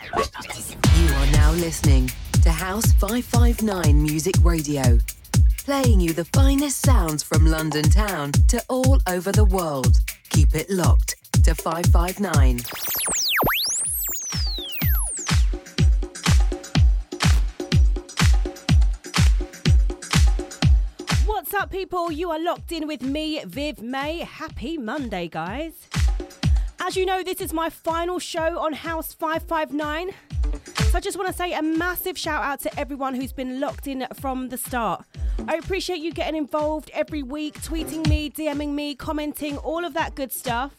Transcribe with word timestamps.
You 0.00 1.08
are 1.14 1.26
now 1.32 1.52
listening 1.52 2.10
to 2.42 2.50
House 2.50 2.92
559 2.92 4.00
Music 4.00 4.34
Radio, 4.42 4.98
playing 5.64 6.00
you 6.00 6.12
the 6.12 6.24
finest 6.26 6.82
sounds 6.86 7.22
from 7.22 7.46
London 7.46 7.82
town 7.84 8.32
to 8.48 8.62
all 8.68 9.00
over 9.08 9.32
the 9.32 9.44
world. 9.44 9.98
Keep 10.30 10.54
it 10.54 10.70
locked 10.70 11.16
to 11.44 11.54
559. 11.54 12.60
What's 21.26 21.54
up, 21.54 21.70
people? 21.70 22.12
You 22.12 22.30
are 22.30 22.40
locked 22.40 22.70
in 22.70 22.86
with 22.86 23.02
me, 23.02 23.42
Viv 23.44 23.82
May. 23.82 24.18
Happy 24.18 24.78
Monday, 24.78 25.28
guys. 25.28 25.87
As 26.80 26.96
you 26.96 27.04
know, 27.04 27.22
this 27.22 27.40
is 27.40 27.52
my 27.52 27.68
final 27.68 28.18
show 28.18 28.58
on 28.58 28.72
House 28.72 29.12
559. 29.12 30.10
So 30.90 30.96
I 30.96 31.00
just 31.00 31.18
want 31.18 31.28
to 31.28 31.34
say 31.34 31.52
a 31.52 31.62
massive 31.62 32.16
shout 32.16 32.42
out 32.42 32.60
to 32.60 32.80
everyone 32.80 33.14
who's 33.14 33.32
been 33.32 33.60
locked 33.60 33.86
in 33.86 34.06
from 34.14 34.48
the 34.48 34.56
start. 34.56 35.04
I 35.46 35.56
appreciate 35.56 35.98
you 35.98 36.12
getting 36.12 36.36
involved 36.36 36.90
every 36.94 37.22
week, 37.22 37.60
tweeting 37.60 38.08
me, 38.08 38.30
DMing 38.30 38.70
me, 38.70 38.94
commenting, 38.94 39.58
all 39.58 39.84
of 39.84 39.92
that 39.94 40.14
good 40.14 40.32
stuff, 40.32 40.72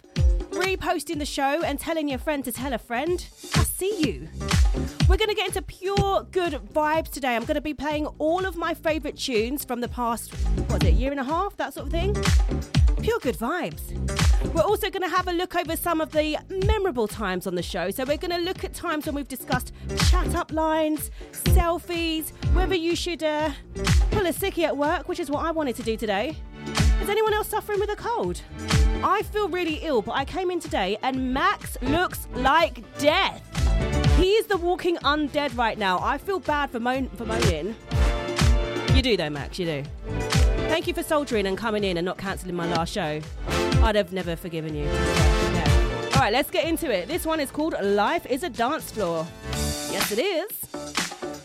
reposting 0.51 1.19
the 1.19 1.25
show, 1.25 1.61
and 1.63 1.79
telling 1.79 2.07
your 2.07 2.19
friend 2.19 2.43
to 2.45 2.51
tell 2.51 2.73
a 2.73 2.79
friend. 2.79 3.27
I 3.55 3.63
see 3.63 4.01
you. 4.01 4.29
We're 5.07 5.17
going 5.17 5.29
to 5.29 5.35
get 5.35 5.47
into 5.47 5.61
pure 5.61 6.27
good 6.31 6.53
vibes 6.53 7.09
today. 7.09 7.35
I'm 7.35 7.45
going 7.45 7.55
to 7.55 7.61
be 7.61 7.73
playing 7.73 8.07
all 8.19 8.45
of 8.45 8.55
my 8.55 8.73
favourite 8.73 9.17
tunes 9.17 9.65
from 9.65 9.81
the 9.81 9.89
past, 9.89 10.33
what 10.69 10.83
is 10.83 10.89
it, 10.89 10.95
year 10.95 11.11
and 11.11 11.19
a 11.19 11.23
half, 11.23 11.55
that 11.57 11.73
sort 11.73 11.87
of 11.87 11.91
thing. 11.91 12.15
Pure 13.01 13.19
good 13.19 13.37
vibes. 13.37 14.53
We're 14.53 14.61
also 14.61 14.89
going 14.89 15.03
to 15.03 15.09
have 15.09 15.27
a 15.27 15.31
look 15.31 15.55
over 15.55 15.75
some 15.75 16.01
of 16.01 16.11
the 16.11 16.37
memorable 16.65 17.07
times 17.07 17.47
on 17.47 17.55
the 17.55 17.63
show. 17.63 17.91
So 17.91 18.03
we're 18.03 18.17
going 18.17 18.31
to 18.31 18.39
look 18.39 18.63
at 18.63 18.73
times 18.73 19.05
when 19.05 19.15
we've 19.15 19.27
discussed 19.27 19.73
chat 20.09 20.35
up 20.35 20.51
lines, 20.51 21.11
selfies, 21.31 22.31
whether 22.53 22.75
you 22.75 22.95
should 22.95 23.23
uh, 23.23 23.51
pull 24.11 24.25
a 24.25 24.33
sickie 24.33 24.63
at 24.63 24.75
work, 24.75 25.07
which 25.07 25.19
is 25.19 25.29
what 25.29 25.45
I 25.45 25.51
wanted 25.51 25.75
to 25.77 25.83
do 25.83 25.95
today. 25.95 26.35
Is 27.01 27.09
anyone 27.09 27.33
else 27.33 27.47
suffering 27.47 27.79
with 27.79 27.89
a 27.89 27.95
cold? 27.95 28.41
I 29.01 29.23
feel 29.23 29.47
really 29.47 29.75
ill, 29.75 30.01
but 30.01 30.13
I 30.13 30.25
came 30.25 30.51
in 30.51 30.59
today 30.59 30.97
and 31.01 31.33
Max 31.33 31.77
looks 31.81 32.27
like 32.35 32.83
death. 32.97 33.41
He 34.17 34.31
is 34.33 34.47
the 34.47 34.57
walking 34.57 34.97
undead 34.97 35.57
right 35.57 35.77
now. 35.77 35.99
I 35.99 36.17
feel 36.17 36.39
bad 36.39 36.69
for, 36.71 36.81
moan- 36.81 37.09
for 37.09 37.25
moaning. 37.25 37.75
You 38.93 39.01
do 39.01 39.15
though, 39.15 39.29
Max, 39.29 39.57
you 39.57 39.65
do. 39.65 40.38
Thank 40.69 40.85
you 40.85 40.93
for 40.93 41.01
soldiering 41.01 41.47
and 41.47 41.57
coming 41.57 41.83
in 41.83 41.97
and 41.97 42.05
not 42.05 42.17
cancelling 42.19 42.55
my 42.55 42.67
last 42.67 42.93
show. 42.93 43.19
I'd 43.83 43.95
have 43.95 44.13
never 44.13 44.35
forgiven 44.35 44.75
you. 44.75 44.83
Yeah. 44.85 46.09
All 46.13 46.21
right, 46.21 46.31
let's 46.31 46.51
get 46.51 46.65
into 46.65 46.91
it. 46.91 47.07
This 47.07 47.25
one 47.25 47.39
is 47.39 47.49
called 47.49 47.73
Life 47.81 48.27
is 48.27 48.43
a 48.43 48.49
Dance 48.49 48.91
Floor. 48.91 49.27
Yes, 49.91 50.11
it 50.11 50.19
is. 50.19 51.38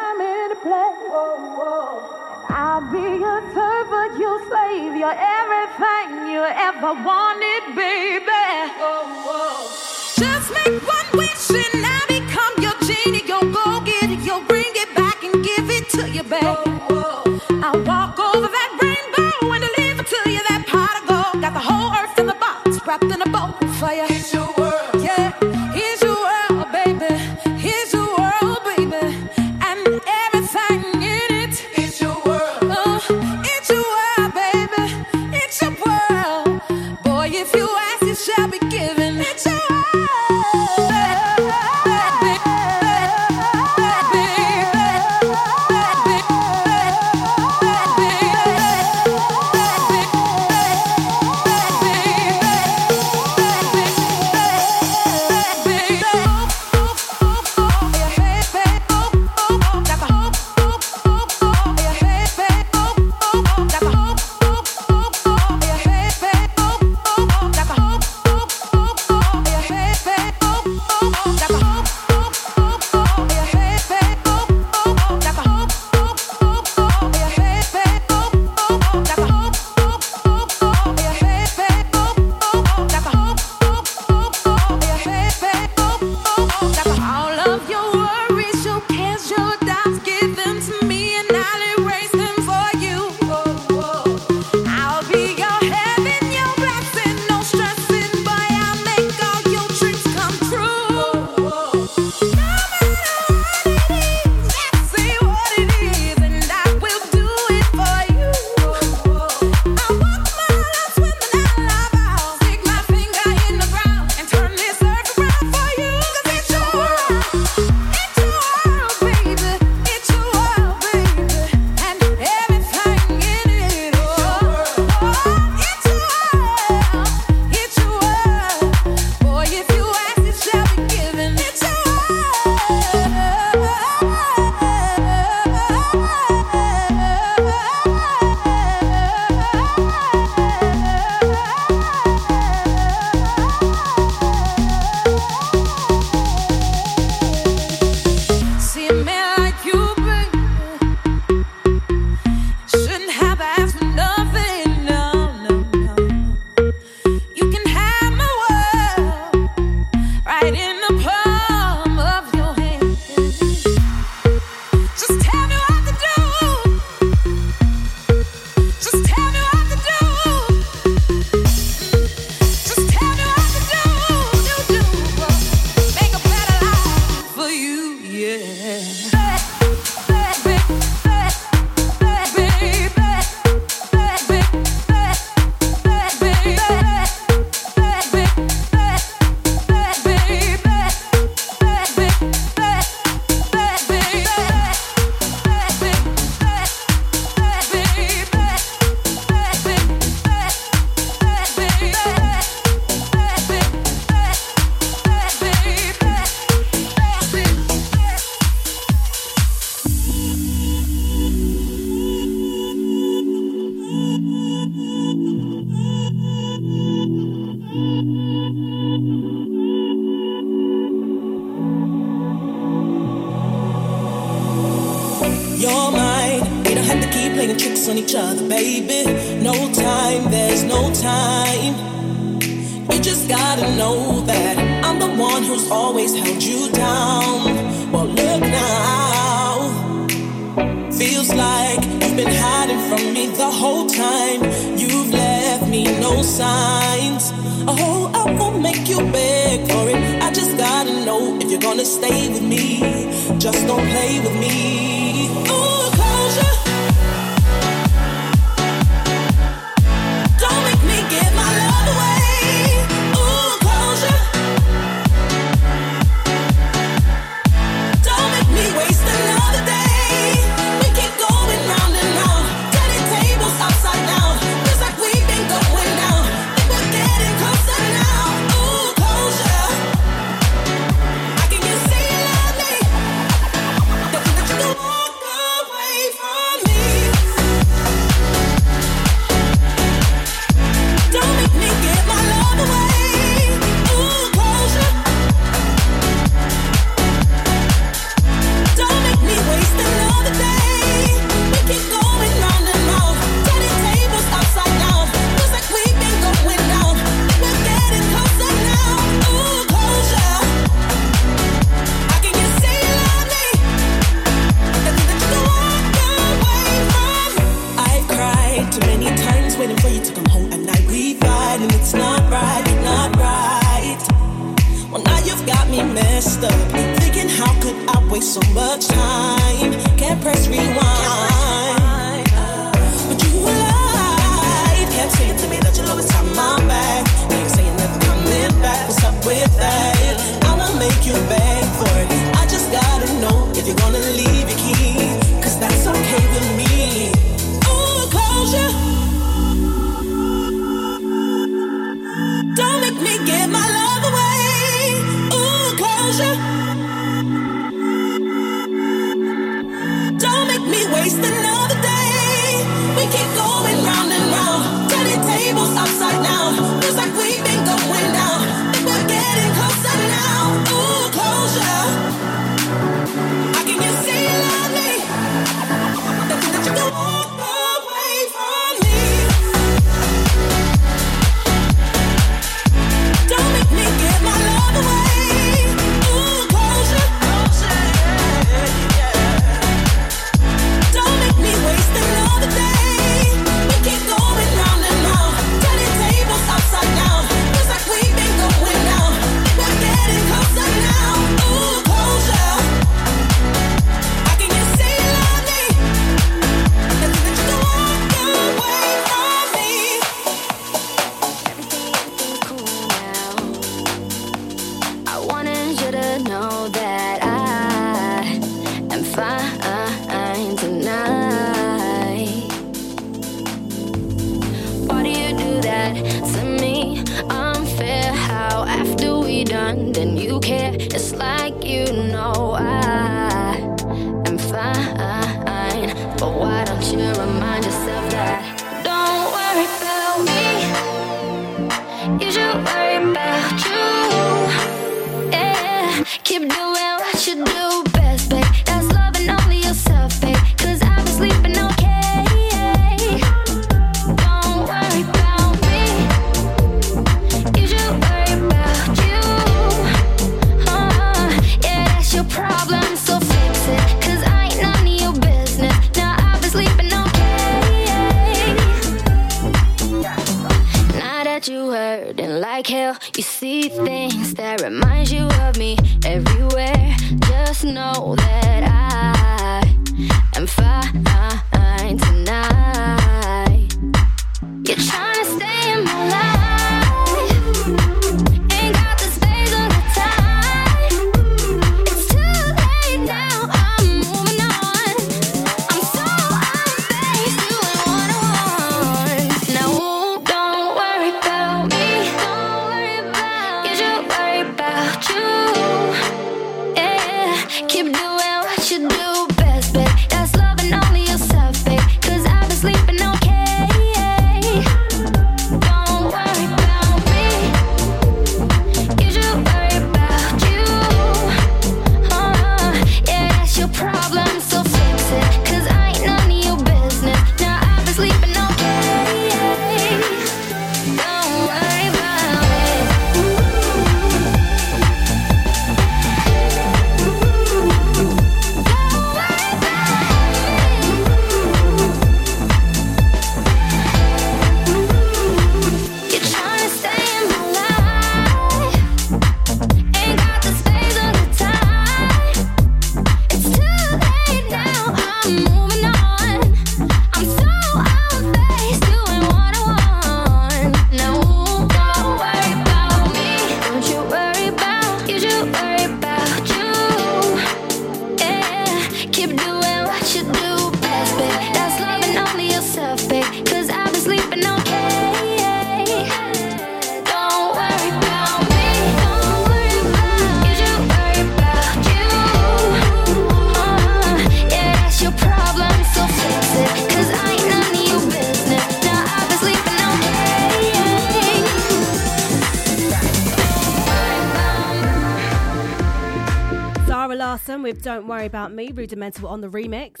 Don't 597.84 598.06
Worry 598.06 598.24
About 598.24 598.50
Me, 598.50 598.72
Rudimental 598.72 599.28
on 599.28 599.42
the 599.42 599.48
remix. 599.48 600.00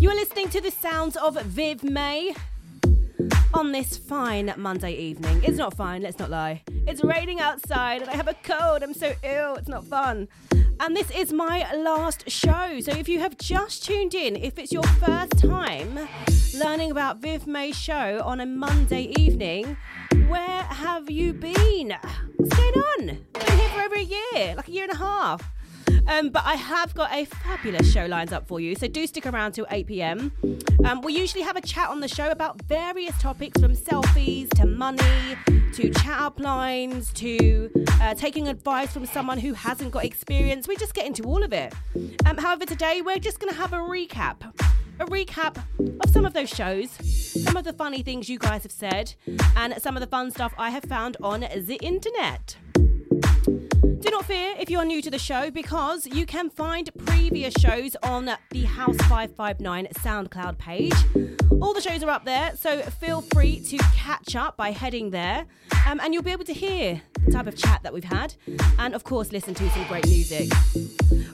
You 0.00 0.08
are 0.08 0.14
listening 0.14 0.48
to 0.48 0.60
the 0.62 0.70
sounds 0.70 1.18
of 1.18 1.38
Viv 1.42 1.84
May 1.84 2.34
on 3.52 3.72
this 3.72 3.98
fine 3.98 4.54
Monday 4.56 4.94
evening. 4.94 5.42
It's 5.44 5.58
not 5.58 5.76
fine, 5.76 6.00
let's 6.00 6.18
not 6.18 6.30
lie. 6.30 6.62
It's 6.86 7.04
raining 7.04 7.38
outside 7.38 8.00
and 8.00 8.10
I 8.10 8.16
have 8.16 8.26
a 8.26 8.32
cold. 8.42 8.82
I'm 8.82 8.94
so 8.94 9.12
ill, 9.22 9.56
it's 9.56 9.68
not 9.68 9.84
fun. 9.84 10.28
And 10.80 10.96
this 10.96 11.10
is 11.10 11.30
my 11.30 11.70
last 11.74 12.30
show. 12.30 12.80
So 12.80 12.92
if 12.92 13.06
you 13.06 13.18
have 13.18 13.36
just 13.36 13.84
tuned 13.84 14.14
in, 14.14 14.34
if 14.34 14.58
it's 14.58 14.72
your 14.72 14.82
first 14.82 15.36
time 15.36 16.08
learning 16.54 16.90
about 16.90 17.18
Viv 17.18 17.46
May's 17.46 17.76
show 17.76 18.22
on 18.24 18.40
a 18.40 18.46
Monday 18.46 19.12
evening, 19.18 19.76
where 20.28 20.62
have 20.62 21.10
you 21.10 21.34
been? 21.34 21.98
What's 22.36 22.56
going 22.56 22.74
on? 22.74 23.26
I've 23.34 23.46
been 23.46 23.58
here 23.58 23.68
for 23.68 23.80
over 23.82 23.94
a 23.96 24.00
year, 24.00 24.54
like 24.56 24.68
a 24.68 24.72
year 24.72 24.84
and 24.84 24.92
a 24.94 24.96
half. 24.96 25.59
Um, 26.06 26.30
but 26.30 26.42
I 26.44 26.54
have 26.54 26.94
got 26.94 27.12
a 27.12 27.24
fabulous 27.24 27.92
show 27.92 28.06
lined 28.06 28.32
up 28.32 28.46
for 28.46 28.60
you, 28.60 28.74
so 28.74 28.88
do 28.88 29.06
stick 29.06 29.26
around 29.26 29.52
till 29.52 29.66
8 29.70 29.86
pm. 29.86 30.32
Um, 30.84 31.00
we 31.02 31.12
usually 31.12 31.42
have 31.42 31.56
a 31.56 31.60
chat 31.60 31.88
on 31.88 32.00
the 32.00 32.08
show 32.08 32.30
about 32.30 32.60
various 32.62 33.16
topics 33.20 33.60
from 33.60 33.74
selfies 33.74 34.48
to 34.50 34.66
money 34.66 35.36
to 35.74 35.90
chat 35.90 36.20
up 36.20 36.40
lines 36.40 37.12
to 37.14 37.70
uh, 38.00 38.14
taking 38.14 38.48
advice 38.48 38.92
from 38.92 39.06
someone 39.06 39.38
who 39.38 39.54
hasn't 39.54 39.90
got 39.90 40.04
experience. 40.04 40.66
We 40.66 40.76
just 40.76 40.94
get 40.94 41.06
into 41.06 41.22
all 41.24 41.42
of 41.42 41.52
it. 41.52 41.72
Um, 42.26 42.36
however, 42.36 42.66
today 42.66 43.02
we're 43.02 43.18
just 43.18 43.38
going 43.40 43.52
to 43.52 43.58
have 43.58 43.72
a 43.72 43.78
recap. 43.78 44.42
A 44.98 45.06
recap 45.06 45.56
of 45.78 46.10
some 46.10 46.26
of 46.26 46.34
those 46.34 46.50
shows, 46.50 46.90
some 46.90 47.56
of 47.56 47.64
the 47.64 47.72
funny 47.72 48.02
things 48.02 48.28
you 48.28 48.38
guys 48.38 48.62
have 48.64 48.72
said, 48.72 49.14
and 49.56 49.74
some 49.80 49.96
of 49.96 50.00
the 50.00 50.06
fun 50.06 50.30
stuff 50.30 50.52
I 50.58 50.70
have 50.70 50.84
found 50.84 51.16
on 51.22 51.40
the 51.40 51.78
internet. 51.80 52.56
Do 53.82 54.10
not 54.10 54.26
fear 54.26 54.54
if 54.58 54.68
you're 54.68 54.84
new 54.84 55.00
to 55.00 55.10
the 55.10 55.18
show 55.18 55.50
because 55.50 56.06
you 56.06 56.26
can 56.26 56.50
find 56.50 56.90
previous 57.06 57.54
shows 57.54 57.96
on 58.02 58.30
the 58.50 58.64
House 58.64 58.96
559 59.08 59.88
SoundCloud 59.94 60.58
page. 60.58 60.92
All 61.62 61.72
the 61.72 61.80
shows 61.80 62.02
are 62.02 62.10
up 62.10 62.26
there, 62.26 62.54
so 62.56 62.82
feel 62.82 63.22
free 63.22 63.58
to 63.60 63.78
catch 63.94 64.36
up 64.36 64.58
by 64.58 64.72
heading 64.72 65.10
there 65.10 65.46
um, 65.86 65.98
and 66.00 66.12
you'll 66.12 66.22
be 66.22 66.30
able 66.30 66.44
to 66.44 66.52
hear 66.52 67.00
the 67.24 67.32
type 67.32 67.46
of 67.46 67.56
chat 67.56 67.82
that 67.82 67.92
we've 67.94 68.04
had 68.04 68.34
and, 68.78 68.94
of 68.94 69.04
course, 69.04 69.32
listen 69.32 69.54
to 69.54 69.70
some 69.70 69.86
great 69.86 70.06
music. 70.06 70.50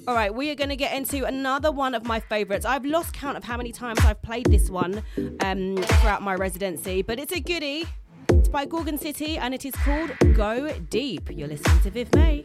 All 0.06 0.14
right, 0.14 0.32
we 0.32 0.50
are 0.50 0.54
going 0.54 0.70
to 0.70 0.76
get 0.76 0.94
into 0.96 1.24
another 1.24 1.72
one 1.72 1.94
of 1.96 2.04
my 2.04 2.20
favourites. 2.20 2.64
I've 2.64 2.84
lost 2.84 3.12
count 3.12 3.36
of 3.36 3.42
how 3.42 3.56
many 3.56 3.72
times 3.72 3.98
I've 4.04 4.22
played 4.22 4.46
this 4.46 4.70
one 4.70 5.02
um, 5.40 5.76
throughout 5.76 6.22
my 6.22 6.36
residency, 6.36 7.02
but 7.02 7.18
it's 7.18 7.32
a 7.32 7.40
goodie. 7.40 7.86
It's 8.30 8.48
by 8.48 8.64
Gorgon 8.64 8.98
City 8.98 9.38
and 9.38 9.54
it 9.54 9.64
is 9.64 9.74
called 9.74 10.10
Go 10.34 10.70
Deep. 10.90 11.30
You're 11.30 11.48
listening 11.48 11.80
to 11.80 11.90
Viv 11.90 12.14
May. 12.14 12.44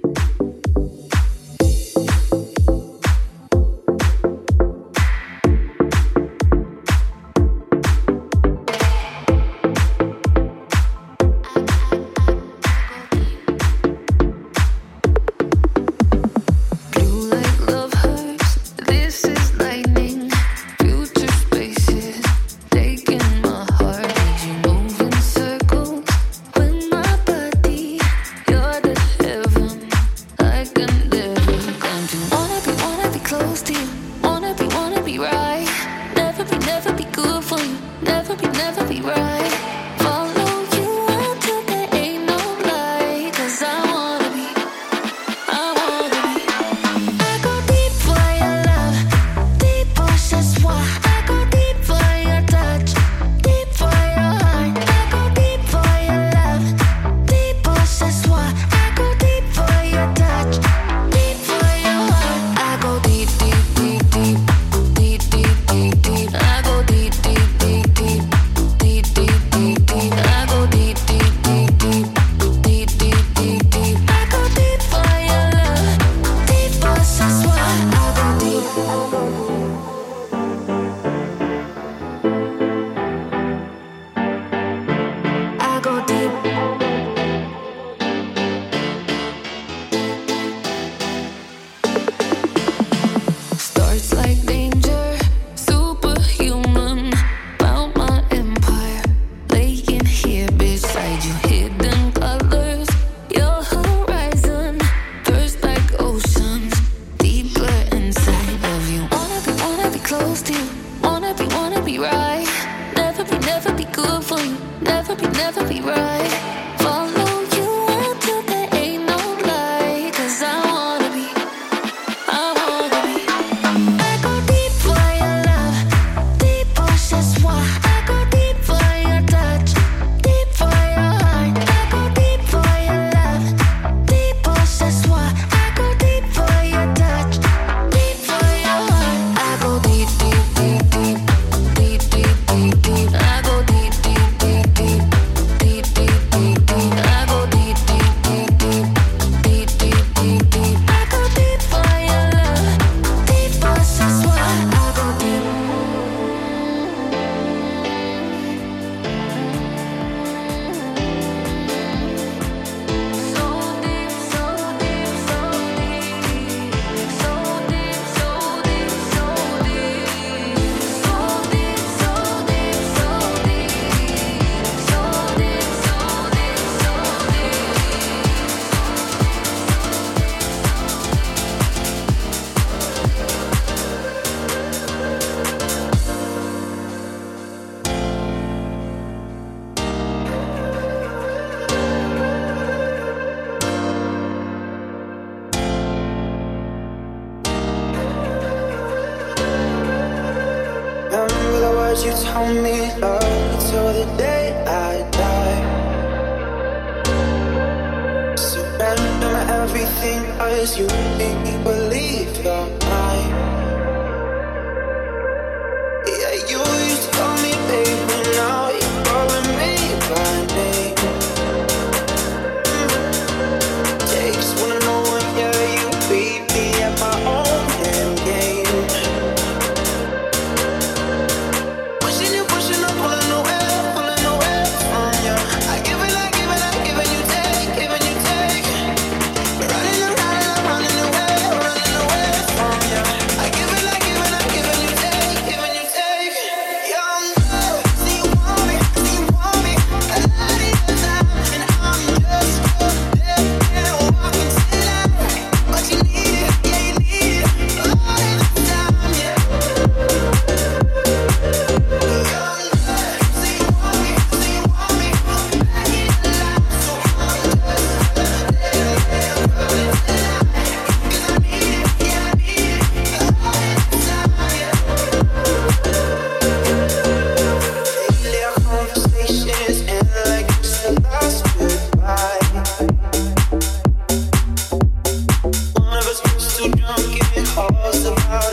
drunk 286.71 287.37
and 287.37 287.37
it 287.37 287.47
calls 287.47 288.05
about 288.05 288.50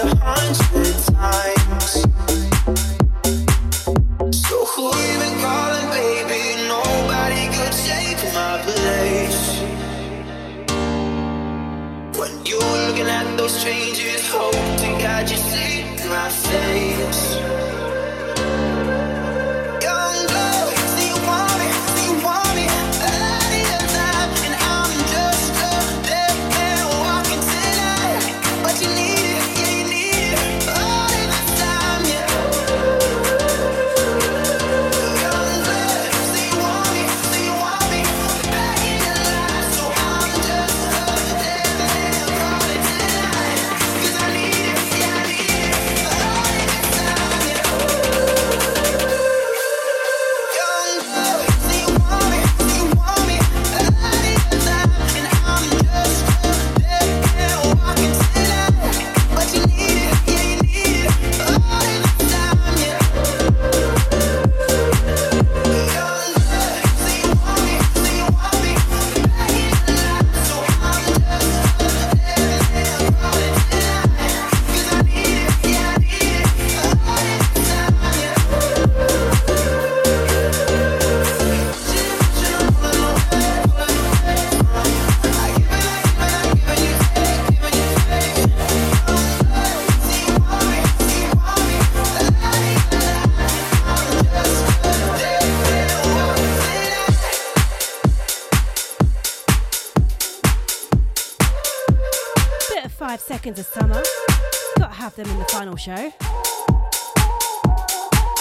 show. 105.79 106.13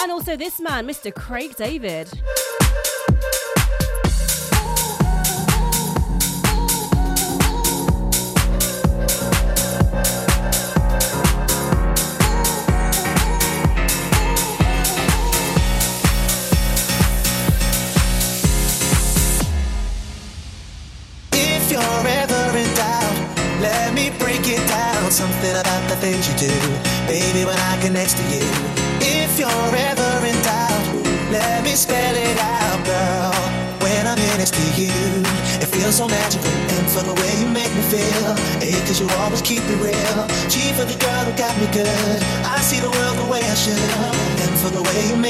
And 0.00 0.12
also 0.12 0.36
this 0.36 0.60
man, 0.60 0.86
Mr. 0.86 1.14
Craig 1.14 1.56
David. 1.56 2.08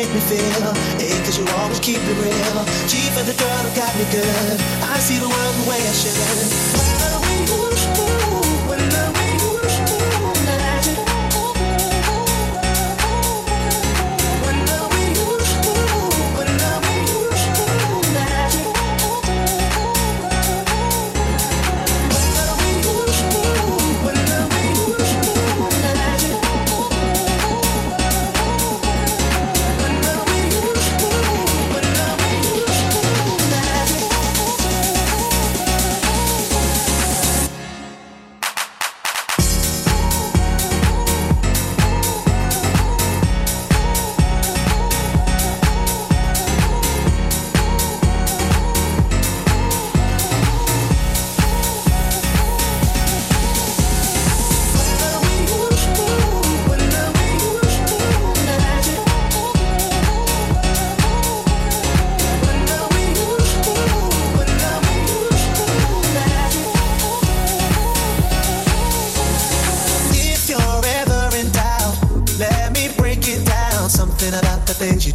make 0.09 0.15
me 0.15 0.21
feel 0.21 0.75
Hey, 0.99 1.25
cause 1.25 1.39
you 1.39 1.47
always 1.57 1.81
keep 1.81 1.99
it 1.99 2.19
real 2.19 2.65
Cheap 2.89 3.17
of 3.17 3.27
the 3.27 3.35
girl 3.35 3.75
got 3.75 3.95
me 3.97 4.05
good 4.11 4.61
I 4.83 4.99
see 4.99 5.19
the 5.19 5.29
world 5.29 5.55
the 5.65 5.71
way 5.71 5.77
I 5.77 5.93
should 5.93 6.78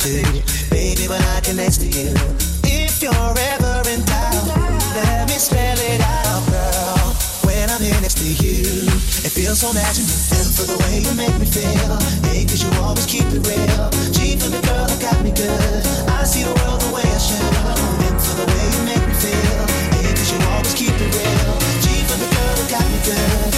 things 0.04 0.36
you. 0.36 0.44
Baby, 0.70 1.08
when 1.08 1.22
I 1.32 1.40
get 1.40 1.56
next 1.56 1.80
to 1.80 1.88
you. 1.88 2.12
If 2.68 3.00
you're 3.02 3.36
ever 3.56 3.76
in 3.88 4.04
doubt, 4.04 4.48
let 5.00 5.32
me 5.32 5.38
spell 5.40 5.80
it 5.80 6.02
out, 6.04 6.44
girl. 6.52 7.16
When 7.48 7.70
I'm 7.72 7.80
here 7.80 7.96
next 8.04 8.20
to 8.20 8.28
you, 8.28 8.84
it 9.24 9.32
feels 9.32 9.64
so 9.64 9.72
magical. 9.72 10.12
And 10.36 10.48
for 10.52 10.68
the 10.68 10.78
way 10.84 11.00
you 11.00 11.14
make 11.16 11.36
me 11.40 11.48
feel, 11.48 11.96
hey, 12.28 12.44
cause 12.44 12.60
you 12.64 12.72
always 12.84 13.08
keep 13.08 13.24
it 13.32 13.48
real. 13.48 13.88
G 14.12 14.36
for 14.36 14.52
the 14.52 14.60
girl 14.68 14.86
that 14.92 15.00
got 15.00 15.24
me 15.24 15.32
good. 15.32 15.82
I 16.12 16.28
see 16.28 16.44
the 16.44 16.52
world 16.52 16.84
the 16.84 16.92
way 16.92 17.08
I 17.08 17.20
should. 17.24 17.40
And 17.40 18.20
for 18.20 18.36
the 18.44 18.48
way 18.52 18.64
you 18.76 18.82
make 18.84 19.04
me 19.08 19.16
feel, 19.16 19.64
hey, 19.96 20.12
cause 20.12 20.32
you 20.36 20.40
always 20.52 20.76
keep 20.76 20.92
it 20.92 21.12
real. 21.16 21.56
G 21.80 22.04
for 22.04 22.20
the 22.20 22.28
girl 22.28 22.54
that 22.60 22.68
got 22.76 22.86
me 22.92 23.00
good. 23.08 23.53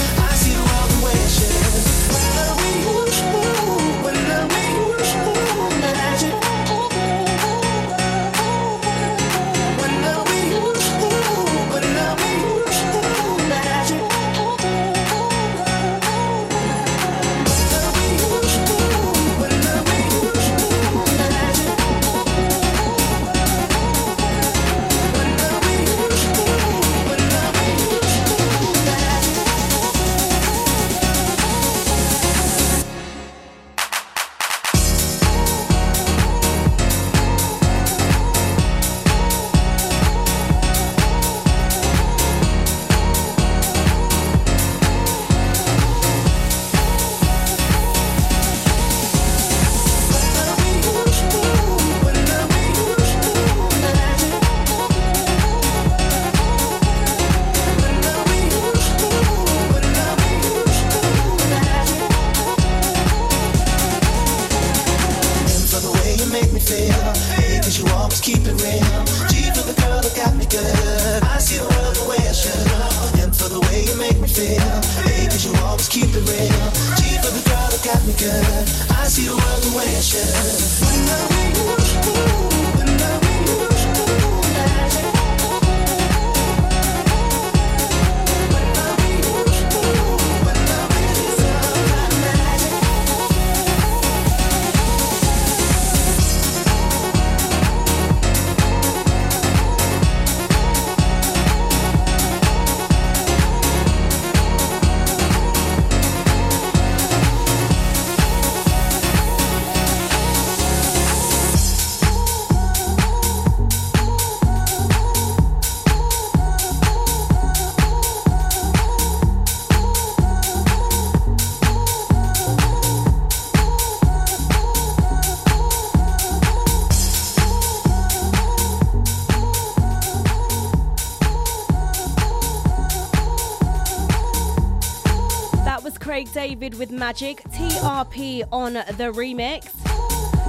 David 136.48 136.76
with 136.78 136.92
Magic, 136.92 137.42
TRP 137.46 138.44
on 138.52 138.74
the 138.74 139.12
remix. 139.16 139.74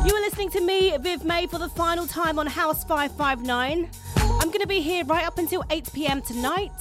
You 0.07 0.15
are 0.15 0.21
listening 0.21 0.51
to 0.51 0.61
me, 0.61 0.95
Viv 0.99 1.25
May, 1.25 1.47
for 1.47 1.57
the 1.57 1.71
final 1.71 2.07
time 2.07 2.39
on 2.39 2.47
House 2.47 2.85
559. 2.85 3.89
I'm 4.19 4.49
going 4.49 4.61
to 4.61 4.67
be 4.67 4.83
here 4.83 5.07
right 5.07 5.27
up 5.27 5.39
until 5.39 5.65
8 5.71 5.91
pm 5.95 6.21
tonight, 6.21 6.79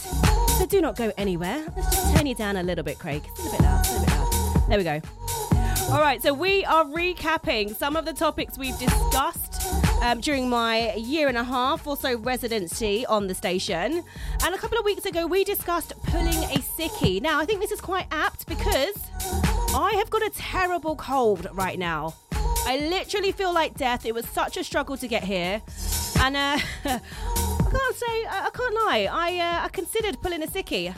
so 0.58 0.66
do 0.66 0.82
not 0.82 0.98
go 0.98 1.14
anywhere. 1.18 1.64
Let's 1.78 1.96
just 1.96 2.14
turn 2.14 2.26
you 2.26 2.36
down 2.36 2.58
a 2.58 2.64
little 2.64 2.84
bit, 2.84 3.00
Craig. 3.00 3.24
A 3.40 3.52
bit 3.52 3.62
loud, 3.62 3.88
a 3.88 4.00
bit 4.02 4.10
loud. 4.10 4.66
There 4.68 4.78
we 4.80 4.84
go. 4.84 5.02
All 5.92 6.02
right, 6.02 6.22
so 6.22 6.34
we 6.34 6.66
are 6.66 6.84
recapping 6.84 7.74
some 7.74 7.96
of 7.96 8.04
the 8.04 8.14
topics 8.14 8.58
we've 8.58 8.78
discussed 8.78 9.72
um, 10.02 10.20
during 10.20 10.50
my 10.50 10.94
year 10.96 11.28
and 11.28 11.38
a 11.38 11.44
half 11.44 11.88
or 11.88 11.96
so 11.96 12.18
residency 12.18 13.06
on 13.06 13.28
the 13.28 13.36
station. 13.36 14.04
And 14.44 14.56
a 14.56 14.58
couple 14.58 14.78
of 14.78 14.84
weeks 14.84 15.06
ago, 15.06 15.26
we 15.26 15.44
discussed 15.44 15.94
sickie. 16.78 17.22
Now, 17.22 17.40
I 17.40 17.46
think 17.46 17.62
this 17.62 17.72
is 17.72 17.82
quite 17.82 18.08
apt 18.12 18.48
because 18.48 18.96
I 19.74 19.94
have 19.98 20.10
got 20.10 20.22
a 20.22 20.30
terrible 20.30 20.96
cold 20.96 21.48
right 21.54 21.78
now. 21.80 22.16
I 22.68 22.78
literally 22.90 23.32
feel 23.32 23.54
like 23.54 23.76
death. 23.76 24.06
It 24.06 24.14
was 24.14 24.28
such 24.28 24.58
a 24.58 24.64
struggle 24.64 24.98
to 24.98 25.08
get 25.08 25.24
here. 25.24 25.62
And 26.20 26.36
uh, 26.36 26.58
I 26.86 27.70
can't 27.72 27.96
say, 27.96 28.26
I 28.26 28.46
I 28.46 28.50
can't 28.50 28.76
lie, 28.76 29.10
I, 29.12 29.40
uh, 29.40 29.66
I 29.66 29.70
considered 29.70 30.22
pulling 30.22 30.44
a 30.44 30.48
sickie. 30.48 30.94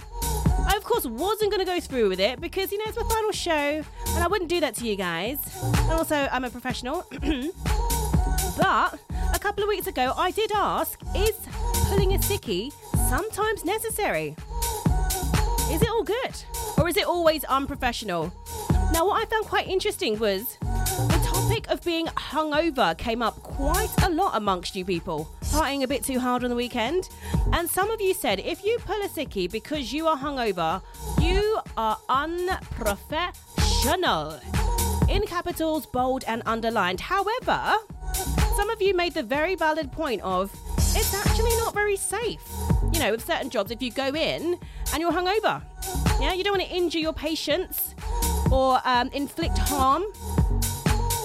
I, 0.68 0.76
of 0.76 0.84
course, 0.84 1.06
wasn't 1.06 1.52
going 1.52 1.66
to 1.66 1.72
go 1.72 1.80
through 1.80 2.10
with 2.10 2.20
it 2.20 2.42
because, 2.42 2.72
you 2.72 2.78
know, 2.78 2.86
it's 2.88 2.98
my 2.98 3.08
final 3.08 3.32
show 3.32 3.84
and 4.16 4.24
I 4.24 4.28
wouldn't 4.28 4.50
do 4.50 4.60
that 4.60 4.76
to 4.76 4.88
you 4.88 4.96
guys. 4.96 5.38
And 5.64 5.92
also, 5.94 6.28
I'm 6.32 6.44
a 6.44 6.50
professional. 6.50 7.06
but 8.58 9.00
a 9.34 9.40
couple 9.40 9.64
of 9.64 9.70
weeks 9.70 9.88
ago, 9.88 10.14
I 10.18 10.32
did 10.32 10.52
ask 10.52 11.00
is 11.16 11.36
pulling 11.90 12.14
a 12.14 12.18
sickie 12.18 12.74
sometimes 13.10 13.64
necessary? 13.64 14.36
Is 15.70 15.82
it 15.82 15.90
all 15.90 16.04
good? 16.04 16.44
Or 16.78 16.88
is 16.88 16.96
it 16.96 17.06
always 17.06 17.44
unprofessional? 17.44 18.32
Now, 18.94 19.06
what 19.06 19.22
I 19.22 19.26
found 19.26 19.44
quite 19.46 19.68
interesting 19.68 20.18
was 20.18 20.58
the 20.62 21.20
topic 21.26 21.70
of 21.70 21.84
being 21.84 22.06
hungover 22.08 22.98
came 22.98 23.22
up 23.22 23.44
quite 23.44 23.90
a 24.04 24.10
lot 24.10 24.38
amongst 24.38 24.78
you 24.78 24.86
people, 24.86 25.28
partying 25.42 25.84
a 25.84 25.88
bit 25.88 26.06
too 26.06 26.20
hard 26.20 26.46
on 26.46 26.50
the 26.50 26.56
weekend. 26.56 27.10
And 27.52 27.70
some 27.70 27.92
of 27.92 28.00
you 28.00 28.14
said 28.14 28.40
if 28.40 28.64
you 28.64 28.80
pull 28.80 29.02
a 29.04 29.10
sickie 29.10 29.52
because 29.52 29.92
you 29.92 30.08
are 30.08 30.18
hungover, 30.18 30.82
you 31.22 31.60
are 31.76 31.98
unprofessional. 32.08 34.40
In 35.10 35.28
capitals, 35.28 35.86
bold, 35.86 36.24
and 36.28 36.42
underlined. 36.46 37.02
However, 37.02 37.74
some 38.56 38.70
of 38.70 38.82
you 38.82 38.96
made 38.96 39.14
the 39.14 39.24
very 39.24 39.56
valid 39.56 39.92
point 39.92 40.22
of 40.22 40.50
it's 40.98 41.14
actually 41.14 41.56
not 41.58 41.74
very 41.76 41.96
safe. 41.96 42.42
You 42.92 43.00
know, 43.00 43.12
with 43.12 43.24
certain 43.26 43.50
jobs, 43.52 43.70
if 43.70 43.82
you 43.82 43.92
go 43.92 44.08
in 44.08 44.58
and 44.94 45.02
you're 45.02 45.12
hungover, 45.12 45.62
yeah, 46.20 46.34
you 46.34 46.44
don't 46.44 46.58
want 46.58 46.68
to 46.68 46.76
injure 46.76 46.98
your 47.00 47.14
patients 47.14 47.94
or 48.52 48.80
um, 48.84 49.10
inflict 49.14 49.58
harm 49.60 50.04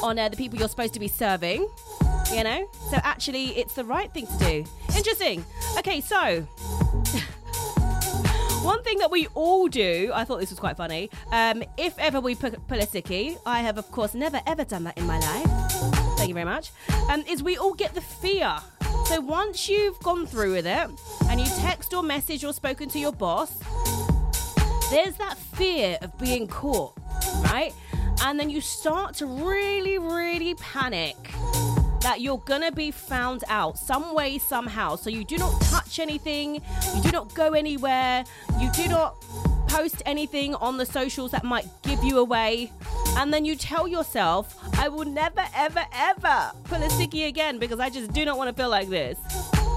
on 0.03 0.19
uh, 0.19 0.29
the 0.29 0.37
people 0.37 0.59
you're 0.59 0.69
supposed 0.69 0.93
to 0.95 1.01
be 1.01 1.09
serving. 1.09 1.67
You 2.33 2.45
know, 2.45 2.69
so 2.91 2.99
actually, 3.03 3.59
it's 3.59 3.75
the 3.75 3.85
right 3.85 4.13
thing 4.13 4.27
to 4.27 4.39
do. 4.39 4.65
Interesting. 4.97 5.45
Okay, 5.79 6.01
so 6.01 6.41
one 8.63 8.83
thing 8.83 8.99
that 8.99 9.11
we 9.11 9.27
all 9.35 9.69
do, 9.69 10.11
I 10.15 10.25
thought 10.25 10.41
this 10.41 10.51
was 10.51 10.59
quite 10.61 10.77
funny. 10.77 11.11
Um, 11.31 11.63
if 11.77 11.99
ever 11.99 12.21
we 12.21 12.35
pu- 12.35 12.51
pull 12.51 12.79
a 12.81 13.37
I 13.47 13.61
have, 13.61 13.79
of 13.79 13.91
course, 13.91 14.15
never 14.15 14.41
ever 14.47 14.65
done 14.65 14.85
that 14.85 14.99
in 14.99 15.07
my 15.07 15.19
life. 15.19 15.51
Thank 16.17 16.29
you 16.29 16.35
very 16.35 16.45
much. 16.45 16.71
Um, 17.11 17.25
is 17.29 17.43
we 17.43 17.57
all 17.57 17.75
get 17.75 17.95
the 17.95 18.01
fear. 18.01 18.57
So 19.07 19.21
once 19.21 19.69
you've 19.69 19.99
gone 20.01 20.27
through 20.27 20.53
with 20.53 20.67
it 20.67 20.89
and 21.29 21.41
you 21.41 21.47
text 21.59 21.93
or 21.93 22.03
message 22.03 22.45
or 22.45 22.53
spoken 22.53 22.89
to 22.91 22.99
your 22.99 23.13
boss, 23.13 23.59
there's 24.91 25.17
that 25.17 25.37
fear 25.55 25.99
of 26.03 26.17
being 26.19 26.47
caught, 26.47 26.95
right? 27.43 27.73
And 28.25 28.39
then 28.39 28.51
you 28.51 28.61
start 28.61 29.15
to 29.17 29.27
really, 29.27 29.99
really 29.99 30.55
panic 30.55 31.17
that 32.03 32.21
you're 32.21 32.39
gonna 32.39 32.73
be 32.73 32.91
found 32.91 33.45
out 33.49 33.79
some 33.79 34.15
way, 34.15 34.39
somehow. 34.39 34.97
So 34.97 35.11
you 35.11 35.25
do 35.25 35.39
not 35.39 35.61
touch 35.63 35.99
anything, 35.99 36.57
you 36.95 37.03
do 37.03 37.11
not 37.11 37.33
go 37.35 37.53
anywhere, 37.53 38.25
you 38.61 38.71
do 38.73 38.89
not 38.89 39.21
post 39.69 40.03
anything 40.05 40.55
on 40.57 40.77
the 40.77 40.85
socials 40.85 41.31
that 41.31 41.45
might 41.45 41.67
give 41.83 42.03
you 42.05 42.19
away. 42.19 42.71
and 43.17 43.33
then 43.33 43.45
you 43.45 43.55
tell 43.57 43.87
yourself, 43.87 44.59
I 44.79 44.89
will 44.89 45.05
never, 45.05 45.45
ever, 45.55 45.85
ever 45.93 46.51
pull 46.65 46.83
a 46.83 46.89
sickie 46.89 47.29
again 47.29 47.59
because 47.59 47.79
I 47.79 47.91
just 47.91 48.13
do 48.13 48.25
not 48.25 48.39
want 48.39 48.49
to 48.49 48.61
feel 48.61 48.71
like 48.71 48.89
this. 48.89 49.19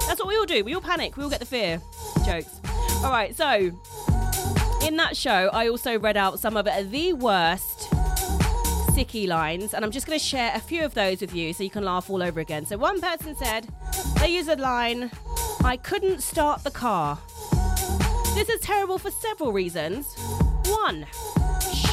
That's 0.07 0.19
what 0.19 0.27
we 0.27 0.37
all 0.37 0.45
do. 0.45 0.63
We 0.63 0.73
all 0.73 0.81
panic. 0.81 1.17
We 1.17 1.23
all 1.23 1.29
get 1.29 1.39
the 1.39 1.45
fear. 1.45 1.81
Jokes. 2.25 2.61
All 3.03 3.11
right, 3.11 3.35
so 3.35 3.71
in 4.83 4.97
that 4.97 5.17
show, 5.17 5.49
I 5.51 5.67
also 5.67 5.99
read 5.99 6.15
out 6.15 6.39
some 6.39 6.55
of 6.55 6.65
the 6.65 7.13
worst 7.13 7.94
sicky 8.95 9.27
lines, 9.27 9.73
and 9.73 9.83
I'm 9.83 9.91
just 9.91 10.07
going 10.07 10.17
to 10.17 10.23
share 10.23 10.53
a 10.55 10.59
few 10.59 10.85
of 10.85 10.93
those 10.93 11.19
with 11.19 11.35
you 11.35 11.51
so 11.51 11.63
you 11.63 11.69
can 11.69 11.83
laugh 11.83 12.09
all 12.09 12.23
over 12.23 12.39
again. 12.39 12.65
So, 12.65 12.77
one 12.77 13.01
person 13.01 13.35
said 13.35 13.67
they 14.21 14.29
use 14.29 14.47
a 14.47 14.55
line, 14.55 15.11
I 15.65 15.75
couldn't 15.75 16.23
start 16.23 16.63
the 16.63 16.71
car. 16.71 17.19
This 18.35 18.47
is 18.47 18.61
terrible 18.61 18.97
for 18.97 19.11
several 19.11 19.51
reasons. 19.51 20.15
One, 20.67 21.05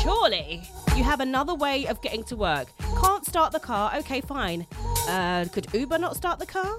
surely 0.01 0.63
you 0.97 1.03
have 1.03 1.19
another 1.19 1.57
way 1.57 1.87
of 1.87 2.01
getting 2.03 2.23
to 2.25 2.37
work. 2.37 2.69
Can't 3.01 3.27
start 3.27 3.53
the 3.53 3.61
car, 3.61 3.93
okay, 3.97 4.21
fine. 4.21 4.65
Uh, 5.09 5.47
could 5.53 5.67
Uber 5.75 5.99
not 5.99 6.15
start 6.15 6.39
the 6.39 6.47
car? 6.47 6.79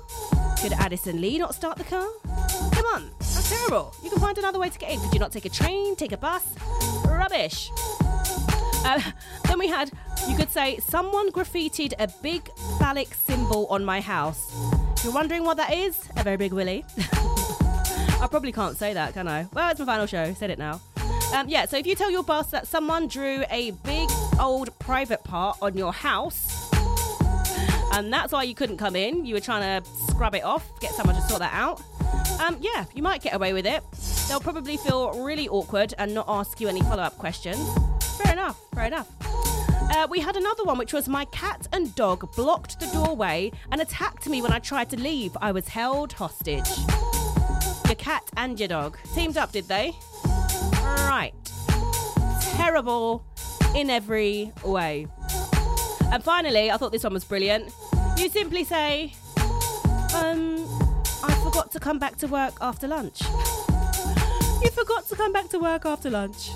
Could 0.62 0.72
Addison 0.72 1.20
Lee 1.20 1.38
not 1.38 1.54
start 1.54 1.78
the 1.78 1.84
car? 1.84 2.08
Come 2.72 2.86
on, 2.94 3.12
that's 3.20 3.50
terrible. 3.50 3.94
You 4.02 4.10
can 4.10 4.20
find 4.20 4.38
another 4.38 4.60
way 4.60 4.70
to 4.70 4.80
get 4.80 4.92
in. 4.92 5.02
Could 5.02 5.14
you 5.14 5.20
not 5.20 5.34
take 5.34 5.44
a 5.44 5.50
train, 5.50 5.98
take 5.98 6.14
a 6.14 6.18
bus? 6.18 6.46
Rubbish. 7.06 7.72
Uh, 8.86 9.02
then 9.48 9.60
we 9.60 9.68
had, 9.68 9.92
you 10.28 10.36
could 10.36 10.50
say, 10.50 10.78
someone 10.80 11.32
graffitied 11.32 11.94
a 12.00 12.08
big 12.22 12.50
phallic 12.80 13.14
symbol 13.14 13.68
on 13.68 13.84
my 13.86 14.02
house. 14.02 14.54
You're 15.04 15.14
wondering 15.14 15.44
what 15.44 15.58
that 15.58 15.74
is? 15.74 16.10
A 16.18 16.24
very 16.24 16.38
big 16.38 16.54
willy. 16.54 16.86
I 18.22 18.28
probably 18.30 18.52
can't 18.52 18.78
say 18.78 18.94
that, 18.94 19.14
can 19.14 19.28
I? 19.28 19.48
Well, 19.54 19.70
it's 19.70 19.80
my 19.80 19.86
final 19.86 20.06
show. 20.06 20.34
Said 20.34 20.50
it 20.50 20.58
now. 20.58 20.82
Um, 21.34 21.50
yeah, 21.50 21.66
so 21.66 21.78
if 21.78 21.88
you 21.88 21.96
tell 21.96 22.12
your 22.12 22.24
boss 22.24 22.52
that 22.52 22.68
someone 22.68 23.08
drew 23.08 23.44
a 23.50 23.72
big 23.72 24.10
old 24.40 24.78
private 24.80 25.24
part 25.24 25.58
on 25.62 25.76
your 25.76 25.92
house, 25.92 26.72
and 27.94 28.12
that's 28.14 28.32
why 28.32 28.44
you 28.44 28.56
couldn't 28.56 28.78
come 28.78 28.96
in, 28.96 29.26
you 29.26 29.34
were 29.34 29.40
trying 29.40 29.82
to 29.84 29.90
scrub 30.10 30.36
it 30.36 30.44
off, 30.44 30.70
get 30.80 30.92
someone 30.94 31.16
to 31.16 31.22
sort 31.24 31.40
that 31.40 31.54
out. 31.54 31.82
Um, 32.40 32.58
yeah, 32.62 32.86
you 32.94 33.02
might 33.04 33.22
get 33.22 33.34
away 33.34 33.54
with 33.54 33.66
it. 33.66 33.84
They'll 34.28 34.40
probably 34.40 34.78
feel 34.78 35.24
really 35.24 35.50
awkward 35.50 35.94
and 35.98 36.14
not 36.14 36.26
ask 36.28 36.62
you 36.62 36.68
any 36.68 36.82
follow 36.82 37.04
up 37.04 37.18
questions. 37.18 37.60
Fair 38.18 38.34
enough, 38.34 38.59
fair 38.74 38.86
enough. 38.86 39.07
Uh, 39.95 40.07
we 40.09 40.20
had 40.20 40.36
another 40.36 40.64
one, 40.64 40.78
which 40.78 40.93
was 40.93 41.07
my 41.07 41.26
cat 41.26 41.68
and 41.72 41.93
dog 41.95 42.34
blocked 42.36 42.80
the 42.80 42.88
doorway 42.88 43.51
and 43.72 43.82
attacked 43.82 44.28
me 44.28 44.41
when 44.41 44.51
I 44.51 44.59
tried 44.59 44.89
to 44.91 44.99
leave. 44.99 45.36
I 45.41 45.51
was 45.51 45.68
held 45.68 46.14
hostage. 46.14 46.70
Your 47.86 47.95
cat 47.95 48.24
and 48.38 48.59
your 48.59 48.70
dog 48.70 48.97
teamed 49.14 49.38
up, 49.38 49.51
did 49.51 49.68
they? 49.68 49.93
Right. 50.82 51.34
Terrible 52.55 53.24
in 53.76 53.89
every 53.89 54.51
way. 54.64 55.07
And 56.11 56.24
finally, 56.24 56.72
I 56.72 56.78
thought 56.78 56.91
this 56.91 57.03
one 57.03 57.14
was 57.14 57.24
brilliant. 57.24 57.72
You 58.18 58.30
simply 58.30 58.64
say, 58.64 59.14
um, 60.16 60.66
I 61.24 61.39
forgot 61.43 61.72
to 61.72 61.80
come 61.80 61.99
back 61.99 62.18
to 62.18 62.28
work 62.28 62.53
after 62.61 62.88
lunch. 62.88 63.22
you 63.22 64.70
forgot 64.72 65.07
to 65.09 65.16
come 65.16 65.34
back 65.34 65.49
to 65.49 65.59
work 65.59 65.86
after 65.86 66.09
lunch. 66.09 66.51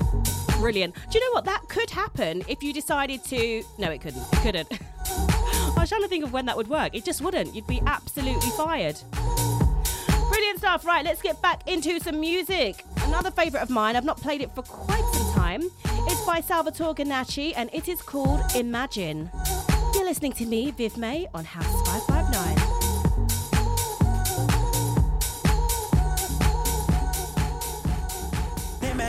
Brilliant. 0.59 0.95
Do 0.95 1.19
you 1.19 1.25
know 1.25 1.33
what? 1.33 1.45
That 1.45 1.67
could 1.67 1.89
happen 1.89 2.43
if 2.47 2.63
you 2.63 2.73
decided 2.73 3.23
to. 3.25 3.63
No, 3.77 3.91
it 3.91 4.01
couldn't. 4.01 4.23
It 4.33 4.39
couldn't. 4.41 4.67
I 5.05 5.81
was 5.81 5.89
trying 5.89 6.01
to 6.01 6.07
think 6.07 6.23
of 6.23 6.33
when 6.33 6.45
that 6.47 6.57
would 6.57 6.67
work. 6.67 6.95
It 6.95 7.05
just 7.05 7.21
wouldn't. 7.21 7.53
You'd 7.53 7.67
be 7.67 7.81
absolutely 7.85 8.49
fired. 8.51 8.97
Brilliant 10.29 10.57
stuff. 10.57 10.85
Right, 10.85 11.05
let's 11.05 11.21
get 11.21 11.41
back 11.41 11.67
into 11.67 11.99
some 11.99 12.19
music. 12.19 12.83
Another 13.03 13.31
favourite 13.31 13.63
of 13.63 13.69
mine, 13.69 13.95
I've 13.95 14.03
not 14.03 14.19
played 14.19 14.41
it 14.41 14.53
for 14.55 14.63
quite 14.63 15.03
some 15.13 15.33
time. 15.33 15.61
It's 15.85 16.25
by 16.25 16.41
Salvatore 16.41 16.95
Ganacci 16.95 17.53
and 17.55 17.69
it 17.71 17.87
is 17.87 18.01
called 18.01 18.41
Imagine. 18.55 19.29
You're 19.93 20.05
listening 20.05 20.33
to 20.33 20.45
me, 20.45 20.71
Viv 20.71 20.97
May, 20.97 21.27
on 21.33 21.45
House 21.45 21.65
559. 21.87 22.16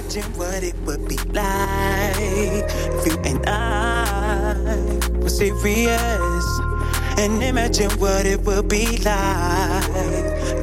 Imagine 0.08 0.38
what 0.38 0.62
it 0.62 0.74
would 0.86 1.06
be 1.06 1.18
like 1.34 2.16
if 2.16 3.06
you 3.06 3.18
and 3.26 3.44
I 3.46 4.54
were 5.20 5.28
serious. 5.28 6.46
And 7.18 7.42
imagine 7.42 7.90
what 8.00 8.24
it 8.24 8.40
would 8.40 8.68
be 8.68 8.96
like 9.04 9.84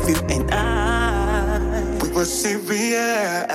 if 0.01 0.09
you 0.09 0.15
and 0.35 0.49
I 0.51 1.99
we 2.01 2.09
were 2.09 2.25
serious. 2.25 3.45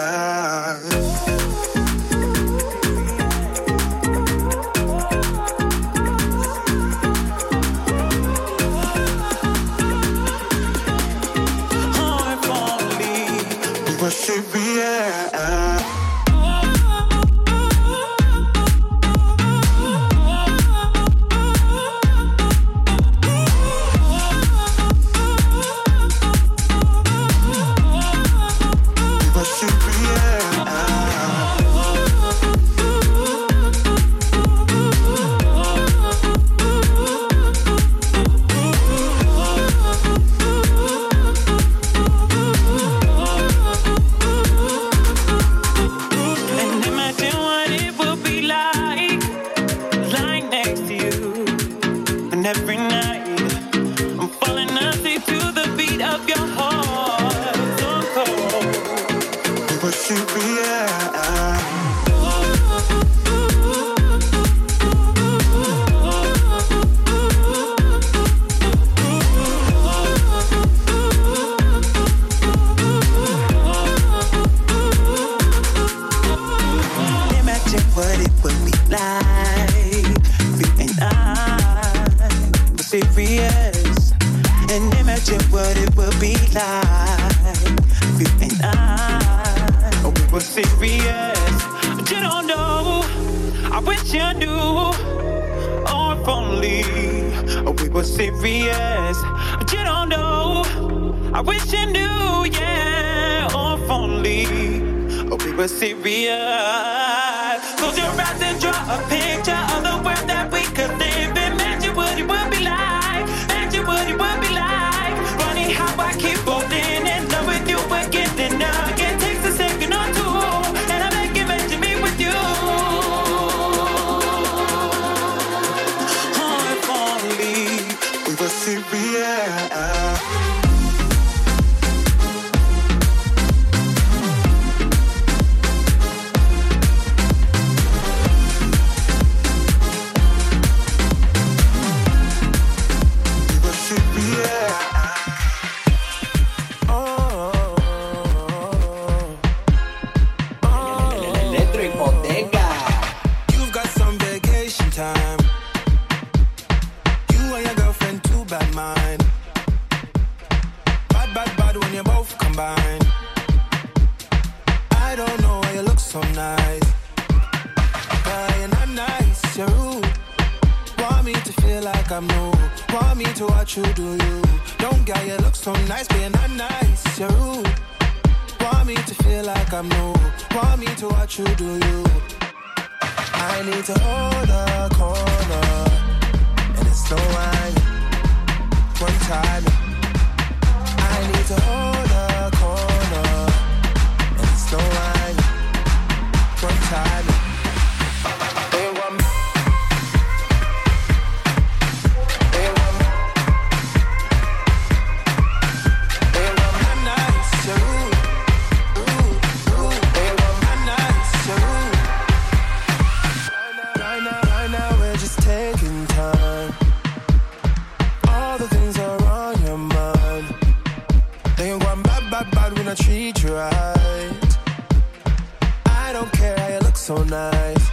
so 227.11 227.25
nice. 227.25 227.91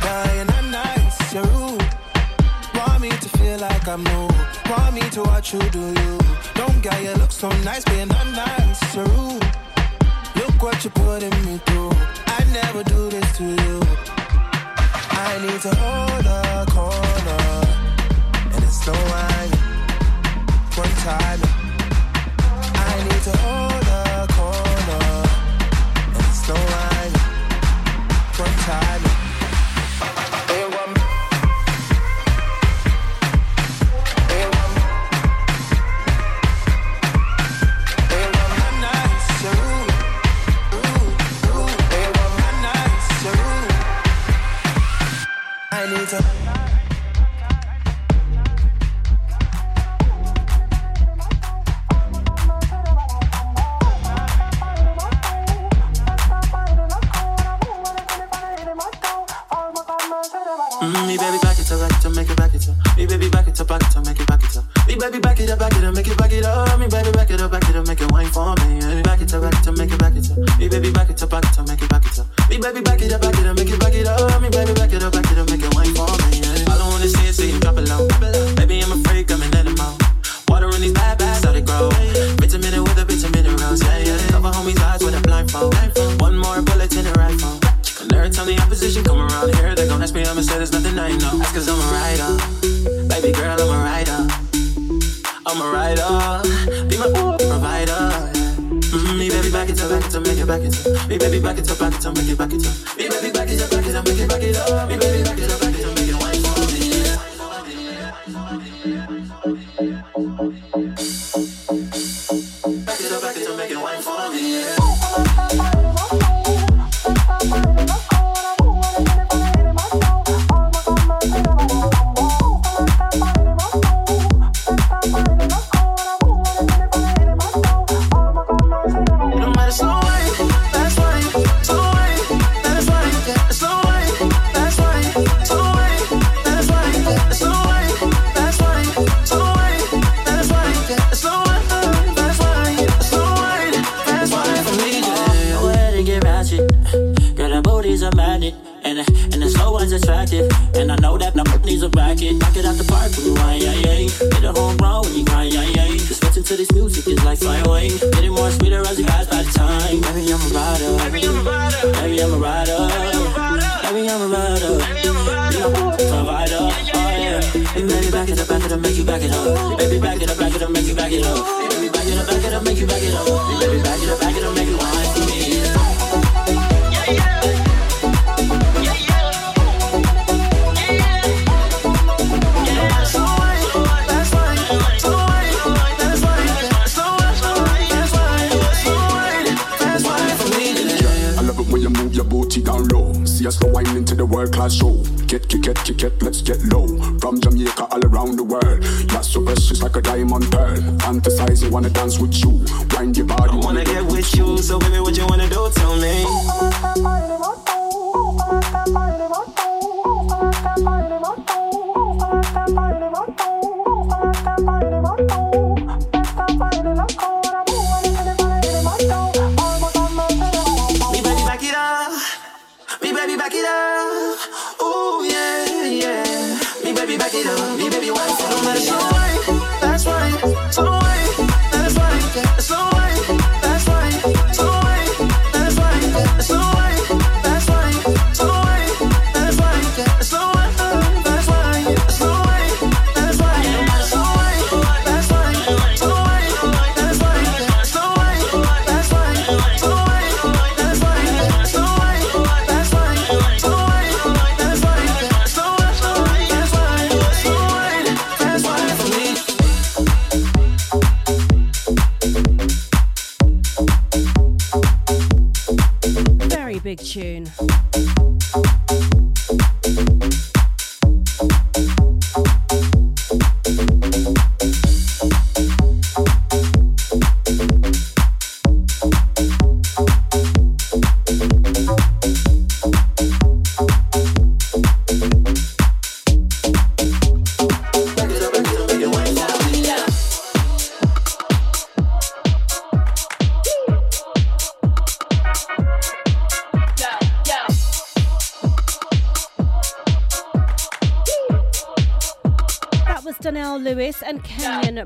Dying 0.00 0.48
at 0.48 0.64
nights, 0.70 1.34
you're 1.34 1.44
rude. 1.44 1.84
Want 2.74 3.02
me 3.02 3.10
to 3.10 3.28
feel 3.36 3.58
like 3.58 3.86
I'm 3.86 4.02
new. 4.02 4.28
Want 4.70 4.94
me 4.94 5.02
to 5.10 5.22
watch 5.24 5.52
you 5.52 5.60
do 5.68 5.84
you. 6.00 6.18
Don't 6.54 6.80
get 6.82 7.02
you 7.02 7.12
look 7.20 7.30
so 7.30 7.50
nice, 7.68 7.84
being 7.84 8.08
not 8.08 8.28
nice, 8.28 8.80
you're 8.94 9.04
rude. 9.04 9.44
Look 10.36 10.56
what 10.62 10.82
you're 10.82 10.96
putting 11.04 11.36
me 11.44 11.58
through. 11.66 11.92
I 12.38 12.38
never 12.60 12.82
do 12.82 13.10
this 13.10 13.28
to 13.36 13.44
you. 13.44 13.76
I 15.24 15.30
need 15.44 15.60
to 15.66 15.72
hold 15.82 16.26
a 16.40 16.64
corner, 16.76 17.44
and 18.54 18.64
it's 18.68 18.86
no 18.86 18.94
wine. 19.12 19.52
One 20.80 20.94
time, 21.08 21.40
I 22.88 22.94
need 23.06 23.22
to 23.28 23.34
hold 23.44 23.86
a 24.00 24.26
corner, 24.38 25.04
and 26.16 26.24
it's 26.30 26.48
no 26.48 26.54
wine 26.54 26.91
time. 28.64 29.11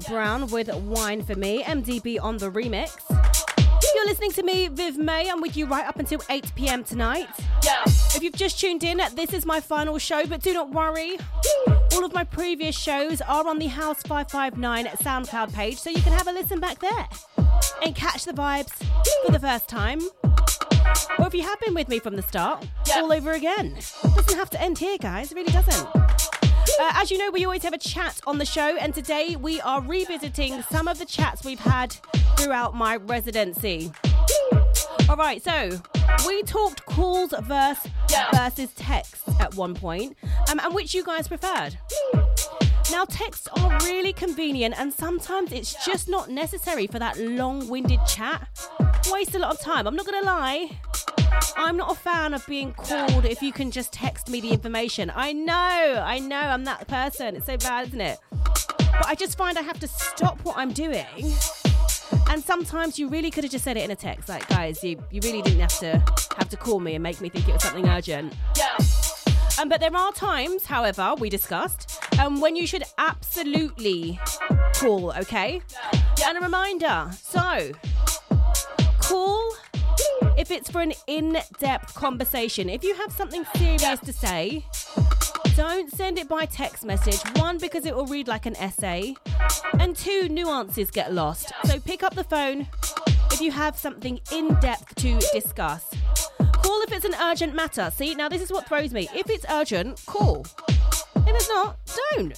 Brown 0.08 0.46
with 0.48 0.72
Wine 0.72 1.22
for 1.22 1.34
Me, 1.34 1.62
MDB 1.64 2.20
on 2.22 2.38
the 2.38 2.50
remix. 2.50 3.00
You're 3.94 4.06
listening 4.06 4.30
to 4.32 4.42
me, 4.42 4.68
Viv 4.68 4.98
May. 4.98 5.28
I'm 5.28 5.40
with 5.40 5.56
you 5.56 5.66
right 5.66 5.86
up 5.86 5.98
until 5.98 6.20
8 6.30 6.52
pm 6.54 6.84
tonight. 6.84 7.28
If 8.14 8.22
you've 8.22 8.34
just 8.34 8.60
tuned 8.60 8.84
in, 8.84 9.00
this 9.14 9.32
is 9.32 9.44
my 9.44 9.60
final 9.60 9.98
show, 9.98 10.26
but 10.26 10.42
do 10.42 10.52
not 10.52 10.70
worry. 10.70 11.18
All 11.92 12.04
of 12.04 12.12
my 12.12 12.24
previous 12.24 12.78
shows 12.78 13.20
are 13.20 13.48
on 13.48 13.58
the 13.58 13.66
House 13.66 14.02
559 14.02 14.86
SoundCloud 14.86 15.52
page, 15.52 15.78
so 15.78 15.90
you 15.90 16.02
can 16.02 16.12
have 16.12 16.28
a 16.28 16.32
listen 16.32 16.60
back 16.60 16.78
there 16.78 17.08
and 17.82 17.94
catch 17.94 18.24
the 18.24 18.32
vibes 18.32 18.72
for 19.24 19.32
the 19.32 19.40
first 19.40 19.68
time. 19.68 20.00
Or 21.18 21.26
if 21.26 21.34
you 21.34 21.42
have 21.42 21.58
been 21.60 21.74
with 21.74 21.88
me 21.88 21.98
from 21.98 22.16
the 22.16 22.22
start, 22.22 22.66
all 22.94 23.12
over 23.12 23.32
again. 23.32 23.74
Doesn't 24.14 24.38
have 24.38 24.50
to 24.50 24.60
end 24.60 24.78
here, 24.78 24.98
guys. 24.98 25.32
It 25.32 25.34
really 25.34 25.52
doesn't. 25.52 26.05
Uh, 26.78 26.92
as 26.96 27.10
you 27.10 27.16
know, 27.16 27.30
we 27.30 27.44
always 27.44 27.62
have 27.62 27.72
a 27.72 27.78
chat 27.78 28.20
on 28.26 28.36
the 28.36 28.44
show, 28.44 28.76
and 28.76 28.94
today 28.94 29.34
we 29.34 29.60
are 29.62 29.80
revisiting 29.80 30.62
some 30.70 30.86
of 30.88 30.98
the 30.98 31.06
chats 31.06 31.42
we've 31.42 31.58
had 31.58 31.96
throughout 32.36 32.74
my 32.74 32.96
residency. 32.96 33.90
All 35.08 35.16
right, 35.16 35.42
so 35.42 35.70
we 36.26 36.42
talked 36.42 36.84
calls 36.84 37.32
verse 37.44 37.78
versus 38.34 38.74
text 38.74 39.22
at 39.40 39.54
one 39.54 39.74
point, 39.74 40.18
um, 40.50 40.60
and 40.60 40.74
which 40.74 40.92
you 40.92 41.02
guys 41.02 41.28
preferred. 41.28 41.78
Now, 42.90 43.04
texts 43.04 43.48
are 43.56 43.78
really 43.80 44.12
convenient, 44.12 44.78
and 44.78 44.92
sometimes 44.92 45.52
it's 45.52 45.84
just 45.84 46.08
not 46.08 46.30
necessary 46.30 46.86
for 46.86 46.98
that 46.98 47.18
long 47.18 47.68
winded 47.68 48.00
chat. 48.06 48.48
Waste 49.10 49.34
a 49.34 49.38
lot 49.38 49.52
of 49.52 49.60
time. 49.60 49.86
I'm 49.86 49.96
not 49.96 50.06
gonna 50.06 50.24
lie. 50.24 50.70
I'm 51.56 51.76
not 51.76 51.90
a 51.90 51.94
fan 51.94 52.32
of 52.32 52.46
being 52.46 52.72
called 52.72 53.24
if 53.24 53.42
you 53.42 53.52
can 53.52 53.70
just 53.70 53.92
text 53.92 54.28
me 54.28 54.40
the 54.40 54.50
information. 54.50 55.10
I 55.14 55.32
know, 55.32 55.52
I 55.52 56.18
know, 56.20 56.36
I'm 56.36 56.64
that 56.64 56.86
person. 56.86 57.36
It's 57.36 57.46
so 57.46 57.56
bad, 57.56 57.88
isn't 57.88 58.00
it? 58.00 58.18
But 58.78 59.06
I 59.06 59.14
just 59.14 59.36
find 59.36 59.58
I 59.58 59.62
have 59.62 59.80
to 59.80 59.88
stop 59.88 60.38
what 60.44 60.56
I'm 60.56 60.72
doing. 60.72 61.34
And 62.28 62.42
sometimes 62.42 62.98
you 62.98 63.08
really 63.08 63.30
could 63.30 63.44
have 63.44 63.50
just 63.50 63.64
said 63.64 63.76
it 63.76 63.84
in 63.84 63.90
a 63.90 63.96
text. 63.96 64.28
Like, 64.28 64.48
guys, 64.48 64.82
you, 64.84 65.02
you 65.10 65.20
really 65.22 65.42
didn't 65.42 65.60
have 65.60 65.78
to 65.80 66.02
have 66.38 66.48
to 66.50 66.56
call 66.56 66.80
me 66.80 66.94
and 66.94 67.02
make 67.02 67.20
me 67.20 67.28
think 67.28 67.48
it 67.48 67.52
was 67.52 67.62
something 67.62 67.88
urgent. 67.88 68.32
Um, 69.58 69.68
but 69.70 69.80
there 69.80 69.94
are 69.96 70.12
times, 70.12 70.66
however, 70.66 71.14
we 71.18 71.30
discussed, 71.30 72.02
um, 72.20 72.40
when 72.40 72.56
you 72.56 72.66
should 72.66 72.82
absolutely 72.98 74.20
call, 74.74 75.12
okay? 75.12 75.62
And 76.26 76.36
a 76.36 76.40
reminder 76.40 77.10
so, 77.22 77.72
call 78.98 79.54
if 80.36 80.50
it's 80.50 80.70
for 80.70 80.82
an 80.82 80.92
in 81.06 81.38
depth 81.58 81.94
conversation. 81.94 82.68
If 82.68 82.84
you 82.84 82.94
have 82.96 83.10
something 83.12 83.46
serious 83.56 84.00
to 84.00 84.12
say, 84.12 84.66
don't 85.56 85.90
send 85.90 86.18
it 86.18 86.28
by 86.28 86.44
text 86.44 86.84
message. 86.84 87.18
One, 87.36 87.56
because 87.56 87.86
it 87.86 87.96
will 87.96 88.06
read 88.06 88.28
like 88.28 88.44
an 88.44 88.56
essay, 88.56 89.16
and 89.80 89.96
two, 89.96 90.28
nuances 90.28 90.90
get 90.90 91.14
lost. 91.14 91.52
So 91.64 91.80
pick 91.80 92.02
up 92.02 92.14
the 92.14 92.24
phone 92.24 92.66
if 93.32 93.40
you 93.40 93.50
have 93.52 93.78
something 93.78 94.20
in 94.32 94.54
depth 94.60 94.94
to 94.96 95.18
discuss. 95.32 95.86
If 96.86 96.92
it's 96.92 97.04
an 97.04 97.14
urgent 97.20 97.52
matter. 97.52 97.90
See, 97.96 98.14
now 98.14 98.28
this 98.28 98.40
is 98.40 98.52
what 98.52 98.68
throws 98.68 98.92
me. 98.92 99.08
If 99.12 99.28
it's 99.28 99.44
urgent, 99.50 100.00
call. 100.06 100.46
If 100.68 101.26
it's 101.26 101.48
not, 101.48 101.78
don't. 102.12 102.32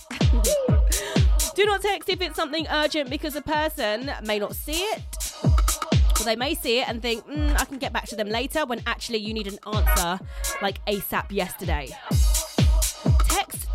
Do 1.55 1.67
not 1.67 1.83
text 1.83 2.09
if 2.09 2.23
it's 2.23 2.37
something 2.37 2.67
urgent 2.71 3.11
because 3.11 3.37
a 3.37 3.43
person 3.43 4.11
may 4.25 4.39
not 4.39 4.57
see 4.57 4.81
it. 4.81 5.35
Or 5.45 6.25
they 6.25 6.35
may 6.35 6.55
see 6.55 6.81
it 6.81 6.89
and 6.89 7.03
think, 7.03 7.27
mm, 7.27 7.61
I 7.61 7.67
can 7.67 7.77
get 7.77 7.93
back 7.93 8.07
to 8.07 8.17
them 8.17 8.31
later 8.31 8.65
when 8.65 8.81
actually 8.87 9.19
you 9.19 9.35
need 9.35 9.49
an 9.49 9.59
answer 9.71 10.25
like 10.63 10.83
ASAP 10.87 11.31
yesterday. 11.31 11.91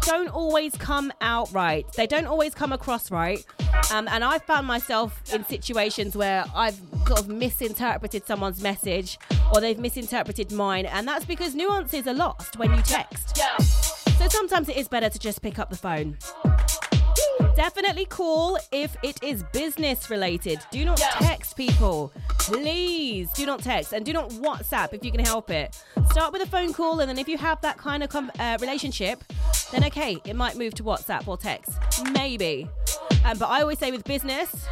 Don't 0.05 0.29
always 0.29 0.75
come 0.75 1.13
out 1.21 1.51
right. 1.53 1.89
They 1.93 2.07
don't 2.07 2.25
always 2.25 2.53
come 2.53 2.73
across 2.73 3.09
right. 3.09 3.43
Um, 3.91 4.07
and 4.09 4.23
I've 4.23 4.43
found 4.43 4.67
myself 4.67 5.21
in 5.33 5.45
situations 5.45 6.15
where 6.15 6.45
I've 6.53 6.79
sort 7.07 7.19
of 7.19 7.27
misinterpreted 7.29 8.25
someone's 8.25 8.61
message 8.61 9.17
or 9.53 9.61
they've 9.61 9.79
misinterpreted 9.79 10.51
mine. 10.51 10.85
And 10.87 11.07
that's 11.07 11.25
because 11.25 11.55
nuances 11.55 12.05
are 12.07 12.13
lost 12.13 12.57
when 12.57 12.73
you 12.73 12.81
text. 12.81 13.37
So 14.17 14.27
sometimes 14.27 14.69
it 14.69 14.77
is 14.77 14.87
better 14.87 15.09
to 15.09 15.19
just 15.19 15.41
pick 15.41 15.57
up 15.57 15.69
the 15.69 15.77
phone. 15.77 16.17
Definitely 17.55 18.05
call 18.05 18.57
if 18.71 18.95
it 19.03 19.21
is 19.23 19.43
business 19.53 20.09
related. 20.09 20.59
Do 20.71 20.85
not 20.85 20.97
text 20.97 21.55
people. 21.55 22.11
Please 22.39 23.31
do 23.33 23.45
not 23.45 23.61
text 23.61 23.93
and 23.93 24.05
do 24.05 24.11
not 24.11 24.29
WhatsApp 24.31 24.93
if 24.93 25.05
you 25.05 25.11
can 25.11 25.23
help 25.23 25.49
it. 25.51 25.81
Start 26.09 26.33
with 26.33 26.41
a 26.41 26.47
phone 26.47 26.73
call, 26.73 26.99
and 26.99 27.09
then 27.09 27.17
if 27.17 27.27
you 27.27 27.37
have 27.37 27.61
that 27.61 27.77
kind 27.77 28.03
of 28.03 28.09
com- 28.09 28.31
uh, 28.39 28.57
relationship, 28.59 29.23
then 29.73 29.83
okay, 29.85 30.17
it 30.25 30.35
might 30.35 30.55
move 30.55 30.73
to 30.75 30.83
WhatsApp 30.83 31.27
or 31.27 31.37
text. 31.37 31.79
Maybe. 32.11 32.67
Um, 33.25 33.37
but 33.37 33.49
I 33.49 33.61
always 33.61 33.79
say 33.79 33.91
with 33.91 34.03
business, 34.03 34.67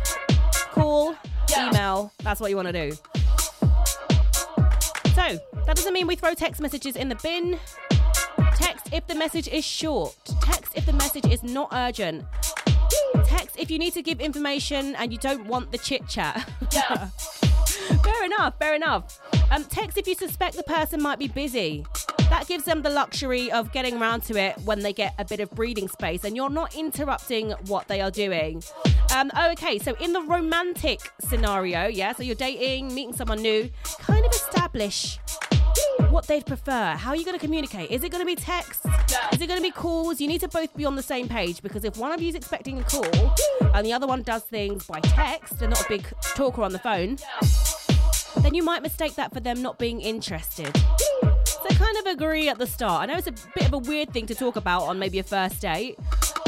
call, 0.71 1.15
email. 1.57 2.11
That's 2.19 2.39
what 2.39 2.49
you 2.49 2.55
want 2.55 2.67
to 2.67 2.89
do. 2.89 2.95
So, 5.13 5.39
that 5.65 5.75
doesn't 5.75 5.93
mean 5.93 6.07
we 6.07 6.15
throw 6.15 6.33
text 6.33 6.61
messages 6.61 6.95
in 6.95 7.09
the 7.09 7.15
bin. 7.15 7.59
Text 8.55 8.89
if 8.93 9.05
the 9.07 9.15
message 9.15 9.47
is 9.47 9.65
short. 9.65 10.15
Text 10.41 10.73
if 10.75 10.85
the 10.85 10.93
message 10.93 11.25
is 11.25 11.43
not 11.43 11.69
urgent. 11.73 12.23
Text 13.25 13.55
if 13.57 13.71
you 13.71 13.79
need 13.79 13.93
to 13.93 14.01
give 14.01 14.21
information 14.21 14.95
and 14.95 15.11
you 15.11 15.17
don't 15.17 15.45
want 15.47 15.71
the 15.71 15.77
chit 15.77 16.07
chat. 16.07 16.47
Yeah. 16.71 17.07
fair 18.03 18.25
enough, 18.25 18.57
fair 18.59 18.75
enough. 18.75 19.19
Um, 19.51 19.63
text 19.65 19.97
if 19.97 20.07
you 20.07 20.15
suspect 20.15 20.55
the 20.55 20.63
person 20.63 21.01
might 21.01 21.19
be 21.19 21.27
busy. 21.27 21.85
That 22.31 22.47
gives 22.47 22.63
them 22.63 22.81
the 22.81 22.89
luxury 22.89 23.51
of 23.51 23.73
getting 23.73 24.01
around 24.01 24.21
to 24.23 24.37
it 24.37 24.57
when 24.63 24.79
they 24.79 24.93
get 24.93 25.13
a 25.19 25.25
bit 25.25 25.41
of 25.41 25.51
breathing 25.51 25.89
space 25.89 26.23
and 26.23 26.33
you're 26.33 26.49
not 26.49 26.73
interrupting 26.73 27.51
what 27.67 27.89
they 27.89 27.99
are 27.99 28.09
doing. 28.09 28.63
Um, 29.13 29.31
okay, 29.51 29.77
so 29.77 29.95
in 29.99 30.13
the 30.13 30.21
romantic 30.21 31.01
scenario, 31.19 31.87
yeah, 31.87 32.13
so 32.13 32.23
you're 32.23 32.35
dating, 32.35 32.95
meeting 32.95 33.13
someone 33.13 33.41
new, 33.41 33.69
kind 33.99 34.25
of 34.25 34.31
establish 34.31 35.19
what 36.09 36.25
they'd 36.27 36.45
prefer. 36.45 36.95
How 36.95 37.09
are 37.09 37.17
you 37.17 37.25
going 37.25 37.37
to 37.37 37.45
communicate? 37.45 37.91
Is 37.91 38.01
it 38.01 38.13
going 38.13 38.21
to 38.21 38.25
be 38.25 38.37
text? 38.37 38.85
Is 39.33 39.41
it 39.41 39.47
going 39.47 39.59
to 39.59 39.61
be 39.61 39.71
calls? 39.71 40.21
You 40.21 40.29
need 40.29 40.39
to 40.39 40.47
both 40.47 40.73
be 40.73 40.85
on 40.85 40.95
the 40.95 41.03
same 41.03 41.27
page 41.27 41.61
because 41.61 41.83
if 41.83 41.97
one 41.97 42.13
of 42.13 42.21
you 42.21 42.29
is 42.29 42.35
expecting 42.35 42.79
a 42.79 42.83
call 42.85 43.35
and 43.75 43.85
the 43.85 43.91
other 43.91 44.07
one 44.07 44.21
does 44.21 44.43
things 44.43 44.87
by 44.87 45.01
text 45.01 45.61
and 45.61 45.71
not 45.71 45.81
a 45.81 45.89
big 45.89 46.07
talker 46.21 46.63
on 46.63 46.71
the 46.71 46.79
phone, 46.79 47.17
then 48.37 48.53
you 48.53 48.63
might 48.63 48.81
mistake 48.81 49.15
that 49.15 49.33
for 49.33 49.41
them 49.41 49.61
not 49.61 49.77
being 49.77 49.99
interested. 49.99 50.73
Kind 51.81 51.97
of 51.97 52.05
agree 52.05 52.47
at 52.47 52.59
the 52.59 52.67
start. 52.67 53.01
I 53.01 53.05
know 53.07 53.17
it's 53.17 53.25
a 53.25 53.33
bit 53.55 53.65
of 53.65 53.73
a 53.73 53.79
weird 53.79 54.13
thing 54.13 54.27
to 54.27 54.35
talk 54.35 54.55
about 54.55 54.83
on 54.83 54.99
maybe 54.99 55.17
a 55.17 55.23
first 55.23 55.59
date, 55.61 55.97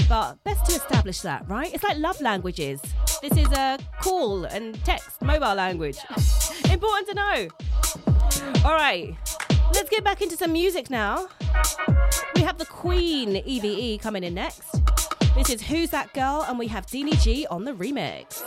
but 0.07 0.35
best 0.43 0.63
to 0.67 0.75
establish 0.75 1.21
that, 1.21 1.49
right? 1.49 1.73
It's 1.73 1.83
like 1.83 1.97
love 1.97 2.21
languages. 2.21 2.79
This 3.19 3.35
is 3.35 3.51
a 3.51 3.79
call 3.99 4.45
and 4.45 4.75
text, 4.85 5.23
mobile 5.23 5.55
language. 5.55 5.97
Important 6.71 7.07
to 7.07 7.13
know. 7.15 7.47
All 8.63 8.75
right, 8.75 9.15
let's 9.73 9.89
get 9.89 10.03
back 10.03 10.21
into 10.21 10.37
some 10.37 10.53
music 10.53 10.91
now. 10.91 11.27
We 12.35 12.41
have 12.41 12.59
the 12.59 12.67
Queen 12.67 13.37
EVE 13.37 13.99
coming 14.01 14.23
in 14.23 14.35
next. 14.35 14.79
This 15.33 15.49
is 15.49 15.63
Who's 15.63 15.89
That 15.89 16.13
Girl? 16.13 16.45
And 16.47 16.59
we 16.59 16.67
have 16.67 16.85
Dini 16.85 17.19
G 17.23 17.47
on 17.47 17.65
the 17.65 17.73
remix. 17.73 18.43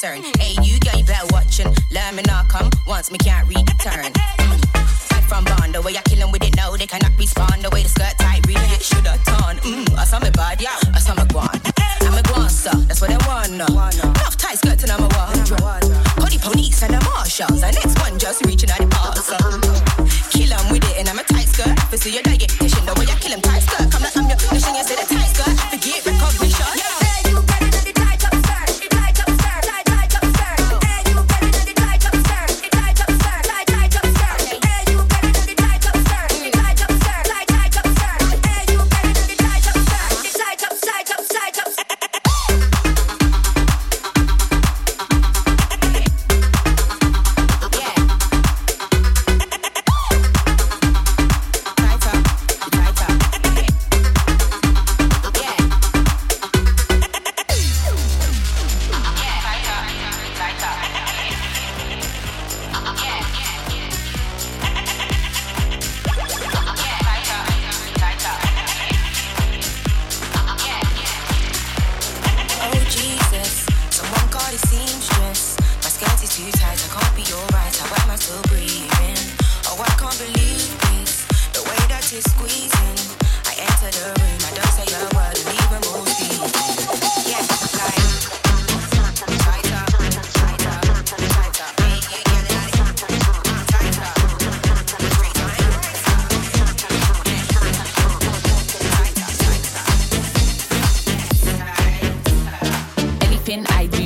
Cause 0.00 0.37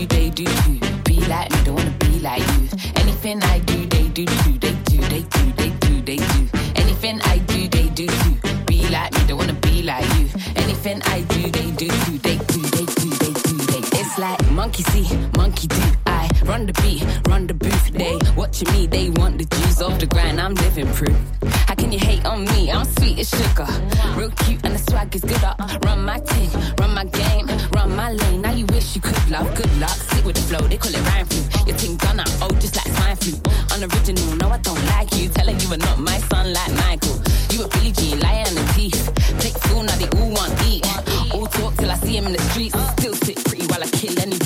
they 0.06 0.30
do 0.30 0.44
too. 0.44 0.78
Be 1.04 1.20
like 1.26 1.50
me, 1.50 1.64
don't 1.64 1.76
wanna 1.76 1.94
be 2.00 2.18
like 2.20 2.40
you. 2.40 2.68
Anything 2.96 3.42
I 3.42 3.58
do, 3.60 3.86
they 3.86 4.08
do 4.08 4.24
too. 4.24 4.58
They 4.58 4.72
do, 4.84 4.98
they 4.98 5.22
do, 5.22 5.52
they 5.52 5.70
do, 5.70 6.00
they 6.02 6.16
do. 6.16 6.48
Anything 6.76 7.20
I 7.22 7.38
do, 7.38 7.68
they 7.68 7.88
do 7.90 8.06
too. 8.06 8.34
Be 8.66 8.88
like 8.88 9.12
me, 9.14 9.20
don't 9.26 9.38
wanna 9.38 9.52
be 9.54 9.82
like 9.82 10.04
you. 10.18 10.28
Anything 10.56 11.02
I 11.06 11.22
do, 11.22 11.42
they 11.50 11.70
do 11.72 11.88
too. 11.88 12.18
They 12.18 12.36
do, 12.36 12.60
they 12.76 12.86
do, 12.86 13.10
they 13.10 13.32
do, 13.32 13.56
they 13.70 13.80
do. 13.80 13.98
It's 13.98 14.18
like 14.18 14.40
monkey 14.50 14.82
see, 14.84 15.06
monkey 15.36 15.68
do. 15.68 15.82
I 16.06 16.28
run 16.44 16.66
the 16.66 16.72
beat, 16.82 17.04
run 17.28 17.46
the 17.46 17.54
booth. 17.54 17.92
They 17.92 18.18
watching 18.36 18.70
me, 18.72 18.86
they 18.86 19.10
want 19.10 19.38
the 19.38 19.44
juice 19.44 19.80
off 19.80 19.98
the 19.98 20.06
grind. 20.06 20.40
I'm 20.40 20.54
living 20.54 20.88
proof. 20.92 21.16
You 21.92 21.98
hate 21.98 22.24
on 22.24 22.46
me? 22.46 22.70
I'm 22.70 22.86
sweet 22.96 23.18
as 23.18 23.28
sugar. 23.28 23.68
Real 24.16 24.30
cute 24.30 24.64
and 24.64 24.74
the 24.74 24.78
swag 24.78 25.14
is 25.14 25.20
good. 25.20 25.44
Uh, 25.44 25.54
run 25.84 26.02
my 26.02 26.20
team, 26.20 26.48
run 26.80 26.94
my 26.94 27.04
game, 27.04 27.46
run 27.72 27.94
my 27.94 28.12
lane. 28.12 28.40
Now 28.40 28.52
you 28.52 28.64
wish 28.72 28.94
you 28.94 29.02
could 29.02 29.28
love. 29.28 29.54
Good 29.54 29.70
luck, 29.78 29.90
sit 29.90 30.24
with 30.24 30.36
the 30.36 30.42
flow. 30.48 30.66
They 30.66 30.78
call 30.78 30.94
it 30.94 31.04
rhyme 31.12 31.26
flu. 31.26 31.42
Your 31.66 31.76
team 31.76 31.98
done 31.98 32.20
up, 32.20 32.28
oh, 32.40 32.48
just 32.58 32.76
like 32.76 32.88
swine 32.96 33.16
flu. 33.16 33.34
Unoriginal, 33.76 34.36
no, 34.36 34.48
I 34.48 34.58
don't 34.64 34.82
like 34.86 35.14
you. 35.18 35.28
Telling 35.28 35.60
you 35.60 35.68
are 35.70 35.76
not 35.76 35.98
my 35.98 36.16
son 36.32 36.54
like 36.54 36.72
Michael. 36.80 37.20
You 37.52 37.64
a 37.64 37.68
Billie 37.68 37.92
Jean, 37.92 38.20
liar 38.20 38.46
on 38.48 38.54
the 38.54 38.72
teeth. 38.72 39.12
Take 39.40 39.58
fool, 39.68 39.82
now 39.82 39.96
they 39.96 40.08
all 40.16 40.30
want 40.32 40.54
eat. 40.64 40.88
All 41.34 41.44
talk 41.44 41.76
till 41.76 41.90
I 41.90 41.96
see 41.96 42.16
him 42.16 42.24
in 42.24 42.32
the 42.32 42.42
streets. 42.56 42.72
Still 42.96 43.14
sit 43.16 43.36
pretty 43.44 43.66
while 43.66 43.84
I 43.84 43.88
kill 43.92 44.18
any 44.18 44.41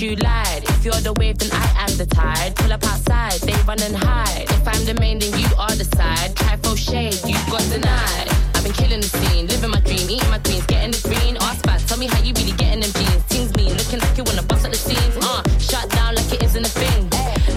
you 0.00 0.14
lied. 0.16 0.62
If 0.64 0.84
you're 0.84 1.02
the 1.02 1.12
wave, 1.14 1.38
then 1.38 1.50
I 1.52 1.86
am 1.86 1.96
the 1.96 2.06
tide. 2.06 2.54
Pull 2.56 2.72
up 2.72 2.84
outside, 2.84 3.40
they 3.42 3.54
run 3.66 3.82
and 3.82 3.96
hide. 3.96 4.46
If 4.50 4.66
I'm 4.66 4.84
the 4.84 4.94
main, 5.00 5.18
then 5.18 5.36
you 5.38 5.48
are 5.58 5.74
the 5.74 5.84
side. 5.96 6.36
Try 6.36 6.56
for 6.56 6.76
shade, 6.76 7.18
you 7.26 7.34
got 7.50 7.62
denied. 7.70 8.28
I've 8.54 8.62
been 8.62 8.72
killing 8.72 9.00
the 9.00 9.10
scene, 9.10 9.46
living 9.46 9.70
my 9.70 9.80
dream, 9.80 10.06
eating 10.08 10.30
my 10.30 10.38
greens, 10.38 10.66
getting 10.66 10.92
the 10.92 11.02
green. 11.02 11.36
Ask 11.40 11.64
back, 11.64 11.80
tell 11.86 11.98
me 11.98 12.06
how 12.06 12.22
you 12.22 12.32
really 12.34 12.52
getting 12.52 12.80
them 12.80 12.92
jeans. 12.94 13.22
Things 13.26 13.50
mean, 13.56 13.74
looking 13.74 13.98
like 13.98 14.16
you 14.16 14.24
wanna 14.24 14.42
bust 14.42 14.66
at 14.66 14.72
the 14.72 14.78
seams. 14.78 15.16
Uh, 15.18 15.42
shut 15.58 15.90
down 15.90 16.14
like 16.14 16.30
it 16.32 16.42
isn't 16.42 16.64
a 16.64 16.70
thing. 16.70 17.02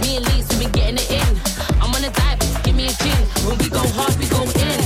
Me 0.02 0.18
and 0.18 0.26
Lise, 0.26 0.50
we 0.58 0.66
been 0.66 0.72
getting 0.72 0.98
it 0.98 1.12
in. 1.12 1.32
I'm 1.78 1.94
on 1.94 2.04
a 2.04 2.10
dive, 2.10 2.42
give 2.64 2.76
me 2.76 2.89
a 2.89 2.96
gin. 2.98 3.22
When 3.46 3.58
we 3.60 3.70
go 3.70 3.86
hard, 3.94 4.18
we 4.18 4.26
go 4.34 4.42
in. 4.42 4.80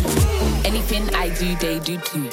Anything 0.65 1.07
I 1.15 1.29
do, 1.29 1.55
they 1.55 1.79
do 1.79 1.97
too. 1.99 2.24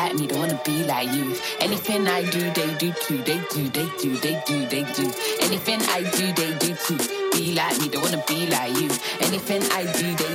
Like 0.00 0.14
me, 0.14 0.26
don't 0.26 0.38
wanna 0.38 0.60
be 0.64 0.82
like 0.84 1.12
you. 1.12 1.36
Anything 1.60 2.08
I 2.08 2.22
do, 2.30 2.40
they 2.52 2.72
do 2.78 2.90
too. 3.04 3.18
They 3.18 3.38
do, 3.52 3.68
they 3.68 3.86
do, 4.00 4.16
they 4.16 4.42
do, 4.46 4.66
they 4.72 4.82
do. 4.94 5.12
Anything 5.42 5.82
I 5.82 6.00
do, 6.16 6.32
they 6.32 6.56
do 6.56 6.74
too. 6.86 6.96
Be 7.32 7.52
like 7.52 7.78
me, 7.78 7.90
don't 7.90 8.02
wanna 8.04 8.24
be 8.26 8.46
like 8.46 8.72
you. 8.80 8.88
Anything 9.20 9.62
I 9.70 9.82
do. 9.92 10.08
They 10.16 10.29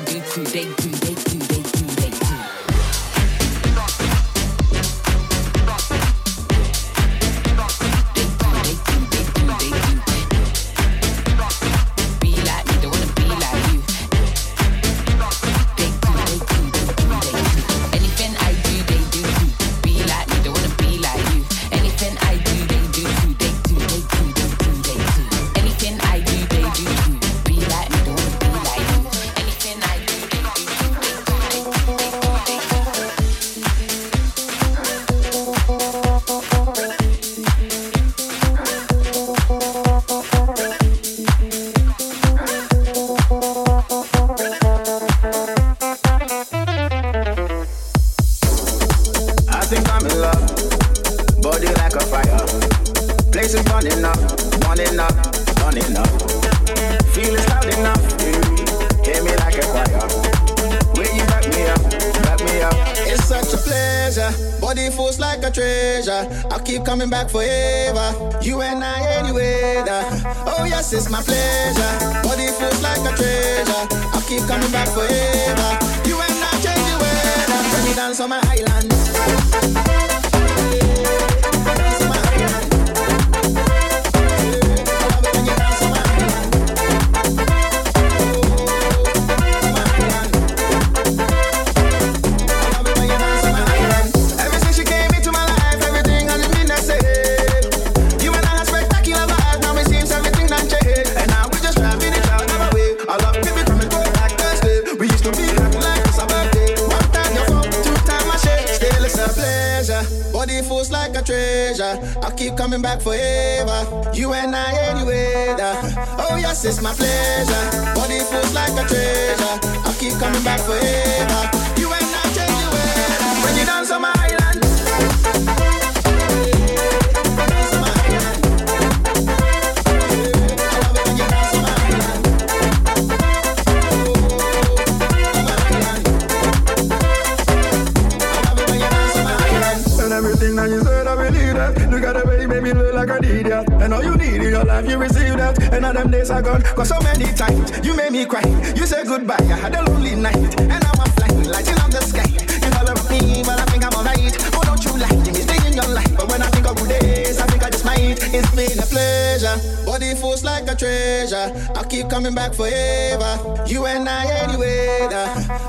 an 143.18 143.24
idiot. 143.24 143.70
And 143.82 143.94
all 143.94 144.04
you 144.04 144.16
need 144.16 144.42
in 144.42 144.50
your 144.50 144.64
life, 144.64 144.88
you 144.88 144.98
receive 144.98 145.38
that. 145.38 145.62
And 145.74 145.86
all 145.86 145.94
them 145.94 146.12
days 146.12 146.30
are 146.30 146.42
gone. 146.42 146.62
Cause 146.62 146.90
so 146.90 147.00
many 147.02 147.26
times 147.34 147.72
you 147.86 147.96
made 147.96 148.12
me 148.12 148.26
cry. 148.26 148.44
You 148.76 148.86
say 148.86 149.04
goodbye. 149.04 149.38
I 149.40 149.56
had 149.56 149.76
a 149.76 149.84
lonely 149.90 150.16
night. 150.16 150.60
And 150.60 150.70
now 150.70 150.92
I'm 151.00 151.12
flying, 151.16 151.44
lighting 151.50 151.80
up 151.80 151.92
the 151.92 152.02
sky. 152.02 152.28
You 152.28 152.70
follow 152.76 152.96
me, 153.10 153.44
but 153.44 153.60
I 153.60 153.66
think 153.72 153.86
I'm 153.86 153.94
alright. 153.94 154.36
Oh, 154.56 154.62
don't 154.64 154.84
you 154.84 154.94
lie, 154.98 155.16
you 155.26 155.34
stay 155.34 155.60
in 155.68 155.74
your 155.74 155.88
life. 155.94 156.12
But 156.18 156.30
when 156.30 156.42
I 156.42 156.48
think 156.48 156.68
of 156.68 156.76
good 156.76 156.90
days, 156.90 157.40
I 157.40 157.48
think 157.48 157.64
I 157.64 157.70
just 157.70 157.86
might. 157.86 158.20
It's 158.20 158.52
been 158.56 158.80
a 158.80 158.86
pleasure. 158.86 159.56
Body 159.86 160.14
feels 160.16 160.44
like 160.44 160.68
a 160.68 160.76
treasure. 160.76 161.54
I 161.76 161.84
keep 161.88 162.10
coming 162.10 162.36
back 162.36 162.54
forever. 162.54 163.32
You 163.68 163.86
and 163.86 164.08
I 164.08 164.26
anyway. 164.44 165.08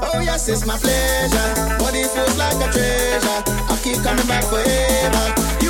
Oh 0.03 0.20
yes, 0.24 0.49
it's 0.49 0.66
my 0.66 0.76
pleasure. 0.76 1.49
Body 1.78 2.05
feels 2.05 2.36
like 2.38 2.59
a 2.59 2.68
treasure. 2.72 3.40
I 3.70 3.78
keep 3.82 4.03
coming 4.03 4.26
back 4.26 4.44
forever. 4.44 5.66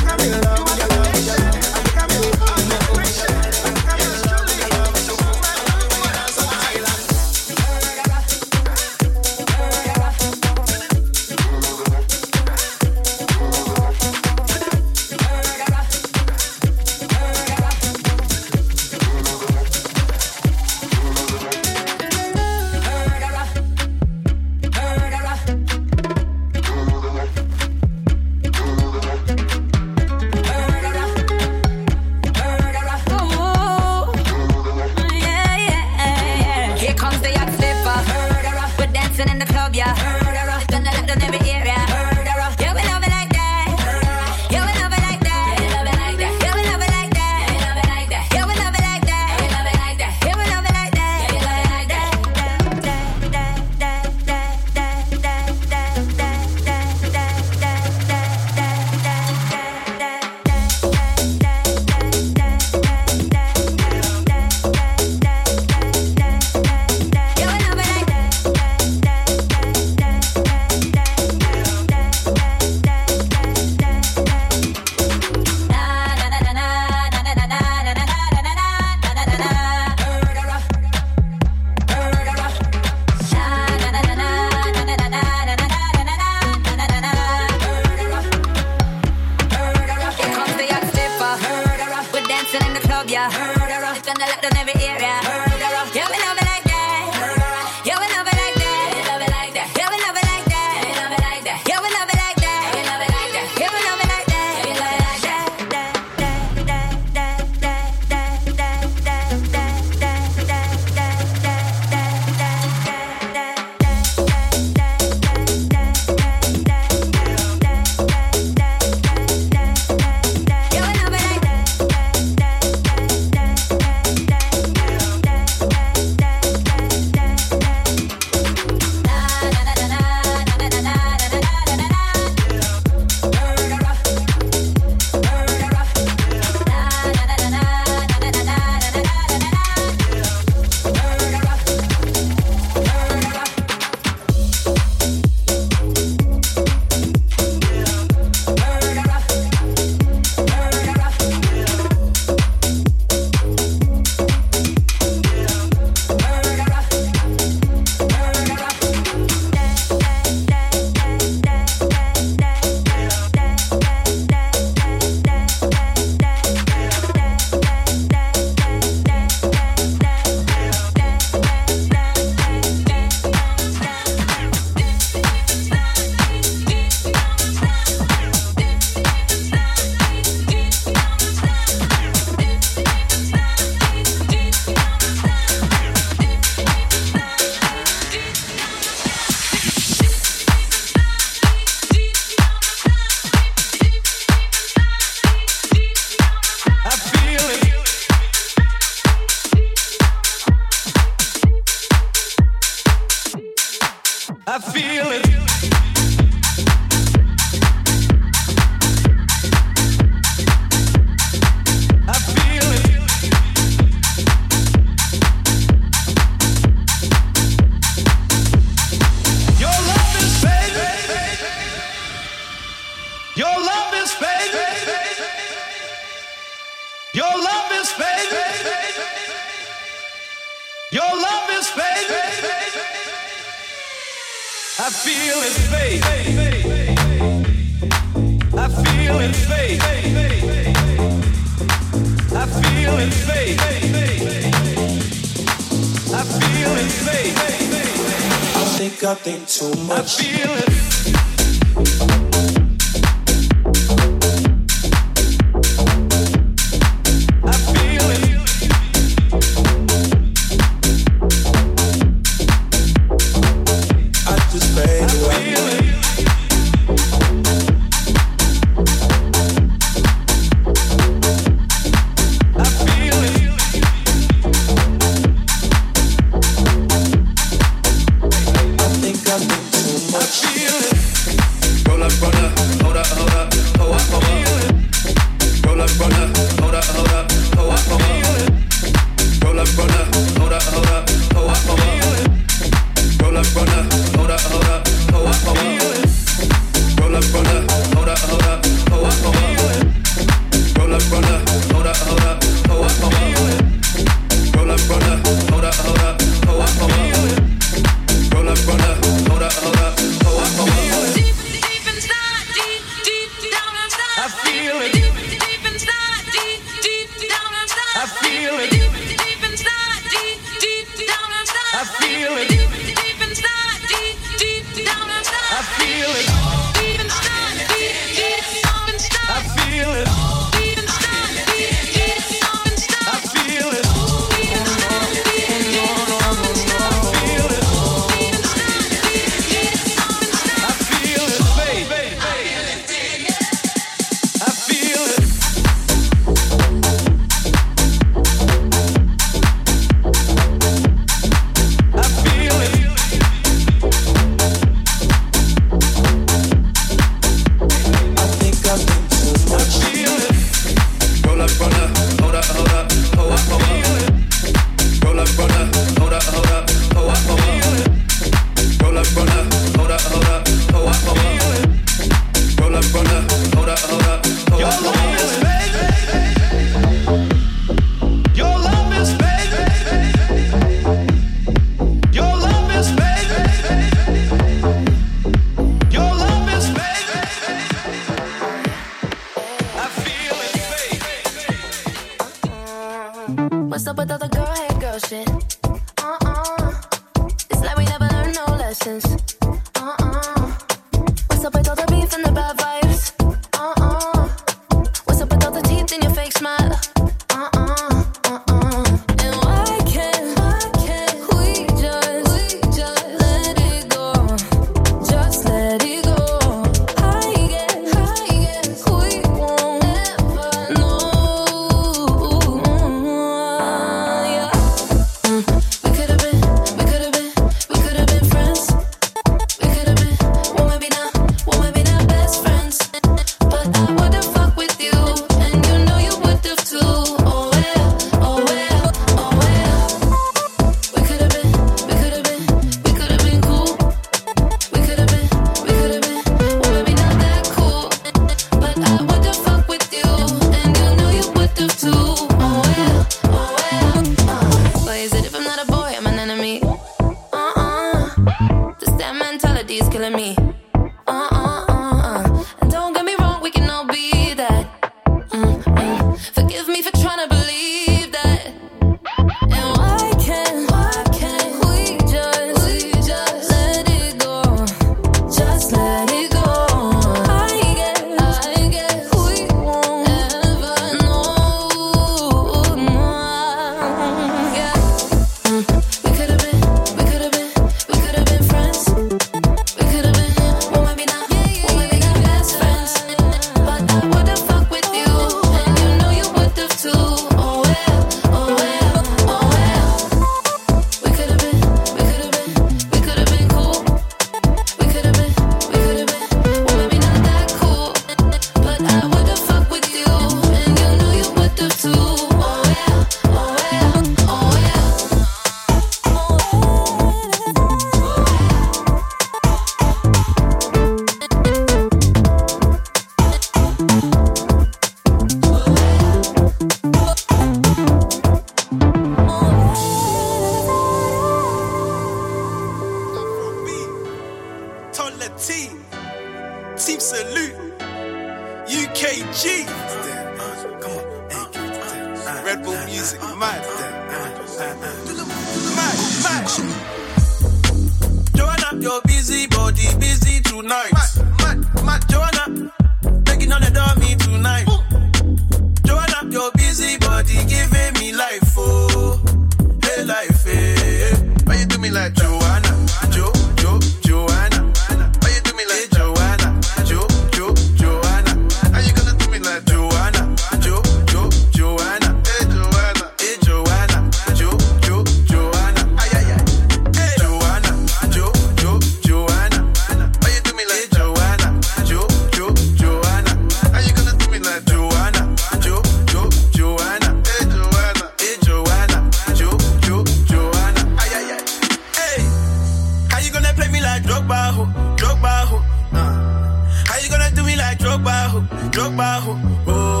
Drogba, 597.91 598.47
Drogba, 598.71 599.19
oh, 599.67 600.00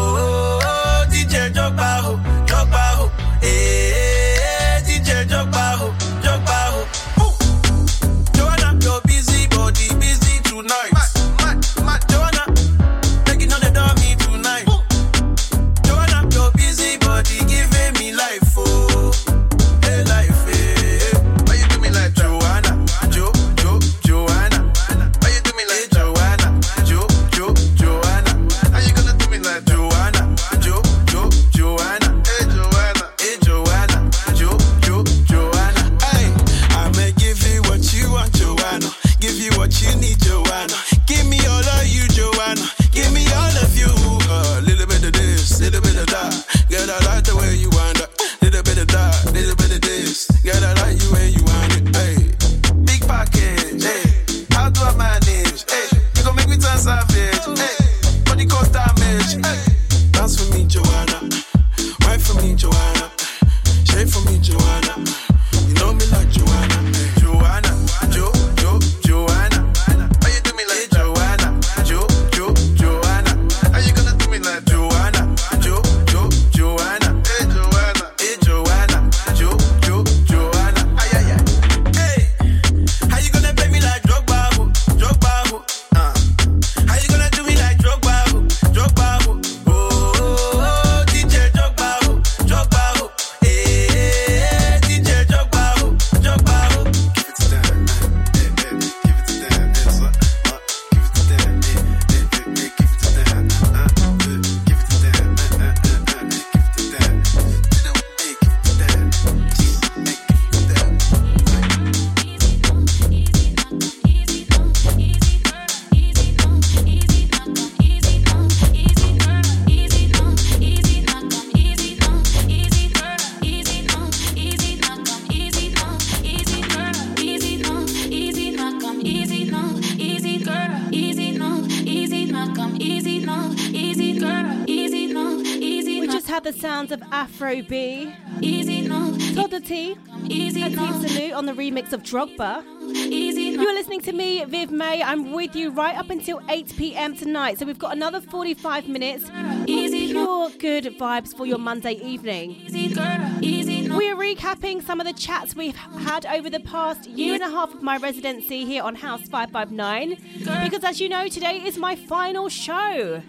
Afro 137.51 137.63
B. 137.63 138.15
Easy 138.39 138.81
no. 138.87 139.13
T. 139.59 139.97
Easy 140.29 140.61
and 140.61 140.73
Team 140.73 141.07
Salut 141.07 141.33
on 141.33 141.45
the 141.45 141.51
remix 141.51 141.91
of 141.91 142.01
Drogba. 142.01 142.63
You 142.81 143.69
are 143.69 143.73
listening 143.73 144.01
to 144.01 144.13
me, 144.13 144.43
Viv 144.45 144.71
May. 144.71 145.03
I'm 145.03 145.33
with 145.33 145.55
you 145.55 145.71
right 145.71 145.97
up 145.97 146.09
until 146.09 146.41
8 146.47 146.73
p.m. 146.77 147.15
tonight. 147.15 147.59
So 147.59 147.65
we've 147.65 147.77
got 147.77 147.93
another 147.93 148.21
45 148.21 148.87
minutes. 148.87 149.29
Easy 149.65 150.11
pure 150.11 150.49
good 150.59 150.85
vibes 150.97 151.35
for 151.35 151.45
your 151.45 151.57
Monday 151.57 151.93
evening. 151.93 152.61
We 152.71 154.09
are 154.09 154.15
recapping 154.15 154.81
some 154.83 155.01
of 155.01 155.05
the 155.07 155.13
chats 155.13 155.55
we've 155.55 155.75
had 155.75 156.25
over 156.25 156.49
the 156.49 156.61
past 156.61 157.07
year 157.09 157.33
and 157.33 157.43
a 157.43 157.49
half 157.49 157.73
of 157.73 157.83
my 157.83 157.97
residency 157.97 158.65
here 158.65 158.83
on 158.83 158.95
House 158.95 159.27
559. 159.27 160.17
Because 160.63 160.83
as 160.83 161.01
you 161.01 161.09
know, 161.09 161.27
today 161.27 161.57
is 161.57 161.77
my 161.77 161.95
final 161.95 162.47
show. 162.47 163.21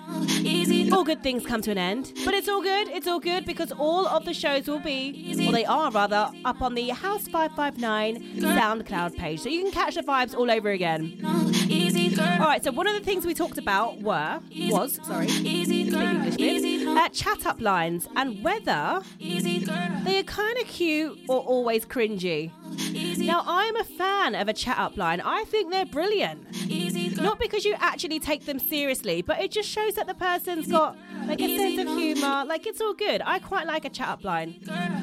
All 0.93 1.05
good 1.05 1.23
things 1.23 1.45
come 1.47 1.63
to 1.63 1.71
an 1.71 1.79
end. 1.79 2.13
But 2.25 2.35
it's 2.35 2.49
all 2.49 2.63
good. 2.63 2.89
It's 2.89 3.07
all 3.07 3.19
good 3.21 3.45
because 3.45 3.73
all 3.73 4.07
of 4.07 4.25
the 4.25 4.35
shows 4.35 4.69
will 4.69 4.81
be, 4.81 5.35
or 5.47 5.53
they 5.53 5.65
are 5.65 5.91
rather, 5.91 6.31
up 6.45 6.61
on 6.63 6.75
the 6.75 6.89
House 6.91 7.27
559 7.29 8.37
SoundCloud 8.37 9.17
page. 9.17 9.41
So 9.41 9.49
you 9.49 9.63
can 9.63 9.73
catch 9.73 9.95
the 9.95 10.03
vibes 10.03 10.35
all 10.37 10.51
over 10.51 10.71
again. 10.71 11.19
All 12.41 12.47
right, 12.47 12.63
so 12.63 12.71
one 12.73 12.87
of 12.87 12.95
the 12.95 13.01
things 13.01 13.25
we 13.27 13.35
talked 13.35 13.59
about 13.59 14.01
were, 14.03 14.41
was, 14.71 14.99
sorry, 15.05 15.27
English 16.39 16.87
uh, 16.87 17.09
chat 17.09 17.47
up 17.47 17.61
lines 17.61 18.07
and 18.17 18.43
whether 18.45 19.01
they 20.05 20.19
are 20.19 20.23
kind 20.25 20.59
of 20.59 20.67
cute 20.67 21.19
or 21.29 21.41
always 21.41 21.85
cringy. 21.87 22.51
Now, 23.27 23.43
I'm 23.47 23.77
a 23.77 23.85
fan 23.85 24.35
of 24.35 24.49
a 24.49 24.53
chat 24.53 24.79
up 24.79 24.97
line. 24.97 25.21
I 25.21 25.45
think 25.45 25.71
they're 25.71 25.87
brilliant. 25.87 26.47
Not 27.29 27.39
because 27.39 27.65
you 27.65 27.75
actually 27.79 28.19
take 28.21 28.45
them 28.47 28.59
seriously, 28.59 29.23
but 29.23 29.41
it 29.41 29.51
just 29.51 29.69
shows 29.69 29.95
that 29.95 30.07
the 30.07 30.15
person's 30.15 30.69
got 30.69 30.97
like 31.27 31.41
a 31.41 31.57
sense 31.57 31.79
of 31.81 31.87
humour. 31.97 32.45
Like 32.47 32.67
it's 32.67 32.81
all 32.81 32.95
good. 32.95 33.23
I 33.25 33.39
quite 33.39 33.67
like 33.67 33.85
a 33.85 33.91
chat 33.91 34.09
up 34.09 34.25
line. 34.25 34.61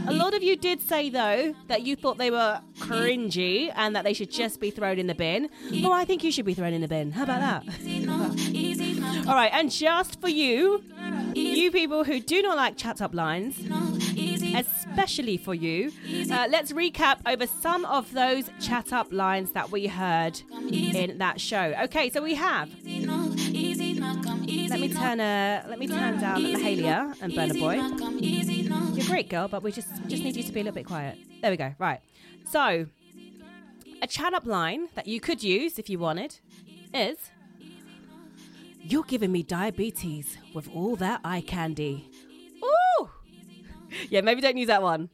A 0.07 0.13
lot 0.13 0.33
of 0.33 0.43
you 0.43 0.55
did 0.55 0.81
say 0.81 1.09
though 1.09 1.53
that 1.67 1.83
you 1.83 1.95
thought 1.95 2.17
they 2.17 2.31
were 2.31 2.59
cringy 2.79 3.71
and 3.75 3.95
that 3.95 4.03
they 4.03 4.13
should 4.13 4.31
just 4.31 4.59
be 4.59 4.69
thrown 4.71 4.99
in 4.99 5.07
the 5.07 5.15
bin. 5.15 5.49
Well, 5.83 5.93
I 5.93 6.05
think 6.05 6.23
you 6.23 6.31
should 6.31 6.45
be 6.45 6.53
thrown 6.53 6.73
in 6.73 6.81
the 6.81 6.87
bin. 6.87 7.11
How 7.11 7.23
about 7.23 7.39
that? 7.41 7.63
all 9.27 9.35
right, 9.35 9.51
and 9.53 9.71
just 9.71 10.19
for 10.19 10.29
you, 10.29 10.83
you 11.35 11.71
people 11.71 12.03
who 12.03 12.19
do 12.19 12.41
not 12.41 12.57
like 12.57 12.77
chat 12.77 13.01
up 13.01 13.13
lines, 13.13 13.57
especially 14.55 15.37
for 15.37 15.53
you, 15.53 15.91
uh, 16.31 16.47
let's 16.49 16.71
recap 16.71 17.17
over 17.25 17.45
some 17.47 17.85
of 17.85 18.11
those 18.13 18.49
chat 18.59 18.91
up 18.93 19.11
lines 19.11 19.51
that 19.53 19.71
we 19.71 19.87
heard 19.87 20.41
in 20.71 21.17
that 21.19 21.39
show. 21.41 21.73
Okay, 21.83 22.09
so 22.09 22.21
we 22.21 22.35
have. 22.35 22.69
Let 24.69 24.79
me 24.79 24.89
turn 24.93 25.19
uh, 25.19 25.65
let 25.67 25.79
me 25.79 25.87
turn 25.87 26.19
down 26.19 26.41
Mahalia 26.41 27.15
and 27.21 27.33
Burna 27.33 27.59
Boy. 27.59 27.75
You're 28.95 29.05
a 29.05 29.07
great, 29.07 29.29
girl, 29.29 29.47
but 29.47 29.63
we 29.63 29.71
just 29.71 29.89
just 30.07 30.23
need 30.23 30.35
you 30.35 30.43
to 30.43 30.51
be 30.51 30.59
a 30.59 30.63
little 30.63 30.75
bit 30.75 30.85
quiet. 30.85 31.17
There 31.41 31.51
we 31.51 31.57
go. 31.57 31.73
Right. 31.79 31.99
So, 32.45 32.87
a 34.01 34.07
chat 34.07 34.33
up 34.33 34.45
line 34.45 34.87
that 34.95 35.07
you 35.07 35.19
could 35.19 35.43
use 35.43 35.77
if 35.79 35.89
you 35.89 35.99
wanted 35.99 36.39
is 36.93 37.17
You're 38.81 39.03
giving 39.03 39.31
me 39.31 39.43
diabetes 39.43 40.37
with 40.53 40.69
all 40.73 40.95
that 40.97 41.21
eye 41.23 41.41
candy. 41.41 42.09
Yeah, 44.09 44.21
maybe 44.21 44.41
don't 44.41 44.57
use 44.57 44.67
that 44.67 44.83
one. 44.83 45.09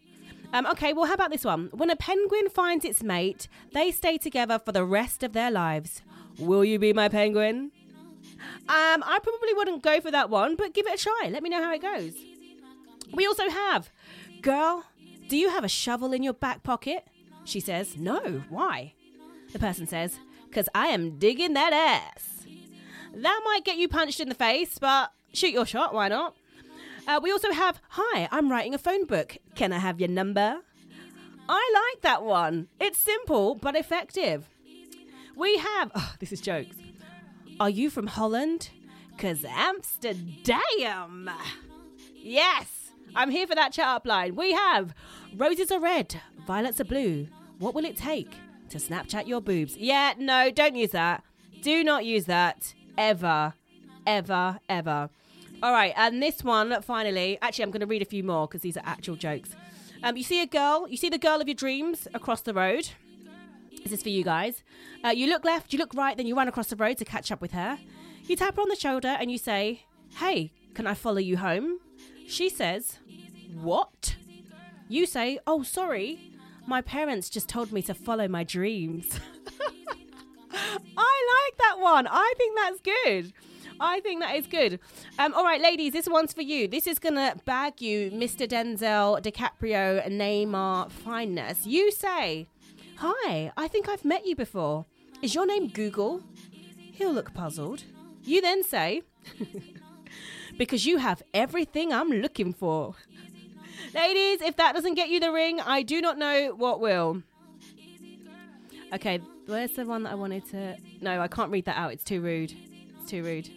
Um, 0.54 0.66
okay, 0.68 0.94
well, 0.94 1.06
how 1.06 1.14
about 1.14 1.32
this 1.32 1.44
one? 1.44 1.70
When 1.74 1.90
a 1.90 1.96
penguin 1.96 2.50
finds 2.50 2.86
its 2.86 3.04
mate, 3.04 3.48
they 3.74 3.92
stay 3.92 4.18
together 4.18 4.60
for 4.60 4.72
the 4.72 4.86
rest 4.86 5.24
of 5.24 5.34
their 5.34 5.52
lives. 5.52 6.02
Will 6.40 6.64
you 6.64 6.80
be 6.80 6.94
my 6.94 7.10
penguin? 7.10 7.72
Um, 8.68 9.04
I 9.04 9.20
probably 9.22 9.54
wouldn't 9.54 9.84
go 9.84 10.00
for 10.02 10.12
that 10.12 10.30
one, 10.30 10.56
but 10.56 10.74
give 10.74 10.88
it 10.88 11.00
a 11.00 11.04
try. 11.04 11.30
Let 11.30 11.44
me 11.44 11.50
know 11.50 11.64
how 11.64 11.74
it 11.74 11.82
goes. 11.82 12.14
We 13.14 13.26
also 13.26 13.50
have, 13.50 13.90
girl, 14.42 14.86
do 15.28 15.38
you 15.38 15.50
have 15.50 15.64
a 15.64 15.70
shovel 15.70 16.14
in 16.14 16.24
your 16.24 16.34
back 16.34 16.64
pocket? 16.64 17.08
She 17.44 17.60
says, 17.60 17.98
no. 17.98 18.44
Why? 18.50 18.94
The 19.54 19.60
person 19.60 19.88
says, 19.88 20.20
because 20.50 20.70
I 20.74 20.88
am 20.88 21.18
digging 21.18 21.54
that 21.54 21.74
ass. 21.74 22.46
That 23.14 23.42
might 23.46 23.64
get 23.64 23.78
you 23.78 23.88
punched 23.88 24.20
in 24.20 24.30
the 24.30 24.36
face, 24.36 24.78
but 24.80 25.12
shoot 25.34 25.52
your 25.52 25.66
shot, 25.66 25.94
why 25.94 26.08
not? 26.08 26.36
Uh, 27.08 27.20
we 27.22 27.32
also 27.32 27.52
have, 27.52 27.80
hi, 27.90 28.28
I'm 28.32 28.52
writing 28.52 28.74
a 28.74 28.80
phone 28.80 29.06
book. 29.06 29.38
Can 29.54 29.72
I 29.72 29.78
have 29.80 30.00
your 30.00 30.10
number? 30.10 30.62
I 31.48 31.92
like 31.94 32.02
that 32.02 32.24
one. 32.24 32.68
It's 32.80 33.00
simple 33.00 33.56
but 33.56 33.76
effective. 33.76 34.50
We 35.36 35.58
have, 35.58 35.92
oh, 35.94 36.16
this 36.20 36.32
is 36.32 36.42
jokes. 36.42 36.76
Are 37.60 37.70
you 37.70 37.90
from 37.90 38.08
Holland? 38.08 38.70
Cause 39.18 39.46
Amsterdam. 39.48 41.30
Yes, 42.16 42.92
I'm 43.16 43.30
here 43.30 43.48
for 43.48 43.56
that 43.56 43.72
chat 43.72 43.88
up 43.88 44.06
line. 44.06 44.36
We 44.36 44.54
have 44.54 44.94
roses 45.38 45.72
are 45.72 45.80
red, 45.80 46.20
violets 46.48 46.82
are 46.82 46.86
blue. 46.86 47.28
What 47.60 47.76
will 47.76 47.86
it 47.86 47.96
take 47.96 48.32
to 48.70 48.78
Snapchat 48.78 49.28
your 49.28 49.42
boobs? 49.42 49.78
Yeah, 49.78 50.14
no, 50.18 50.50
don't 50.52 50.76
use 50.76 50.92
that. 50.92 51.24
Do 51.62 51.84
not 51.84 52.04
use 52.04 52.26
that 52.26 52.74
ever, 52.98 53.54
ever, 54.06 54.60
ever. 54.68 55.10
All 55.66 55.72
right, 55.72 55.94
and 55.98 56.22
this 56.22 56.44
one 56.44 56.80
finally. 56.84 57.40
Actually, 57.42 57.64
I'm 57.64 57.72
going 57.72 57.80
to 57.80 57.88
read 57.88 58.04
a 58.04 58.06
few 58.06 58.24
more 58.24 58.48
because 58.48 58.62
these 58.62 58.78
are 58.78 58.84
actual 58.86 59.16
jokes. 59.16 59.50
Um, 60.04 60.16
you 60.16 60.22
see 60.22 60.40
a 60.40 60.46
girl, 60.46 60.88
you 60.88 60.96
see 60.96 61.10
the 61.10 61.18
girl 61.18 61.42
of 61.42 61.48
your 61.48 61.56
dreams 61.56 62.08
across 62.14 62.42
the 62.42 62.54
road. 62.54 62.88
This 63.82 63.92
is 63.92 64.04
for 64.04 64.10
you 64.10 64.24
guys. 64.24 64.62
Uh, 65.04 65.10
you 65.10 65.26
look 65.26 65.44
left, 65.44 65.74
you 65.74 65.80
look 65.80 65.96
right, 65.96 66.16
then 66.16 66.28
you 66.28 66.36
run 66.36 66.48
across 66.48 66.68
the 66.68 66.76
road 66.76 67.00
to 67.00 67.06
catch 67.06 67.32
up 67.32 67.42
with 67.42 67.54
her. 67.54 67.80
You 68.28 68.36
tap 68.36 68.58
her 68.58 68.62
on 68.62 68.70
the 68.70 68.76
shoulder 68.76 69.18
and 69.20 69.32
you 69.32 69.40
say, 69.40 69.88
Hey, 70.18 70.52
can 70.76 70.86
I 70.86 70.94
follow 70.94 71.18
you 71.18 71.38
home? 71.38 71.80
She 72.28 72.48
says, 72.48 73.00
What? 73.52 74.18
You 74.88 75.08
say, 75.08 75.40
Oh, 75.48 75.64
sorry. 75.64 76.32
My 76.68 76.82
parents 76.82 77.28
just 77.28 77.50
told 77.50 77.72
me 77.72 77.82
to 77.82 77.96
follow 77.96 78.28
my 78.28 78.44
dreams. 78.44 79.20
I 80.52 81.48
like 81.48 81.58
that 81.58 81.80
one. 81.80 82.06
I 82.08 82.34
think 82.38 82.56
that's 82.56 82.82
good. 82.82 83.34
I 83.80 84.00
think 84.00 84.22
that 84.22 84.36
is 84.36 84.48
good. 84.48 84.80
Um, 85.20 85.34
all 85.34 85.44
right, 85.44 85.62
ladies, 85.62 85.94
this 85.94 86.08
one's 86.08 86.34
for 86.34 86.42
you. 86.42 86.68
This 86.68 86.88
is 86.88 87.00
going 87.00 87.16
to 87.16 87.36
bag 87.46 87.82
you 87.82 88.12
Mr. 88.12 88.48
Denzel, 88.48 89.22
DiCaprio, 89.22 90.08
Neymar 90.10 90.92
fineness. 90.92 91.66
You 91.66 91.92
say, 91.92 92.48
Hi, 92.98 93.52
I 93.58 93.68
think 93.68 93.90
I've 93.90 94.06
met 94.06 94.26
you 94.26 94.36
before. 94.36 94.86
Is 95.22 95.36
your 95.36 95.46
name 95.46 95.68
Google? 95.68 96.22
He'll 96.94 97.12
look 97.12 97.34
puzzled. 97.34 97.84
You 98.24 98.42
then 98.42 98.64
say, 98.64 99.02
Because 100.58 100.86
you 100.86 100.98
have 100.98 101.22
everything 101.34 101.92
I'm 101.92 102.10
looking 102.10 102.54
for. 102.54 102.96
Ladies, 103.94 104.42
if 104.42 104.56
that 104.56 104.74
doesn't 104.74 104.96
get 104.96 105.10
you 105.10 105.20
the 105.20 105.32
ring, 105.32 105.60
I 105.60 105.82
do 105.84 106.02
not 106.02 106.18
know 106.18 106.54
what 106.56 106.80
will. 106.80 107.24
Okay, 108.94 109.20
where's 109.46 109.72
the 109.72 109.86
one 109.86 110.04
that 110.04 110.14
I 110.14 110.16
wanted 110.16 110.50
to. 110.52 110.78
No, 111.02 111.20
I 111.20 111.28
can't 111.28 111.52
read 111.52 111.66
that 111.66 111.78
out. 111.78 111.92
It's 111.92 112.04
too 112.04 112.22
rude. 112.22 112.54
It's 113.00 113.10
too 113.10 113.24
rude. 113.24 113.50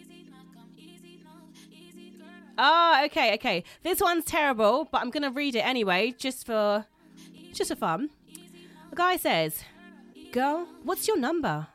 Ah, 2.61 3.05
okay, 3.05 3.35
okay. 3.35 3.63
This 3.83 4.01
one's 4.01 4.25
terrible, 4.25 4.89
but 4.91 5.01
I'm 5.01 5.11
gonna 5.11 5.31
read 5.31 5.55
it 5.55 5.65
anyway, 5.65 6.13
just 6.17 6.45
for, 6.45 6.85
just 7.53 7.69
for 7.71 7.77
fun. 7.77 8.09
A 8.91 8.95
guy 8.95 9.15
says, 9.15 9.63
"Girl, 10.33 10.67
what's 10.83 11.07
your 11.07 11.17
number?" 11.17 11.67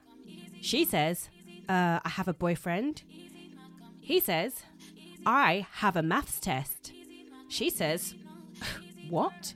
She 0.61 0.85
says, 0.85 1.31
uh, 1.71 2.01
"I 2.05 2.11
have 2.11 2.29
a 2.29 2.35
boyfriend." 2.35 3.03
He 4.03 4.21
says, 4.21 4.65
"I 5.25 5.67
have 5.81 5.97
a 5.97 6.03
maths 6.03 6.39
test." 6.39 6.93
She 7.49 7.71
says, 7.71 8.15
"What?" 9.09 9.55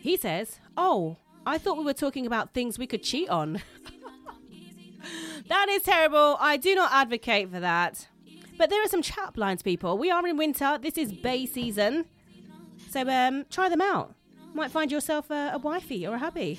He 0.00 0.16
says, 0.16 0.58
"Oh, 0.74 1.18
I 1.44 1.58
thought 1.58 1.76
we 1.76 1.84
were 1.84 1.92
talking 1.92 2.24
about 2.26 2.54
things 2.54 2.78
we 2.78 2.86
could 2.86 3.02
cheat 3.02 3.28
on." 3.28 3.60
that 5.48 5.68
is 5.68 5.82
terrible. 5.82 6.38
I 6.40 6.56
do 6.56 6.74
not 6.74 6.92
advocate 6.94 7.50
for 7.50 7.60
that. 7.60 8.08
But 8.58 8.70
there 8.70 8.84
are 8.84 8.88
some 8.88 9.02
chat 9.02 9.38
lines, 9.38 9.62
people. 9.62 9.96
We 9.96 10.10
are 10.10 10.26
in 10.26 10.36
winter. 10.36 10.78
This 10.82 10.98
is 10.98 11.12
bay 11.12 11.46
season. 11.46 12.06
So 12.90 13.08
um, 13.08 13.46
try 13.50 13.68
them 13.68 13.80
out. 13.80 14.14
Might 14.52 14.72
find 14.72 14.90
yourself 14.90 15.30
a, 15.30 15.52
a 15.54 15.58
wifey 15.58 16.06
or 16.06 16.16
a 16.16 16.18
hubby. 16.18 16.58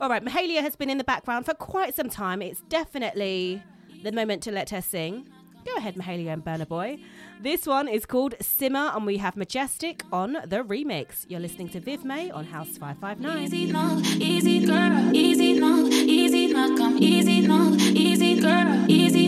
All 0.00 0.10
right, 0.10 0.24
Mahalia 0.24 0.60
has 0.60 0.76
been 0.76 0.90
in 0.90 0.98
the 0.98 1.04
background 1.04 1.46
for 1.46 1.54
quite 1.54 1.94
some 1.94 2.10
time. 2.10 2.42
It's 2.42 2.60
definitely 2.68 3.62
the 4.02 4.12
moment 4.12 4.42
to 4.44 4.52
let 4.52 4.70
her 4.70 4.82
sing. 4.82 5.26
Go 5.64 5.76
ahead, 5.76 5.96
Mahalia 5.96 6.32
and 6.32 6.44
Burna 6.44 6.66
Boy. 6.68 6.98
This 7.40 7.66
one 7.66 7.88
is 7.88 8.06
called 8.06 8.34
Simmer, 8.40 8.90
and 8.94 9.04
we 9.04 9.18
have 9.18 9.36
Majestic 9.36 10.02
on 10.12 10.32
the 10.32 10.62
remix. 10.64 11.26
You're 11.28 11.40
listening 11.40 11.68
to 11.70 11.80
Viv 11.80 12.04
May 12.04 12.30
on 12.30 12.44
House 12.44 12.78
559. 12.78 13.42
Easy 13.42 13.66
no, 13.66 14.00
easy 14.18 14.66
girl, 14.66 15.14
easy 15.14 15.52
no, 15.54 15.86
easy 15.86 16.52
not 16.52 16.78
come, 16.78 16.98
easy 16.98 17.40
no, 17.40 17.74
easy 17.74 18.40
girl, 18.40 18.84
easy 18.88 19.27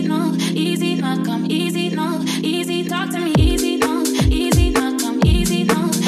easy 0.53 0.99
easy 1.49 1.87
easy 2.43 2.83
talk 2.83 3.09
to 3.09 3.19
me, 3.19 3.33
easy 3.37 3.79
easy 4.29 4.73
easy 5.25 5.67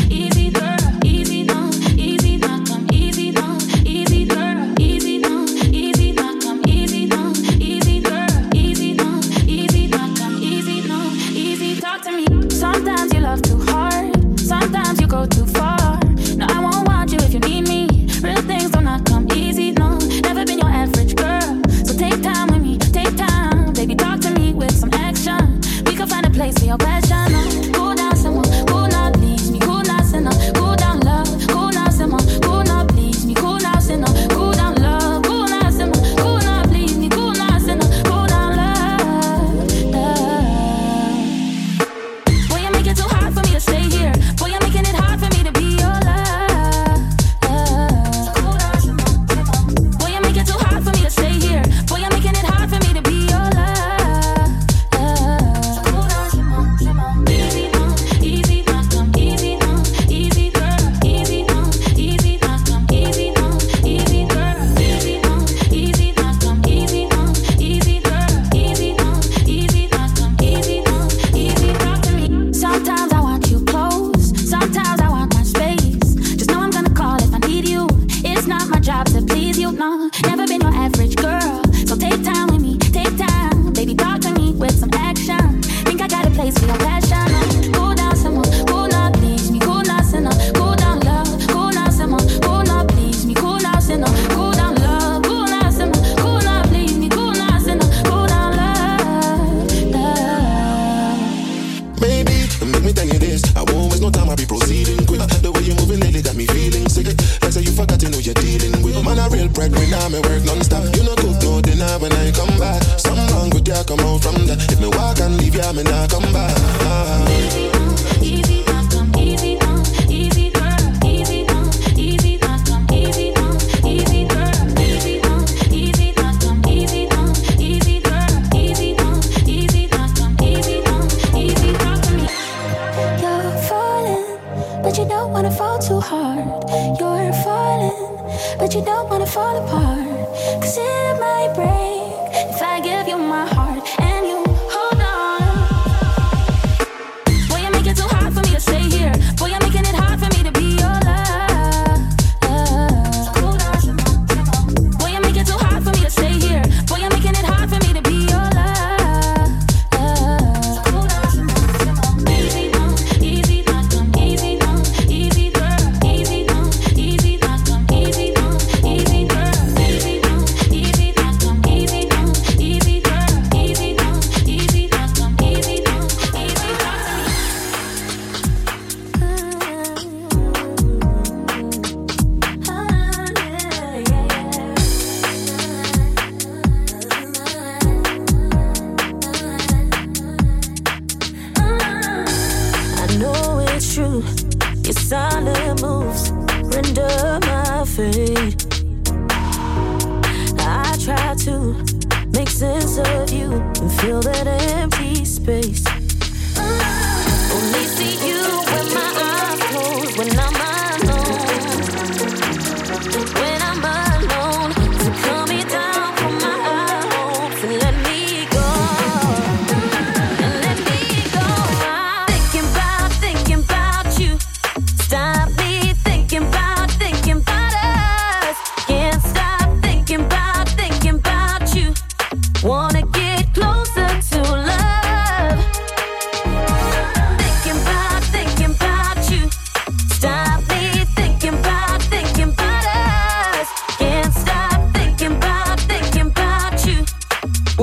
easy 0.10 0.49
girl, 0.52 0.78
easy 1.06 1.48
easy 1.95 2.40
easy 2.90 3.34
easy 3.86 4.26
girl, 4.26 4.65
easy 8.53 8.90
easy 8.91 8.95
easy 10.41 10.82
easy 11.36 11.82
talk 11.82 12.02
to 12.02 12.11
me. 12.11 12.49
Sometimes 12.49 13.14
you 13.14 13.20
love 13.22 13.41
too 13.41 13.60
hard, 13.60 14.40
sometimes 14.40 14.99
you 14.99 15.07
go 15.07 15.26
too 15.26 15.45
far. 15.45 15.82
Place 26.34 26.57
for 26.57 26.65
your 26.65 26.77
passion. 26.77 27.32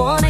Wanna 0.01 0.30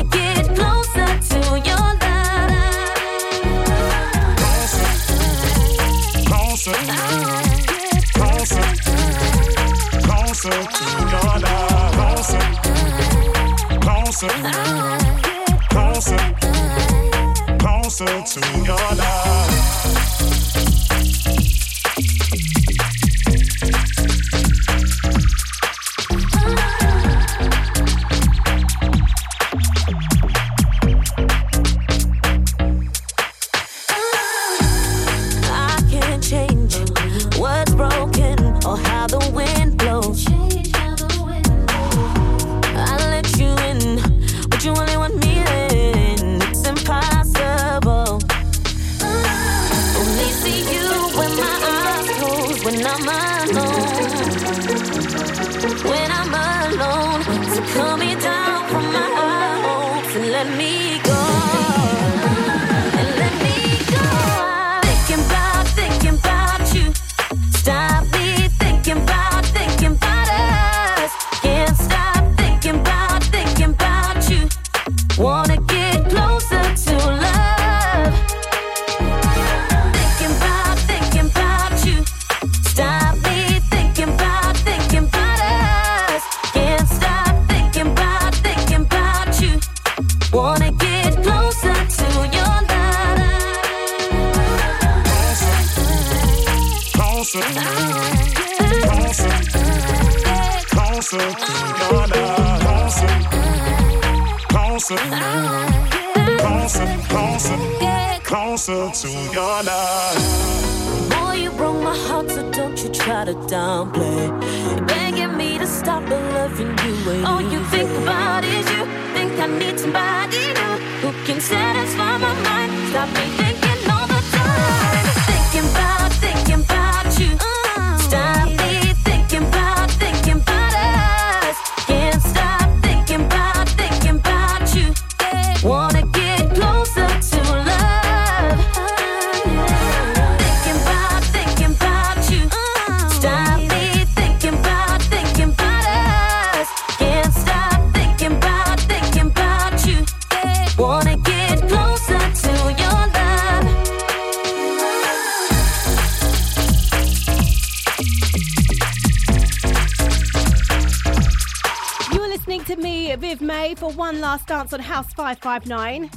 House 165.01 165.15
559. 165.15 166.11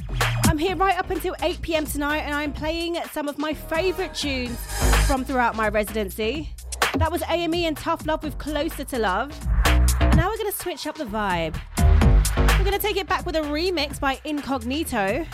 I'm 0.44 0.58
here 0.58 0.76
right 0.76 0.98
up 0.98 1.08
until 1.08 1.34
8 1.40 1.62
pm 1.62 1.86
tonight, 1.86 2.18
and 2.18 2.34
I'm 2.34 2.52
playing 2.52 2.98
some 3.12 3.28
of 3.28 3.38
my 3.38 3.54
favourite 3.54 4.14
tunes 4.14 4.58
from 5.06 5.24
throughout 5.24 5.56
my 5.56 5.70
residency. 5.70 6.50
That 6.98 7.10
was 7.10 7.22
AME 7.30 7.54
and 7.54 7.78
Tough 7.78 8.04
Love 8.04 8.22
with 8.22 8.36
Closer 8.36 8.84
to 8.84 8.98
Love. 8.98 9.32
And 10.00 10.14
now 10.18 10.28
we're 10.28 10.36
going 10.36 10.52
to 10.52 10.58
switch 10.58 10.86
up 10.86 10.96
the 10.96 11.06
vibe. 11.06 11.56
We're 12.58 12.64
going 12.64 12.78
to 12.78 12.86
take 12.86 12.98
it 12.98 13.08
back 13.08 13.24
with 13.24 13.36
a 13.36 13.40
remix 13.40 13.98
by 13.98 14.20
Incognito. 14.26 15.24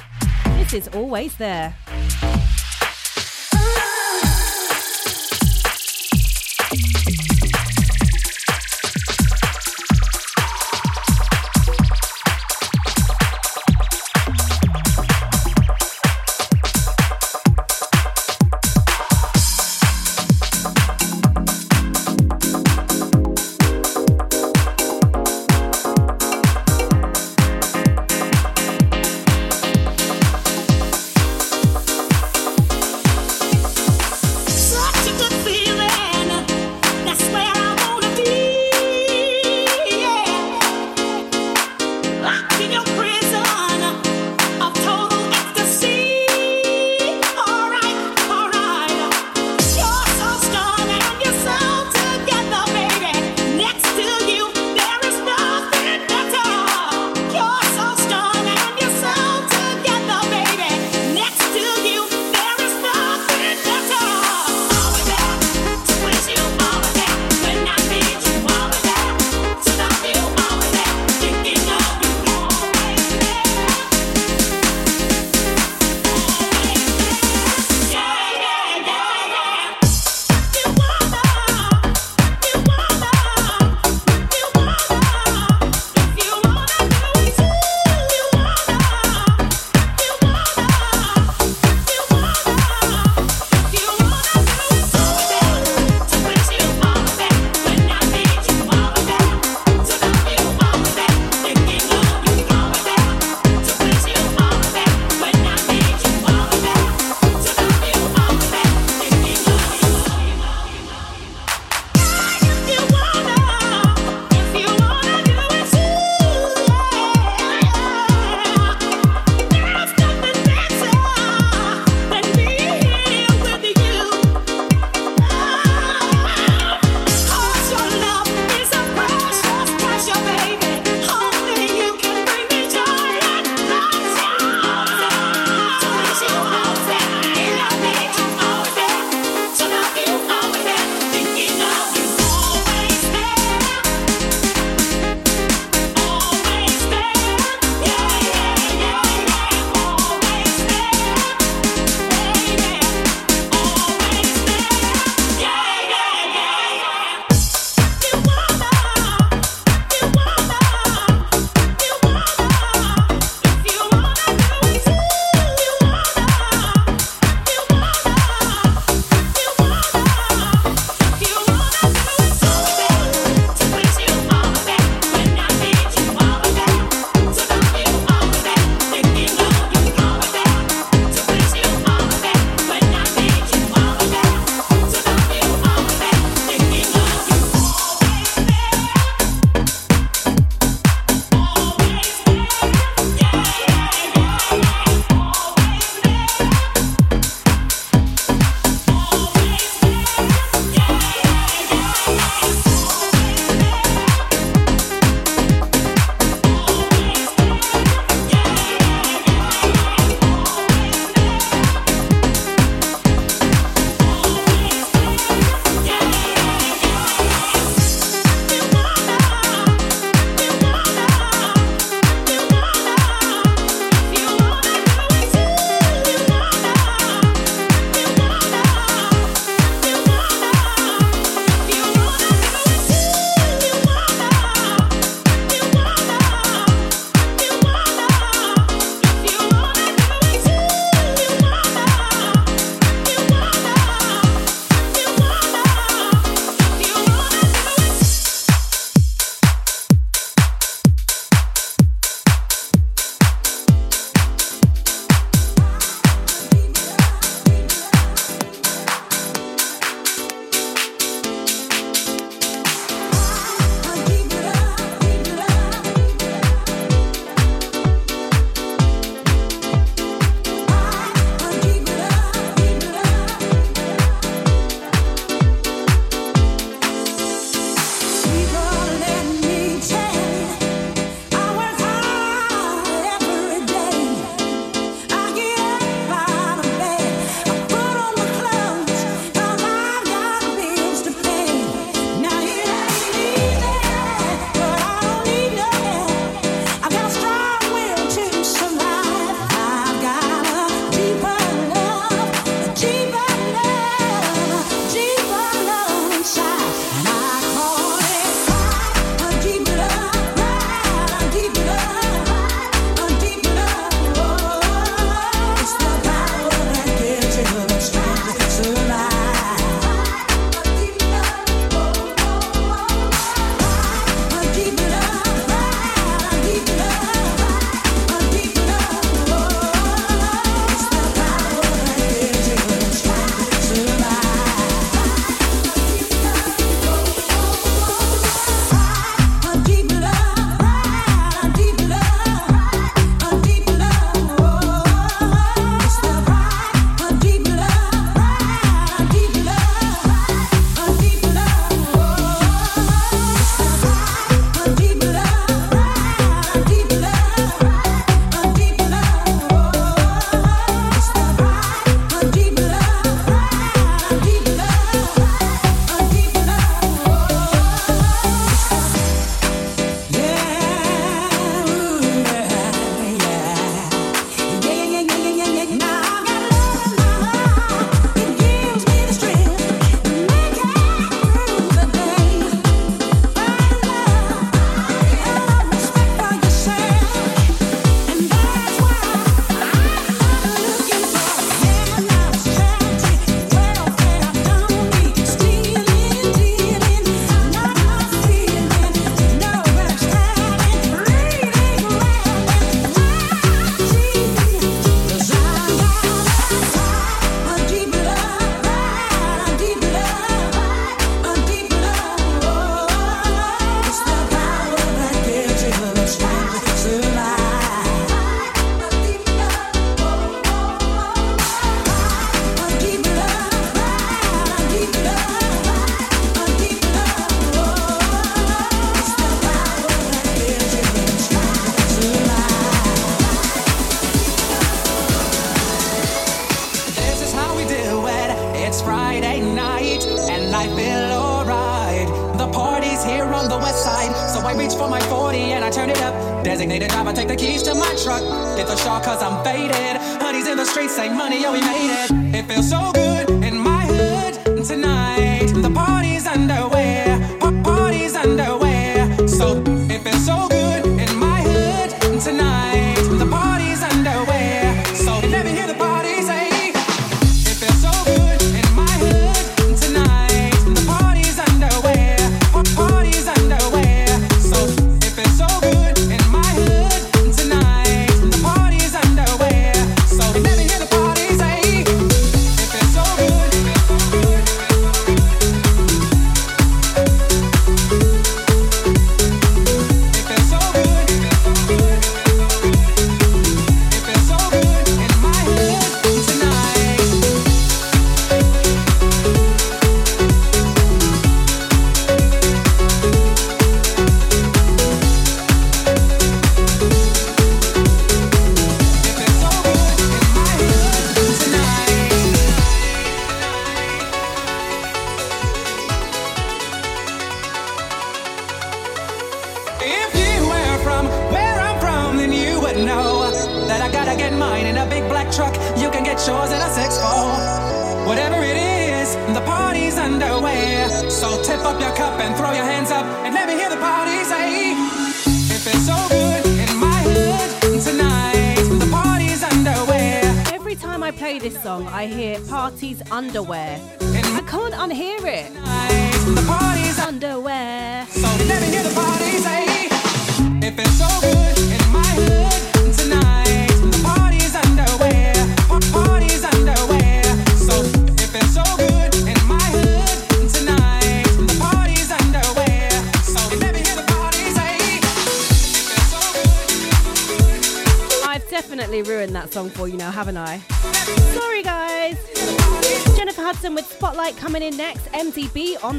This 0.45 0.73
is 0.73 0.87
always 0.87 1.35
there. 1.37 1.75
assim 42.61 42.75
eu 42.75 43.00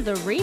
the 0.04 0.14
remix. 0.14 0.41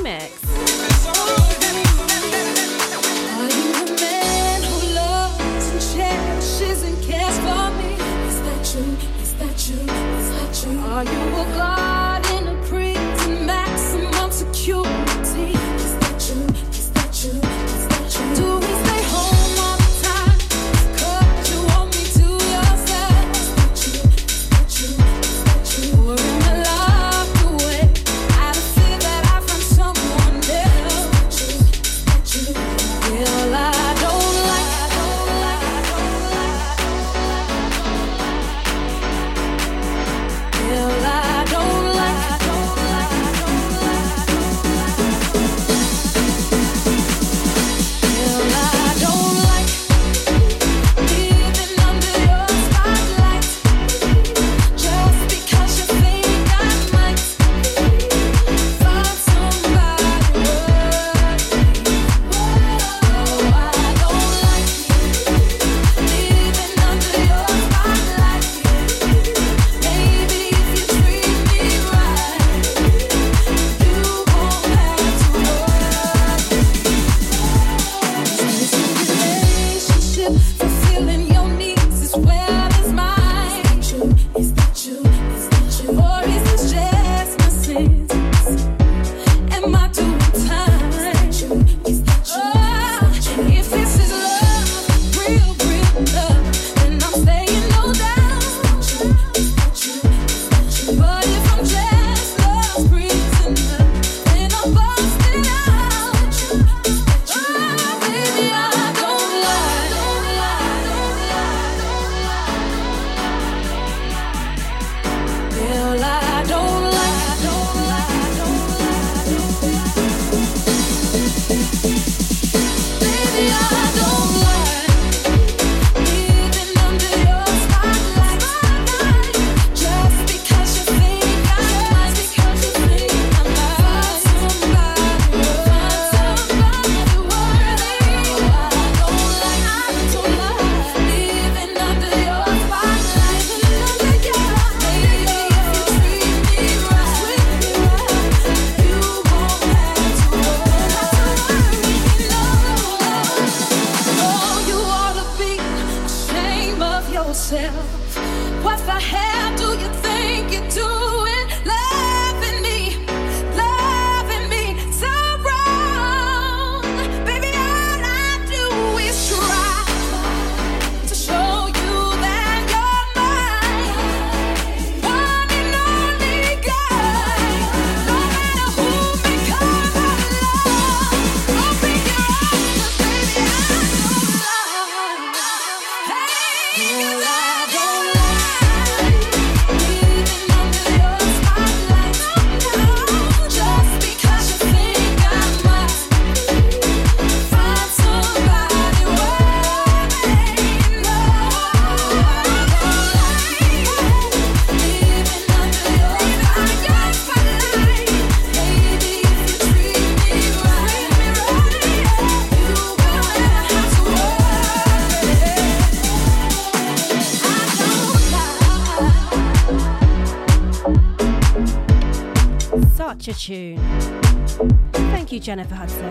Jennifer 225.49 225.73
Hudson. 225.73 226.07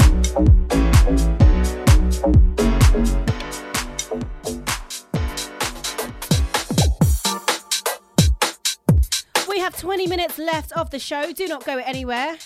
We 9.48 9.60
have 9.60 9.78
20 9.78 10.08
minutes 10.08 10.38
left 10.38 10.72
of 10.72 10.90
the 10.90 10.98
show. 10.98 11.30
Do 11.32 11.46
not 11.46 11.64
go 11.64 11.76
anywhere. 11.76 12.36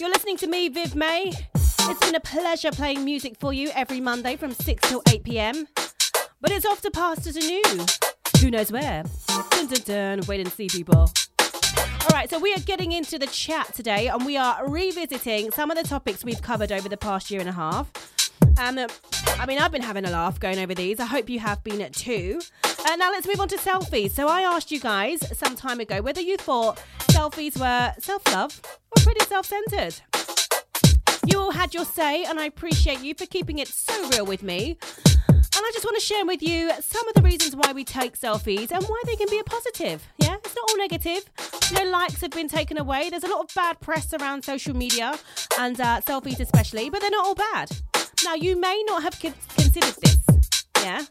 You're 0.00 0.08
listening 0.08 0.36
to 0.38 0.48
me, 0.48 0.68
Viv 0.68 0.96
May. 0.96 1.30
It's 1.54 2.00
been 2.00 2.16
a 2.16 2.20
pleasure 2.20 2.72
playing 2.72 3.04
music 3.04 3.36
for 3.38 3.52
you 3.52 3.70
every 3.76 4.00
Monday 4.00 4.34
from 4.34 4.50
6 4.50 4.88
till 4.88 5.00
8 5.08 5.22
pm. 5.22 5.68
But 6.40 6.50
it's 6.50 6.66
off 6.66 6.80
to 6.80 6.90
pastors 6.90 7.36
anew. 7.36 7.86
Who 8.40 8.50
knows 8.50 8.72
where? 8.72 9.04
Dun 9.28 9.68
dun 9.68 9.82
dun. 9.84 10.20
Wait 10.26 10.40
and 10.40 10.50
see, 10.50 10.66
people. 10.66 11.08
Right, 12.12 12.28
so 12.28 12.38
we 12.38 12.52
are 12.52 12.60
getting 12.60 12.92
into 12.92 13.18
the 13.18 13.26
chat 13.26 13.72
today 13.72 14.08
and 14.08 14.26
we 14.26 14.36
are 14.36 14.68
revisiting 14.68 15.50
some 15.50 15.70
of 15.70 15.78
the 15.78 15.82
topics 15.82 16.22
we've 16.22 16.42
covered 16.42 16.70
over 16.70 16.86
the 16.86 16.98
past 16.98 17.30
year 17.30 17.40
and 17.40 17.48
a 17.48 17.52
half. 17.52 17.90
Uh, 18.58 18.86
I 19.38 19.46
mean, 19.46 19.58
I've 19.58 19.72
been 19.72 19.82
having 19.82 20.04
a 20.04 20.10
laugh 20.10 20.38
going 20.38 20.58
over 20.58 20.74
these. 20.74 21.00
I 21.00 21.06
hope 21.06 21.30
you 21.30 21.40
have 21.40 21.64
been 21.64 21.90
too. 21.90 22.38
Uh, 22.64 22.96
now 22.96 23.10
let's 23.10 23.26
move 23.26 23.40
on 23.40 23.48
to 23.48 23.56
selfies. 23.56 24.10
So 24.10 24.28
I 24.28 24.42
asked 24.42 24.70
you 24.70 24.78
guys 24.78 25.20
some 25.38 25.56
time 25.56 25.80
ago 25.80 26.02
whether 26.02 26.20
you 26.20 26.36
thought 26.36 26.82
selfies 26.98 27.58
were 27.58 27.94
self 27.98 28.30
love 28.30 28.60
or 28.64 29.02
pretty 29.02 29.24
self 29.24 29.46
centered. 29.46 29.94
You 31.26 31.38
all 31.38 31.52
had 31.52 31.72
your 31.72 31.84
say, 31.84 32.24
and 32.24 32.40
I 32.40 32.46
appreciate 32.46 33.00
you 33.00 33.14
for 33.14 33.26
keeping 33.26 33.58
it 33.58 33.68
so 33.68 34.08
real 34.10 34.26
with 34.26 34.42
me. 34.42 34.76
And 35.54 35.66
I 35.66 35.70
just 35.72 35.84
want 35.84 35.96
to 35.96 36.04
share 36.04 36.24
with 36.24 36.42
you 36.42 36.70
some 36.80 37.06
of 37.08 37.14
the 37.14 37.22
reasons 37.22 37.54
why 37.54 37.72
we 37.72 37.84
take 37.84 38.18
selfies 38.18 38.72
and 38.72 38.82
why 38.84 39.02
they 39.06 39.16
can 39.16 39.28
be 39.30 39.38
a 39.38 39.44
positive. 39.44 40.02
Yeah, 40.18 40.36
it's 40.42 40.56
not 40.56 40.70
all 40.70 40.78
negative. 40.78 41.24
No 41.72 41.84
likes 41.90 42.20
have 42.22 42.30
been 42.30 42.48
taken 42.48 42.78
away. 42.78 43.10
There's 43.10 43.22
a 43.22 43.28
lot 43.28 43.44
of 43.44 43.54
bad 43.54 43.78
press 43.80 44.12
around 44.14 44.44
social 44.44 44.74
media 44.74 45.14
and 45.58 45.80
uh, 45.80 46.00
selfies, 46.00 46.40
especially, 46.40 46.90
but 46.90 47.00
they're 47.00 47.10
not 47.10 47.26
all 47.26 47.34
bad. 47.34 47.70
Now, 48.24 48.34
you 48.34 48.58
may 48.58 48.82
not 48.88 49.02
have 49.02 49.20
con- 49.20 49.34
considered 49.56 49.94
this. 50.02 50.20
Yeah. 50.82 51.02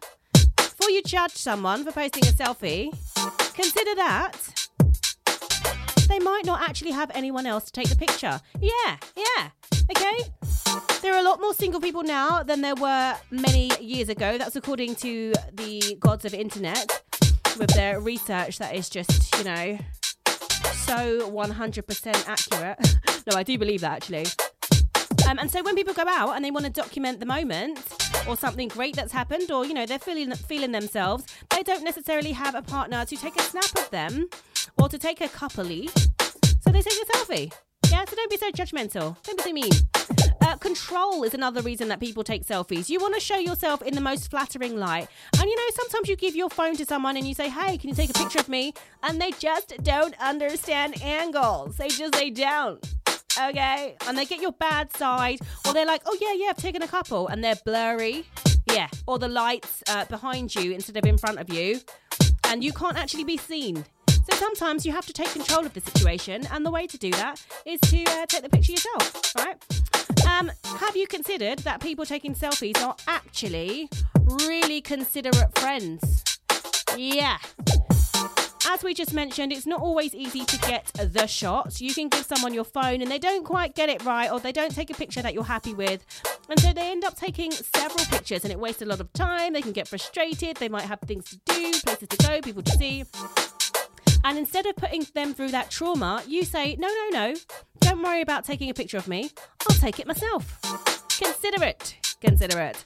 Before 0.57 0.89
you 0.89 1.03
judge 1.03 1.33
someone 1.33 1.85
for 1.85 1.91
posting 1.91 2.23
a 2.23 2.31
selfie, 2.31 2.91
consider 3.53 3.95
that 3.95 4.33
they 6.11 6.19
might 6.19 6.45
not 6.45 6.61
actually 6.61 6.91
have 6.91 7.09
anyone 7.13 7.45
else 7.45 7.65
to 7.65 7.71
take 7.71 7.89
the 7.89 7.95
picture. 7.95 8.41
Yeah, 8.59 8.97
yeah. 9.15 9.49
Okay? 9.89 10.17
There 11.01 11.13
are 11.13 11.19
a 11.19 11.23
lot 11.23 11.39
more 11.39 11.53
single 11.53 11.79
people 11.79 12.03
now 12.03 12.43
than 12.43 12.61
there 12.61 12.75
were 12.75 13.15
many 13.31 13.71
years 13.79 14.09
ago. 14.09 14.37
That's 14.37 14.57
according 14.57 14.95
to 14.95 15.33
the 15.53 15.95
gods 15.99 16.25
of 16.25 16.33
internet 16.33 17.01
with 17.57 17.69
their 17.69 18.01
research 18.01 18.57
that 18.59 18.75
is 18.75 18.89
just, 18.89 19.35
you 19.37 19.45
know, 19.45 19.77
so 20.73 21.31
100% 21.31 22.27
accurate. 22.27 22.97
no, 23.31 23.37
I 23.37 23.43
do 23.43 23.57
believe 23.57 23.81
that 23.81 23.91
actually. 23.91 24.25
Um, 25.29 25.39
and 25.39 25.49
so 25.49 25.63
when 25.63 25.75
people 25.75 25.93
go 25.93 26.03
out 26.07 26.35
and 26.35 26.43
they 26.43 26.51
want 26.51 26.65
to 26.65 26.71
document 26.71 27.21
the 27.21 27.25
moment 27.25 27.79
or 28.27 28.35
something 28.35 28.67
great 28.67 28.95
that's 28.95 29.13
happened, 29.13 29.49
or 29.49 29.65
you 29.65 29.73
know 29.73 29.85
they're 29.85 29.99
feeling 29.99 30.31
feeling 30.33 30.71
themselves, 30.71 31.25
they 31.51 31.63
don't 31.63 31.83
necessarily 31.83 32.33
have 32.33 32.55
a 32.55 32.61
partner 32.61 33.05
to 33.05 33.15
take 33.15 33.39
a 33.39 33.43
snap 33.43 33.77
of 33.77 33.89
them 33.91 34.27
or 34.77 34.89
to 34.89 34.97
take 34.97 35.21
a 35.21 35.27
coupley. 35.27 35.89
So 36.61 36.71
they 36.71 36.81
take 36.81 37.01
a 37.01 37.05
selfie. 37.13 37.53
Yeah, 37.89 38.05
so 38.05 38.15
don't 38.15 38.29
be 38.29 38.37
so 38.37 38.51
judgmental. 38.51 39.21
Don't 39.23 39.37
be 39.37 39.43
so 39.43 39.51
mean. 39.51 39.71
Uh, 40.41 40.55
control 40.57 41.23
is 41.23 41.33
another 41.33 41.61
reason 41.61 41.87
that 41.89 41.99
people 41.99 42.23
take 42.23 42.45
selfies. 42.45 42.89
You 42.89 42.99
want 42.99 43.13
to 43.13 43.19
show 43.19 43.37
yourself 43.37 43.81
in 43.81 43.93
the 43.95 44.01
most 44.01 44.31
flattering 44.31 44.77
light. 44.77 45.07
And 45.39 45.43
you 45.43 45.55
know, 45.55 45.63
sometimes 45.75 46.09
you 46.09 46.15
give 46.15 46.35
your 46.35 46.49
phone 46.49 46.75
to 46.77 46.85
someone 46.85 47.17
and 47.17 47.27
you 47.27 47.33
say, 47.33 47.49
hey, 47.49 47.77
can 47.77 47.89
you 47.89 47.95
take 47.95 48.09
a 48.09 48.13
picture 48.13 48.39
of 48.39 48.49
me? 48.49 48.73
And 49.03 49.21
they 49.21 49.31
just 49.31 49.75
don't 49.83 50.15
understand 50.19 51.01
angles. 51.03 51.77
They 51.77 51.89
just, 51.89 52.13
they 52.13 52.29
don't. 52.29 52.83
Okay? 53.39 53.95
And 54.07 54.17
they 54.17 54.25
get 54.25 54.41
your 54.41 54.53
bad 54.53 54.95
side. 54.95 55.39
Or 55.65 55.73
they're 55.73 55.85
like, 55.85 56.01
oh, 56.05 56.17
yeah, 56.19 56.33
yeah, 56.33 56.49
I've 56.49 56.57
taken 56.57 56.81
a 56.81 56.87
couple. 56.87 57.27
And 57.27 57.43
they're 57.43 57.59
blurry. 57.65 58.25
Yeah. 58.71 58.87
Or 59.05 59.19
the 59.19 59.27
lights 59.27 59.83
uh, 59.89 60.05
behind 60.05 60.55
you 60.55 60.71
instead 60.71 60.97
of 60.97 61.05
in 61.05 61.17
front 61.17 61.39
of 61.39 61.53
you. 61.53 61.81
And 62.45 62.63
you 62.63 62.73
can't 62.73 62.97
actually 62.97 63.25
be 63.25 63.37
seen. 63.37 63.85
So 64.29 64.37
sometimes 64.37 64.85
you 64.85 64.91
have 64.91 65.05
to 65.07 65.13
take 65.13 65.31
control 65.31 65.65
of 65.65 65.73
the 65.73 65.81
situation, 65.81 66.47
and 66.51 66.65
the 66.65 66.71
way 66.71 66.85
to 66.87 66.97
do 66.97 67.11
that 67.11 67.43
is 67.65 67.79
to 67.81 68.03
uh, 68.03 68.25
take 68.27 68.43
the 68.43 68.49
picture 68.49 68.73
yourself, 68.73 69.33
right? 69.35 69.57
Um, 70.27 70.51
have 70.63 70.95
you 70.95 71.07
considered 71.07 71.59
that 71.59 71.81
people 71.81 72.05
taking 72.05 72.35
selfies 72.35 72.81
are 72.85 72.95
actually 73.07 73.89
really 74.47 74.81
considerate 74.81 75.57
friends? 75.57 76.23
Yeah. 76.95 77.37
As 78.67 78.83
we 78.83 78.93
just 78.93 79.13
mentioned, 79.13 79.51
it's 79.51 79.65
not 79.65 79.81
always 79.81 80.13
easy 80.13 80.45
to 80.45 80.57
get 80.59 80.85
the 80.93 81.25
shot. 81.25 81.81
You 81.81 81.93
can 81.93 82.07
give 82.07 82.25
someone 82.25 82.53
your 82.53 82.63
phone 82.63 83.01
and 83.01 83.09
they 83.09 83.19
don't 83.19 83.43
quite 83.43 83.75
get 83.75 83.89
it 83.89 84.05
right, 84.05 84.31
or 84.31 84.39
they 84.39 84.51
don't 84.51 84.73
take 84.73 84.89
a 84.89 84.93
picture 84.93 85.21
that 85.21 85.33
you're 85.33 85.43
happy 85.43 85.73
with. 85.73 86.05
And 86.47 86.59
so 86.59 86.71
they 86.71 86.91
end 86.91 87.03
up 87.03 87.17
taking 87.17 87.51
several 87.51 88.05
pictures 88.05 88.43
and 88.43 88.51
it 88.51 88.59
wastes 88.59 88.81
a 88.81 88.85
lot 88.85 88.99
of 88.99 89.11
time. 89.13 89.53
They 89.53 89.61
can 89.61 89.71
get 89.71 89.87
frustrated. 89.87 90.57
They 90.57 90.69
might 90.69 90.83
have 90.83 90.99
things 91.01 91.25
to 91.31 91.37
do, 91.45 91.71
places 91.83 92.07
to 92.09 92.17
go, 92.27 92.39
people 92.41 92.61
to 92.61 92.71
see. 92.77 93.03
And 94.23 94.37
instead 94.37 94.65
of 94.65 94.75
putting 94.75 95.05
them 95.13 95.33
through 95.33 95.49
that 95.49 95.69
trauma, 95.71 96.23
you 96.27 96.43
say, 96.43 96.75
no, 96.77 96.87
no, 96.87 97.09
no, 97.11 97.35
don't 97.79 98.01
worry 98.01 98.21
about 98.21 98.45
taking 98.45 98.69
a 98.69 98.73
picture 98.73 98.97
of 98.97 99.07
me. 99.07 99.31
I'll 99.69 99.75
take 99.77 99.99
it 99.99 100.07
myself. 100.07 100.59
Consider 101.09 101.63
it. 101.63 101.97
Consider 102.21 102.59
it. 102.59 102.85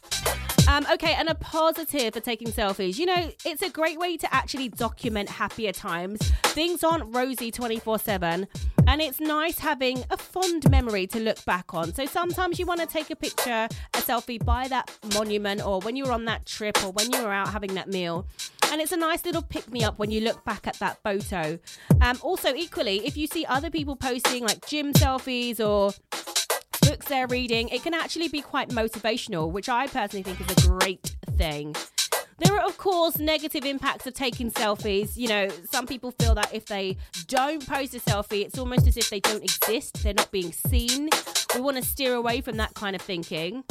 Um, 0.68 0.88
okay, 0.92 1.14
and 1.14 1.30
a 1.30 1.36
positive 1.36 2.14
for 2.14 2.20
taking 2.20 2.48
selfies. 2.48 2.98
You 2.98 3.06
know, 3.06 3.32
it's 3.46 3.62
a 3.62 3.70
great 3.70 4.00
way 4.00 4.18
to 4.18 4.34
actually 4.34 4.70
document 4.70 5.30
happier 5.30 5.72
times. 5.72 6.20
Things 6.46 6.84
aren't 6.84 7.16
rosy 7.16 7.52
24 7.52 8.00
7, 8.00 8.48
and 8.88 9.02
it's 9.02 9.20
nice 9.20 9.60
having 9.60 10.04
a 10.10 10.18
fond 10.18 10.70
memory 10.72 11.06
to 11.08 11.20
look 11.20 11.44
back 11.46 11.74
on. 11.76 11.94
So 11.94 12.06
sometimes 12.08 12.58
you 12.58 12.66
want 12.66 12.80
to 12.80 12.88
take 12.88 13.12
a 13.12 13.16
picture, 13.16 13.68
a 13.94 13.98
selfie 13.98 14.44
by 14.44 14.68
that 14.70 14.90
monument, 15.14 15.64
or 15.64 15.82
when 15.82 15.96
you 15.96 16.06
were 16.06 16.12
on 16.12 16.26
that 16.26 16.48
trip, 16.48 16.84
or 16.84 16.92
when 16.92 17.12
you 17.12 17.22
were 17.22 17.32
out 17.32 17.50
having 17.50 17.76
that 17.76 17.88
meal. 17.88 18.26
And 18.72 18.82
it's 18.82 18.92
a 18.92 18.98
nice 18.98 19.24
little 19.26 19.42
pick 19.42 19.72
me 19.72 19.84
up 19.84 20.00
when 20.00 20.12
you 20.12 20.22
look 20.22 20.44
back 20.44 20.68
at 20.68 20.78
that 20.80 21.02
photo. 21.04 21.60
Um, 22.02 22.18
also, 22.22 22.54
equally, 22.54 23.06
if 23.06 23.16
you 23.16 23.28
see 23.28 23.46
other 23.46 23.70
people 23.70 23.96
posting 23.96 24.44
like 24.44 24.68
gym 24.68 24.92
selfies 24.94 25.60
or 25.66 25.94
books 26.82 27.08
they're 27.08 27.28
reading, 27.28 27.70
it 27.70 27.84
can 27.84 27.94
actually 27.94 28.28
be 28.28 28.42
quite 28.42 28.70
motivational, 28.70 29.52
which 29.52 29.70
I 29.70 29.88
personally 29.88 30.24
think 30.24 30.42
is 30.42 30.66
a 30.66 30.70
great 30.70 31.16
thing. 31.38 31.76
There 32.38 32.54
are, 32.54 32.66
of 32.66 32.78
course, 32.78 33.18
negative 33.18 33.64
impacts 33.64 34.06
of 34.08 34.14
taking 34.14 34.52
selfies. 34.52 35.16
You 35.16 35.30
know, 35.30 35.48
some 35.72 35.88
people 35.88 36.12
feel 36.20 36.36
that 36.36 36.54
if 36.54 36.66
they 36.66 36.98
don't 37.28 37.66
post 37.66 37.96
a 37.96 38.00
selfie, 38.00 38.44
it's 38.44 38.58
almost 38.58 38.88
as 38.88 38.98
if 38.98 39.10
they 39.10 39.22
don't 39.22 39.44
exist, 39.44 40.04
they're 40.04 40.14
not 40.14 40.32
being 40.32 40.52
seen. 40.52 41.10
We 41.54 41.62
want 41.62 41.78
to 41.78 41.84
steer 41.84 42.14
away 42.14 42.42
from 42.42 42.58
that 42.58 42.74
kind 42.74 42.94
of 42.94 43.02
thinking. 43.02 43.64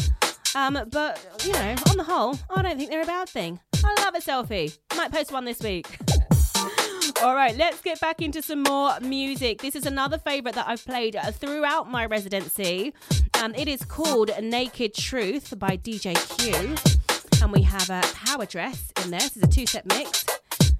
Um, 0.54 0.78
but, 0.90 1.20
you 1.44 1.52
know, 1.52 1.74
on 1.90 1.98
the 1.98 2.04
whole, 2.04 2.38
I 2.48 2.62
don't 2.62 2.78
think 2.78 2.90
they're 2.90 3.02
a 3.02 3.06
bad 3.06 3.28
thing. 3.28 3.60
I 3.84 3.94
love 4.04 4.14
a 4.14 4.18
selfie. 4.18 4.76
Might 4.96 5.12
post 5.12 5.30
one 5.30 5.44
this 5.44 5.60
week. 5.60 5.86
All 7.22 7.34
right, 7.34 7.56
let's 7.56 7.80
get 7.80 8.00
back 8.00 8.22
into 8.22 8.42
some 8.42 8.62
more 8.62 8.98
music. 9.00 9.60
This 9.60 9.76
is 9.76 9.86
another 9.86 10.18
favorite 10.18 10.54
that 10.54 10.66
I've 10.66 10.84
played 10.84 11.16
uh, 11.16 11.30
throughout 11.30 11.90
my 11.90 12.06
residency. 12.06 12.94
Um, 13.42 13.54
it 13.54 13.68
is 13.68 13.84
called 13.84 14.30
Naked 14.42 14.94
Truth 14.94 15.58
by 15.58 15.76
DJ 15.76 16.14
Q. 16.38 16.74
And 17.42 17.52
we 17.52 17.62
have 17.62 17.90
a 17.90 18.02
power 18.14 18.46
dress 18.46 18.92
in 19.04 19.10
there. 19.10 19.20
This 19.20 19.36
is 19.36 19.42
a 19.42 19.46
two 19.46 19.66
set 19.66 19.86
mix. 19.86 20.24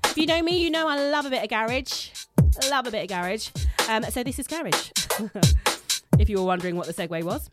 If 0.04 0.16
you 0.16 0.26
know 0.26 0.42
me, 0.42 0.62
you 0.62 0.70
know 0.70 0.88
I 0.88 1.10
love 1.10 1.26
a 1.26 1.30
bit 1.30 1.42
of 1.42 1.48
garage. 1.50 2.10
Love 2.70 2.86
a 2.86 2.90
bit 2.90 3.02
of 3.02 3.08
garage. 3.08 3.50
Um, 3.88 4.02
so 4.04 4.22
this 4.22 4.38
is 4.38 4.46
garage. 4.46 4.90
if 6.18 6.28
you 6.28 6.38
were 6.38 6.44
wondering 6.44 6.76
what 6.76 6.86
the 6.86 6.94
segue 6.94 7.22
was. 7.22 7.50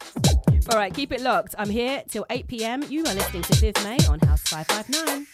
All 0.70 0.78
right, 0.78 0.94
keep 0.94 1.12
it 1.12 1.22
locked. 1.22 1.56
I'm 1.58 1.70
here 1.70 2.04
till 2.08 2.26
8 2.30 2.48
pm. 2.48 2.84
You 2.88 3.02
are 3.02 3.14
listening 3.14 3.44
to 3.44 3.56
Viv 3.56 3.76
May 3.84 3.98
on 4.08 4.20
House 4.20 4.42
559. 4.44 5.28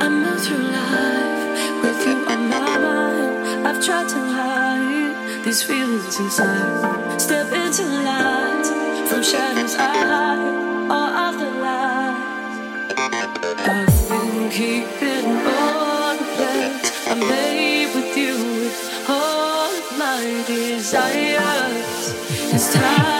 I 0.00 0.08
move 0.08 0.42
through 0.42 0.58
life 0.58 1.82
with 1.82 2.06
you 2.06 2.26
on 2.26 2.48
my 2.50 2.78
mind. 2.78 3.66
I've 3.66 3.84
tried 3.84 4.08
to 4.08 4.18
hide 4.18 5.44
these 5.44 5.62
feelings 5.62 6.18
inside. 6.18 6.93
I 9.26 9.56
hide 9.78 10.90
all 10.90 11.12
of 11.16 11.40
the. 11.40 11.48
I've 13.66 14.08
been 14.08 14.50
keeping 14.50 15.28
all 15.48 16.16
the 16.18 16.24
plans 16.36 16.92
I 17.06 17.14
made 17.14 17.94
with 17.94 18.16
you 18.18 18.70
all 19.08 19.72
my 19.96 20.44
desires. 20.46 22.14
It's 22.52 22.74
time 22.74 23.13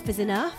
Enough 0.00 0.08
is 0.08 0.18
Enough. 0.18 0.49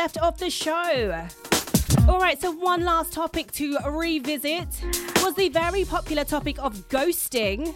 Left 0.00 0.16
of 0.16 0.38
the 0.38 0.48
show. 0.48 1.26
All 2.08 2.18
right, 2.18 2.40
so 2.40 2.50
one 2.52 2.86
last 2.86 3.12
topic 3.12 3.52
to 3.52 3.76
revisit 3.86 4.82
was 5.22 5.34
the 5.34 5.50
very 5.50 5.84
popular 5.84 6.24
topic 6.24 6.58
of 6.58 6.88
ghosting. 6.88 7.74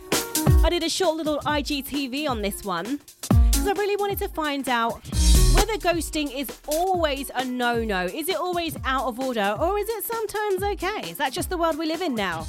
I 0.65 0.71
did 0.71 0.83
a 0.83 0.89
short 0.89 1.19
little 1.19 1.39
IGTV 1.41 2.27
on 2.27 2.41
this 2.41 2.65
one 2.65 2.99
because 3.29 3.69
I 3.69 3.73
really 3.73 3.97
wanted 3.97 4.17
to 4.21 4.29
find 4.29 4.67
out 4.71 5.07
whether 5.55 5.77
ghosting 5.77 6.35
is 6.35 6.49
always 6.67 7.31
a 7.35 7.45
no 7.45 7.85
no. 7.85 8.07
Is 8.07 8.31
it 8.31 8.37
always 8.37 8.75
out 8.87 9.05
of 9.07 9.21
order 9.21 9.55
or 9.61 9.79
is 9.79 9.91
it 9.91 10.05
sometimes 10.05 10.63
okay? 10.63 11.11
Is 11.11 11.19
that 11.19 11.31
just 11.31 11.51
the 11.51 11.59
world 11.59 11.77
we 11.77 11.85
live 11.85 12.01
in 12.01 12.15
now? 12.15 12.47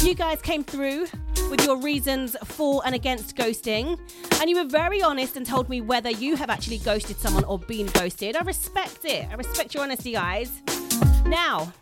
You 0.00 0.14
guys 0.14 0.42
came 0.42 0.62
through 0.62 1.06
with 1.48 1.64
your 1.64 1.78
reasons 1.78 2.36
for 2.44 2.82
and 2.84 2.94
against 2.94 3.34
ghosting, 3.34 3.98
and 4.40 4.50
you 4.50 4.56
were 4.56 4.68
very 4.68 5.02
honest 5.02 5.36
and 5.36 5.46
told 5.46 5.68
me 5.68 5.80
whether 5.80 6.10
you 6.10 6.36
have 6.36 6.50
actually 6.50 6.78
ghosted 6.78 7.16
someone 7.18 7.44
or 7.44 7.58
been 7.58 7.86
ghosted. 7.86 8.36
I 8.36 8.42
respect 8.42 9.04
it. 9.04 9.26
I 9.30 9.34
respect 9.34 9.74
your 9.74 9.82
honesty, 9.82 10.12
guys. 10.12 10.62
Now, 11.26 11.72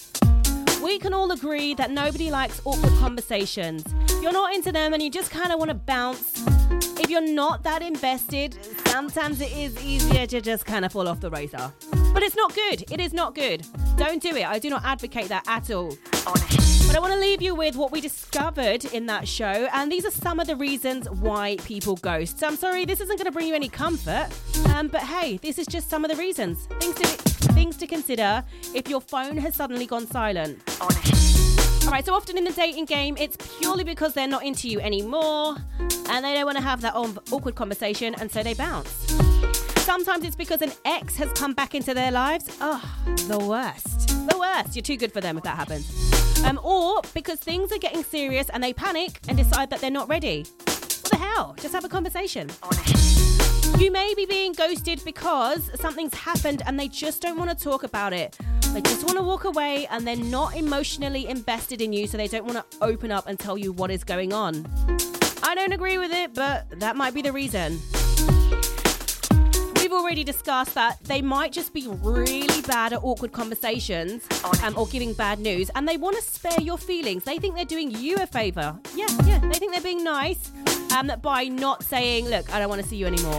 we 0.82 0.98
can 0.98 1.12
all 1.14 1.30
agree 1.32 1.74
that 1.74 1.90
nobody 1.90 2.30
likes 2.30 2.60
awkward 2.64 2.92
conversations. 2.94 3.84
You're 4.20 4.32
not 4.32 4.54
into 4.54 4.72
them 4.72 4.92
and 4.92 5.02
you 5.02 5.10
just 5.10 5.30
kind 5.30 5.52
of 5.52 5.58
want 5.58 5.70
to 5.70 5.74
bounce. 5.74 6.42
If 6.98 7.10
you're 7.10 7.20
not 7.20 7.62
that 7.64 7.82
invested, 7.82 8.56
sometimes 8.86 9.40
it 9.40 9.52
is 9.52 9.82
easier 9.84 10.26
to 10.26 10.40
just 10.40 10.64
kind 10.64 10.84
of 10.84 10.92
fall 10.92 11.08
off 11.08 11.20
the 11.20 11.30
razor. 11.30 11.72
But 12.12 12.22
it's 12.22 12.36
not 12.36 12.54
good. 12.54 12.84
It 12.90 13.00
is 13.00 13.12
not 13.12 13.34
good. 13.34 13.66
Don't 13.96 14.22
do 14.22 14.34
it. 14.36 14.46
I 14.46 14.58
do 14.58 14.70
not 14.70 14.84
advocate 14.84 15.28
that 15.28 15.44
at 15.46 15.70
all. 15.70 15.96
But 16.94 16.98
I 16.98 17.08
want 17.08 17.14
to 17.14 17.18
leave 17.18 17.42
you 17.42 17.56
with 17.56 17.74
what 17.74 17.90
we 17.90 18.00
discovered 18.00 18.84
in 18.84 19.06
that 19.06 19.26
show, 19.26 19.68
and 19.72 19.90
these 19.90 20.06
are 20.06 20.12
some 20.12 20.38
of 20.38 20.46
the 20.46 20.54
reasons 20.54 21.10
why 21.10 21.56
people 21.64 21.96
ghost. 21.96 22.38
So 22.38 22.46
I'm 22.46 22.54
sorry, 22.54 22.84
this 22.84 23.00
isn't 23.00 23.16
going 23.16 23.24
to 23.24 23.32
bring 23.32 23.48
you 23.48 23.54
any 23.56 23.68
comfort, 23.68 24.28
um, 24.72 24.86
but 24.86 25.00
hey, 25.00 25.38
this 25.38 25.58
is 25.58 25.66
just 25.66 25.90
some 25.90 26.04
of 26.04 26.10
the 26.12 26.16
reasons. 26.16 26.66
Things 26.78 26.94
to 26.94 27.06
things 27.52 27.76
to 27.78 27.88
consider 27.88 28.44
if 28.76 28.88
your 28.88 29.00
phone 29.00 29.36
has 29.38 29.56
suddenly 29.56 29.86
gone 29.86 30.06
silent. 30.06 30.62
All 30.80 30.88
right, 31.90 32.06
so 32.06 32.14
often 32.14 32.38
in 32.38 32.44
the 32.44 32.52
dating 32.52 32.84
game, 32.84 33.16
it's 33.18 33.36
purely 33.58 33.82
because 33.82 34.14
they're 34.14 34.28
not 34.28 34.44
into 34.44 34.68
you 34.68 34.78
anymore, 34.78 35.56
and 35.80 36.24
they 36.24 36.32
don't 36.32 36.46
want 36.46 36.58
to 36.58 36.62
have 36.62 36.80
that 36.82 36.94
awkward 36.94 37.56
conversation, 37.56 38.14
and 38.20 38.30
so 38.30 38.44
they 38.44 38.54
bounce. 38.54 39.10
Sometimes 39.84 40.24
it's 40.24 40.34
because 40.34 40.62
an 40.62 40.72
ex 40.86 41.14
has 41.16 41.30
come 41.34 41.52
back 41.52 41.74
into 41.74 41.92
their 41.92 42.10
lives. 42.10 42.56
Oh, 42.62 42.82
the 43.28 43.38
worst. 43.38 44.08
The 44.30 44.38
worst. 44.38 44.74
You're 44.74 44.82
too 44.82 44.96
good 44.96 45.12
for 45.12 45.20
them 45.20 45.36
if 45.36 45.44
that 45.44 45.58
happens. 45.58 46.42
Um, 46.42 46.58
or 46.64 47.02
because 47.12 47.38
things 47.38 47.70
are 47.70 47.76
getting 47.76 48.02
serious 48.02 48.48
and 48.48 48.64
they 48.64 48.72
panic 48.72 49.20
and 49.28 49.36
decide 49.36 49.68
that 49.68 49.82
they're 49.82 49.90
not 49.90 50.08
ready. 50.08 50.46
What 50.64 51.10
the 51.10 51.16
hell? 51.18 51.54
Just 51.60 51.74
have 51.74 51.84
a 51.84 51.90
conversation. 51.90 52.48
You 53.78 53.90
may 53.90 54.14
be 54.16 54.24
being 54.24 54.54
ghosted 54.54 55.02
because 55.04 55.70
something's 55.78 56.14
happened 56.14 56.62
and 56.66 56.80
they 56.80 56.88
just 56.88 57.20
don't 57.20 57.36
want 57.36 57.50
to 57.50 57.64
talk 57.64 57.82
about 57.82 58.14
it. 58.14 58.38
They 58.72 58.80
just 58.80 59.04
want 59.04 59.18
to 59.18 59.22
walk 59.22 59.44
away 59.44 59.86
and 59.90 60.06
they're 60.06 60.16
not 60.16 60.56
emotionally 60.56 61.26
invested 61.26 61.82
in 61.82 61.92
you, 61.92 62.06
so 62.06 62.16
they 62.16 62.28
don't 62.28 62.46
want 62.46 62.56
to 62.56 62.78
open 62.80 63.12
up 63.12 63.26
and 63.26 63.38
tell 63.38 63.58
you 63.58 63.70
what 63.70 63.90
is 63.90 64.02
going 64.02 64.32
on. 64.32 64.66
I 65.42 65.54
don't 65.54 65.74
agree 65.74 65.98
with 65.98 66.10
it, 66.10 66.32
but 66.32 66.80
that 66.80 66.96
might 66.96 67.12
be 67.12 67.20
the 67.20 67.32
reason. 67.32 67.78
Already 69.94 70.24
discussed 70.24 70.74
that 70.74 70.98
they 71.04 71.22
might 71.22 71.52
just 71.52 71.72
be 71.72 71.86
really 71.88 72.60
bad 72.62 72.92
at 72.92 73.02
awkward 73.02 73.32
conversations 73.32 74.22
um, 74.62 74.76
or 74.76 74.86
giving 74.88 75.14
bad 75.14 75.38
news, 75.38 75.70
and 75.74 75.88
they 75.88 75.96
want 75.96 76.16
to 76.16 76.22
spare 76.22 76.60
your 76.60 76.76
feelings. 76.76 77.24
They 77.24 77.38
think 77.38 77.54
they're 77.54 77.64
doing 77.64 77.90
you 77.92 78.16
a 78.16 78.26
favor. 78.26 78.78
Yeah, 78.94 79.06
yeah, 79.24 79.38
they 79.38 79.58
think 79.58 79.72
they're 79.72 79.80
being 79.80 80.04
nice 80.04 80.50
um, 80.96 81.10
by 81.22 81.44
not 81.44 81.84
saying, 81.84 82.28
Look, 82.28 82.52
I 82.52 82.58
don't 82.58 82.68
want 82.68 82.82
to 82.82 82.88
see 82.88 82.96
you 82.96 83.06
anymore. 83.06 83.38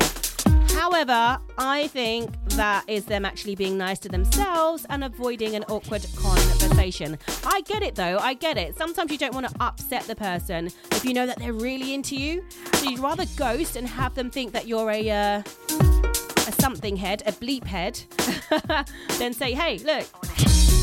However, 0.70 1.38
I 1.58 1.88
think 1.88 2.34
that 2.52 2.84
is 2.88 3.06
them 3.06 3.26
actually 3.26 3.56
being 3.56 3.78
nice 3.78 4.00
to 4.00 4.10
themselves 4.10 4.86
and 4.90 5.04
avoiding 5.04 5.56
an 5.56 5.66
awkward 5.66 6.06
conversation. 6.16 7.20
I 7.46 7.62
get 7.62 7.84
it 7.84 7.96
though, 7.96 8.18
I 8.18 8.34
get 8.34 8.58
it. 8.58 8.78
Sometimes 8.78 9.12
you 9.12 9.18
don't 9.18 9.34
want 9.34 9.48
to 9.48 9.56
upset 9.60 10.04
the 10.04 10.16
person 10.16 10.68
if 10.92 11.06
you 11.06 11.14
know 11.14 11.28
that 11.28 11.38
they're 11.38 11.54
really 11.54 11.94
into 11.94 12.16
you. 12.16 12.44
So 12.76 12.90
you'd 12.90 13.00
rather 13.00 13.26
ghost 13.36 13.76
and 13.76 13.88
have 13.88 14.16
them 14.16 14.32
think 14.32 14.52
that 14.54 14.68
you're 14.68 14.90
a. 14.90 15.12
Uh, 15.12 15.95
a 16.48 16.52
something 16.52 16.96
head, 16.96 17.24
a 17.26 17.32
bleep 17.32 17.66
head, 17.66 18.00
then 19.18 19.34
say, 19.34 19.54
hey, 19.54 19.78
look, 19.80 20.06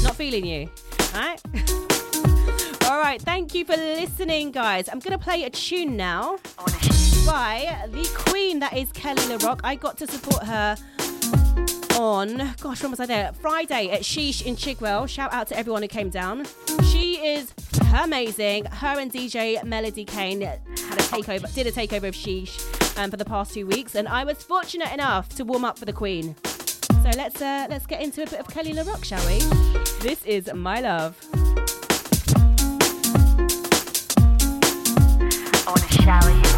not 0.03 0.17
feeling 0.17 0.47
you. 0.47 0.71
All 1.15 1.21
right? 1.21 1.41
All 2.91 2.99
right, 2.99 3.23
thank 3.23 3.55
you 3.55 3.65
for 3.65 3.77
listening, 3.77 4.51
guys. 4.51 4.89
I'm 4.89 4.99
going 4.99 5.17
to 5.17 5.23
play 5.23 5.45
a 5.45 5.51
tune 5.51 5.97
now 5.97 6.39
by 7.25 7.87
the 7.91 8.09
queen 8.15 8.59
that 8.59 8.77
is 8.77 8.91
Kele 8.93 9.25
Le 9.29 9.39
Roc. 9.39 9.61
I 9.65 9.77
got 9.77 9.97
to 9.99 10.07
support 10.07 10.43
her 10.45 10.77
on, 11.99 12.55
gosh, 12.61 12.83
when 12.83 12.91
was 12.91 13.01
I 13.01 13.07
there? 13.07 13.33
Friday 13.35 13.91
at 13.91 14.03
Sheesh 14.03 14.45
in 14.45 14.57
Chigwell. 14.57 15.09
Shout 15.09 15.33
out 15.33 15.47
to 15.49 15.57
everyone 15.57 15.83
who 15.83 15.89
came 15.89 16.11
down. 16.11 16.47
She 16.91 17.25
is 17.25 17.53
amazing. 17.95 18.65
Her 18.67 18.99
and 18.99 19.13
DJ 19.13 19.63
Melody 19.65 20.05
Kane 20.05 20.41
had 20.41 20.61
a 20.67 21.03
takeover, 21.03 21.53
did 21.55 21.67
a 21.67 21.73
takeover 21.73 22.09
of 22.09 22.15
Sheesh 22.15 22.82
um, 22.97 23.11
for 23.11 23.17
the 23.17 23.25
past 23.25 23.55
two 23.55 23.67
weeks, 23.67 23.95
and 23.95 24.09
I 24.09 24.25
was 24.25 24.43
fortunate 24.43 24.93
enough 24.93 25.29
to 25.37 25.45
warm 25.45 25.65
up 25.65 25.79
for 25.79 25.85
the 25.85 25.93
Queen. 25.93 26.37
So 27.03 27.11
let's 27.17 27.41
uh, 27.43 27.67
let's 27.69 27.87
get 27.87 28.01
into 28.01 28.23
a 28.23 28.27
bit 28.27 28.41
of 28.41 28.49
Kele 28.49 28.75
Le 28.75 28.85
Roc, 28.85 29.05
shall 29.05 29.25
we? 29.27 29.39
This 30.01 30.25
is 30.25 30.53
My 30.55 30.81
Love. 30.81 31.17
I 35.65 35.75
wanna 35.75 35.89
shower 35.89 36.31
you 36.31 36.52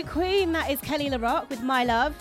absolute 0.00 0.12
queen, 0.12 0.52
that 0.52 0.70
is 0.70 0.80
Kele 0.80 1.10
Le 1.10 1.18
Roc 1.18 1.50
with 1.50 1.62
My 1.62 1.84
Love. 1.84 2.14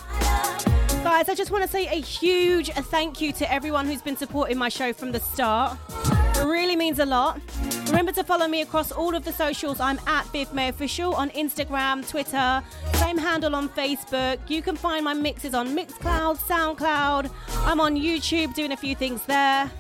Guys, 1.04 1.30
I 1.30 1.36
just 1.36 1.50
want 1.50 1.64
to 1.64 1.70
say 1.70 1.88
a 1.88 2.02
huge 2.02 2.70
thank 2.72 3.22
you 3.22 3.32
to 3.34 3.52
everyone 3.52 3.86
who's 3.86 4.02
been 4.02 4.18
supporting 4.18 4.58
my 4.58 4.70
show 4.70 4.92
from 4.92 5.12
the 5.12 5.20
start. 5.20 5.78
It 5.90 6.44
really 6.44 6.76
means 6.76 7.00
a 7.00 7.06
lot. 7.06 7.40
Remember 7.88 8.12
to 8.14 8.24
follow 8.24 8.48
me 8.48 8.62
across 8.62 8.92
all 8.92 9.16
of 9.16 9.24
the 9.24 9.32
socials. 9.32 9.80
I'm 9.80 10.00
at 10.08 10.26
Viv 10.28 10.54
May 10.54 10.68
Official 10.68 11.14
on 11.14 11.30
Instagram, 11.32 12.08
Twitter, 12.08 12.62
same 12.94 13.18
handle 13.18 13.56
on 13.56 13.70
Facebook. 13.70 14.40
You 14.50 14.62
can 14.62 14.76
find 14.76 15.06
my 15.06 15.14
mixes 15.14 15.54
on 15.54 15.70
Mixcloud, 15.76 16.38
Soundcloud. 16.38 17.32
I'm 17.66 17.80
on 17.80 17.96
YouTube 17.96 18.54
doing 18.56 18.74
a 18.74 18.78
few 18.78 18.96
things 18.96 19.24
there. 19.24 19.72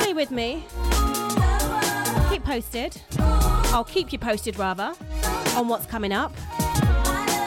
Stay 0.00 0.12
with 0.12 0.30
me. 0.30 0.64
Keep 2.30 2.44
posted. 2.44 3.00
I'll 3.70 3.84
keep 3.84 4.12
you 4.12 4.18
posted 4.18 4.58
rather 4.58 4.94
on 5.58 5.66
what's 5.66 5.86
coming 5.86 6.12
up. 6.12 6.32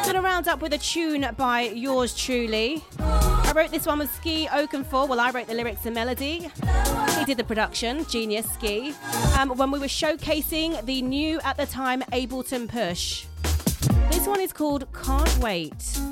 Gonna 0.05 0.21
round 0.21 0.49
up 0.49 0.61
with 0.61 0.73
a 0.73 0.77
tune 0.77 1.25
by 1.37 1.61
yours 1.61 2.13
truly. 2.13 2.83
I 2.99 3.53
wrote 3.55 3.71
this 3.71 3.85
one 3.85 3.99
with 3.99 4.13
Ski 4.13 4.47
Oakenfull. 4.47 5.07
Well, 5.07 5.21
I 5.21 5.31
wrote 5.31 5.47
the 5.47 5.53
lyrics 5.53 5.85
and 5.85 5.95
melody. 5.95 6.51
He 7.17 7.25
did 7.25 7.37
the 7.37 7.45
production, 7.45 8.05
genius 8.05 8.51
Ski. 8.51 8.93
Um, 9.39 9.55
when 9.55 9.71
we 9.71 9.79
were 9.79 9.85
showcasing 9.85 10.85
the 10.85 11.01
new 11.01 11.39
at 11.45 11.55
the 11.55 11.65
time 11.65 12.01
Ableton 12.11 12.67
Push. 12.67 13.27
This 14.11 14.27
one 14.27 14.41
is 14.41 14.51
called 14.51 14.85
Can't 14.91 15.37
Wait. 15.37 16.10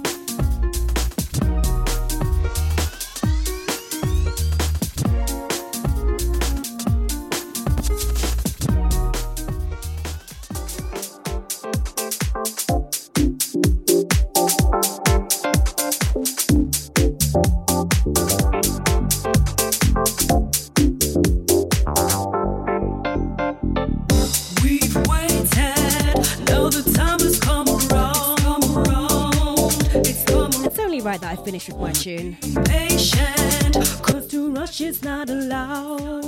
Finish 31.50 31.68
with 31.68 31.78
my 31.80 31.92
tune. 31.92 32.38
patient, 32.66 33.74
Cause 34.04 34.28
to 34.28 34.52
rush 34.52 34.82
is 34.82 35.04
not 35.04 35.32
allowed. 35.32 36.24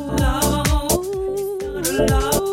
allowed. 1.85 2.50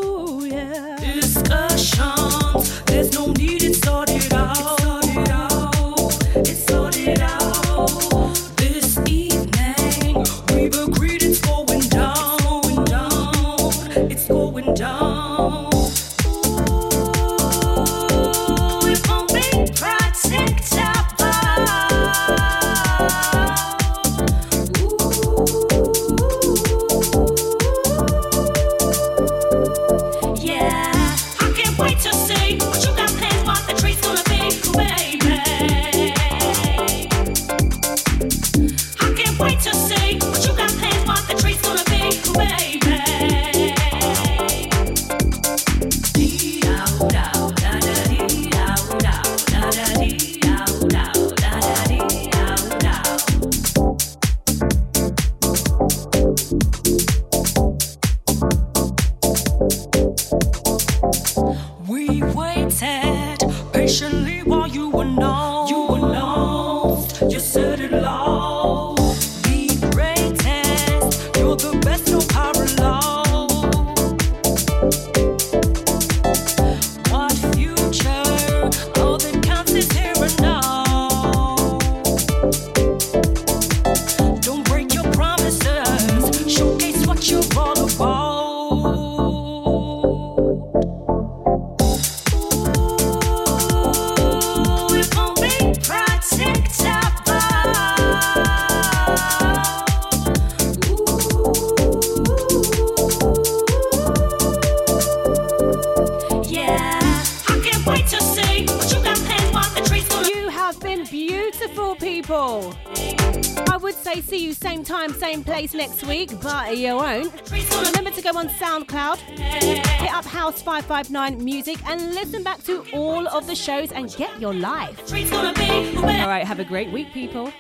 House 120.49 120.63
559 120.63 121.45
Music 121.45 121.77
and 121.87 122.15
listen 122.15 122.43
back 122.43 122.63
to 122.63 122.83
all 122.95 123.29
of 123.29 123.47
the 123.47 123.55
shows 123.55 123.93
and 123.93 124.09
get 124.17 124.41
your 124.41 124.55
life. 124.55 124.99
All 125.13 126.27
right, 126.27 126.43
have 126.43 126.59
a 126.59 126.65
great 126.65 126.91
week, 126.91 127.13
people. 127.13 127.53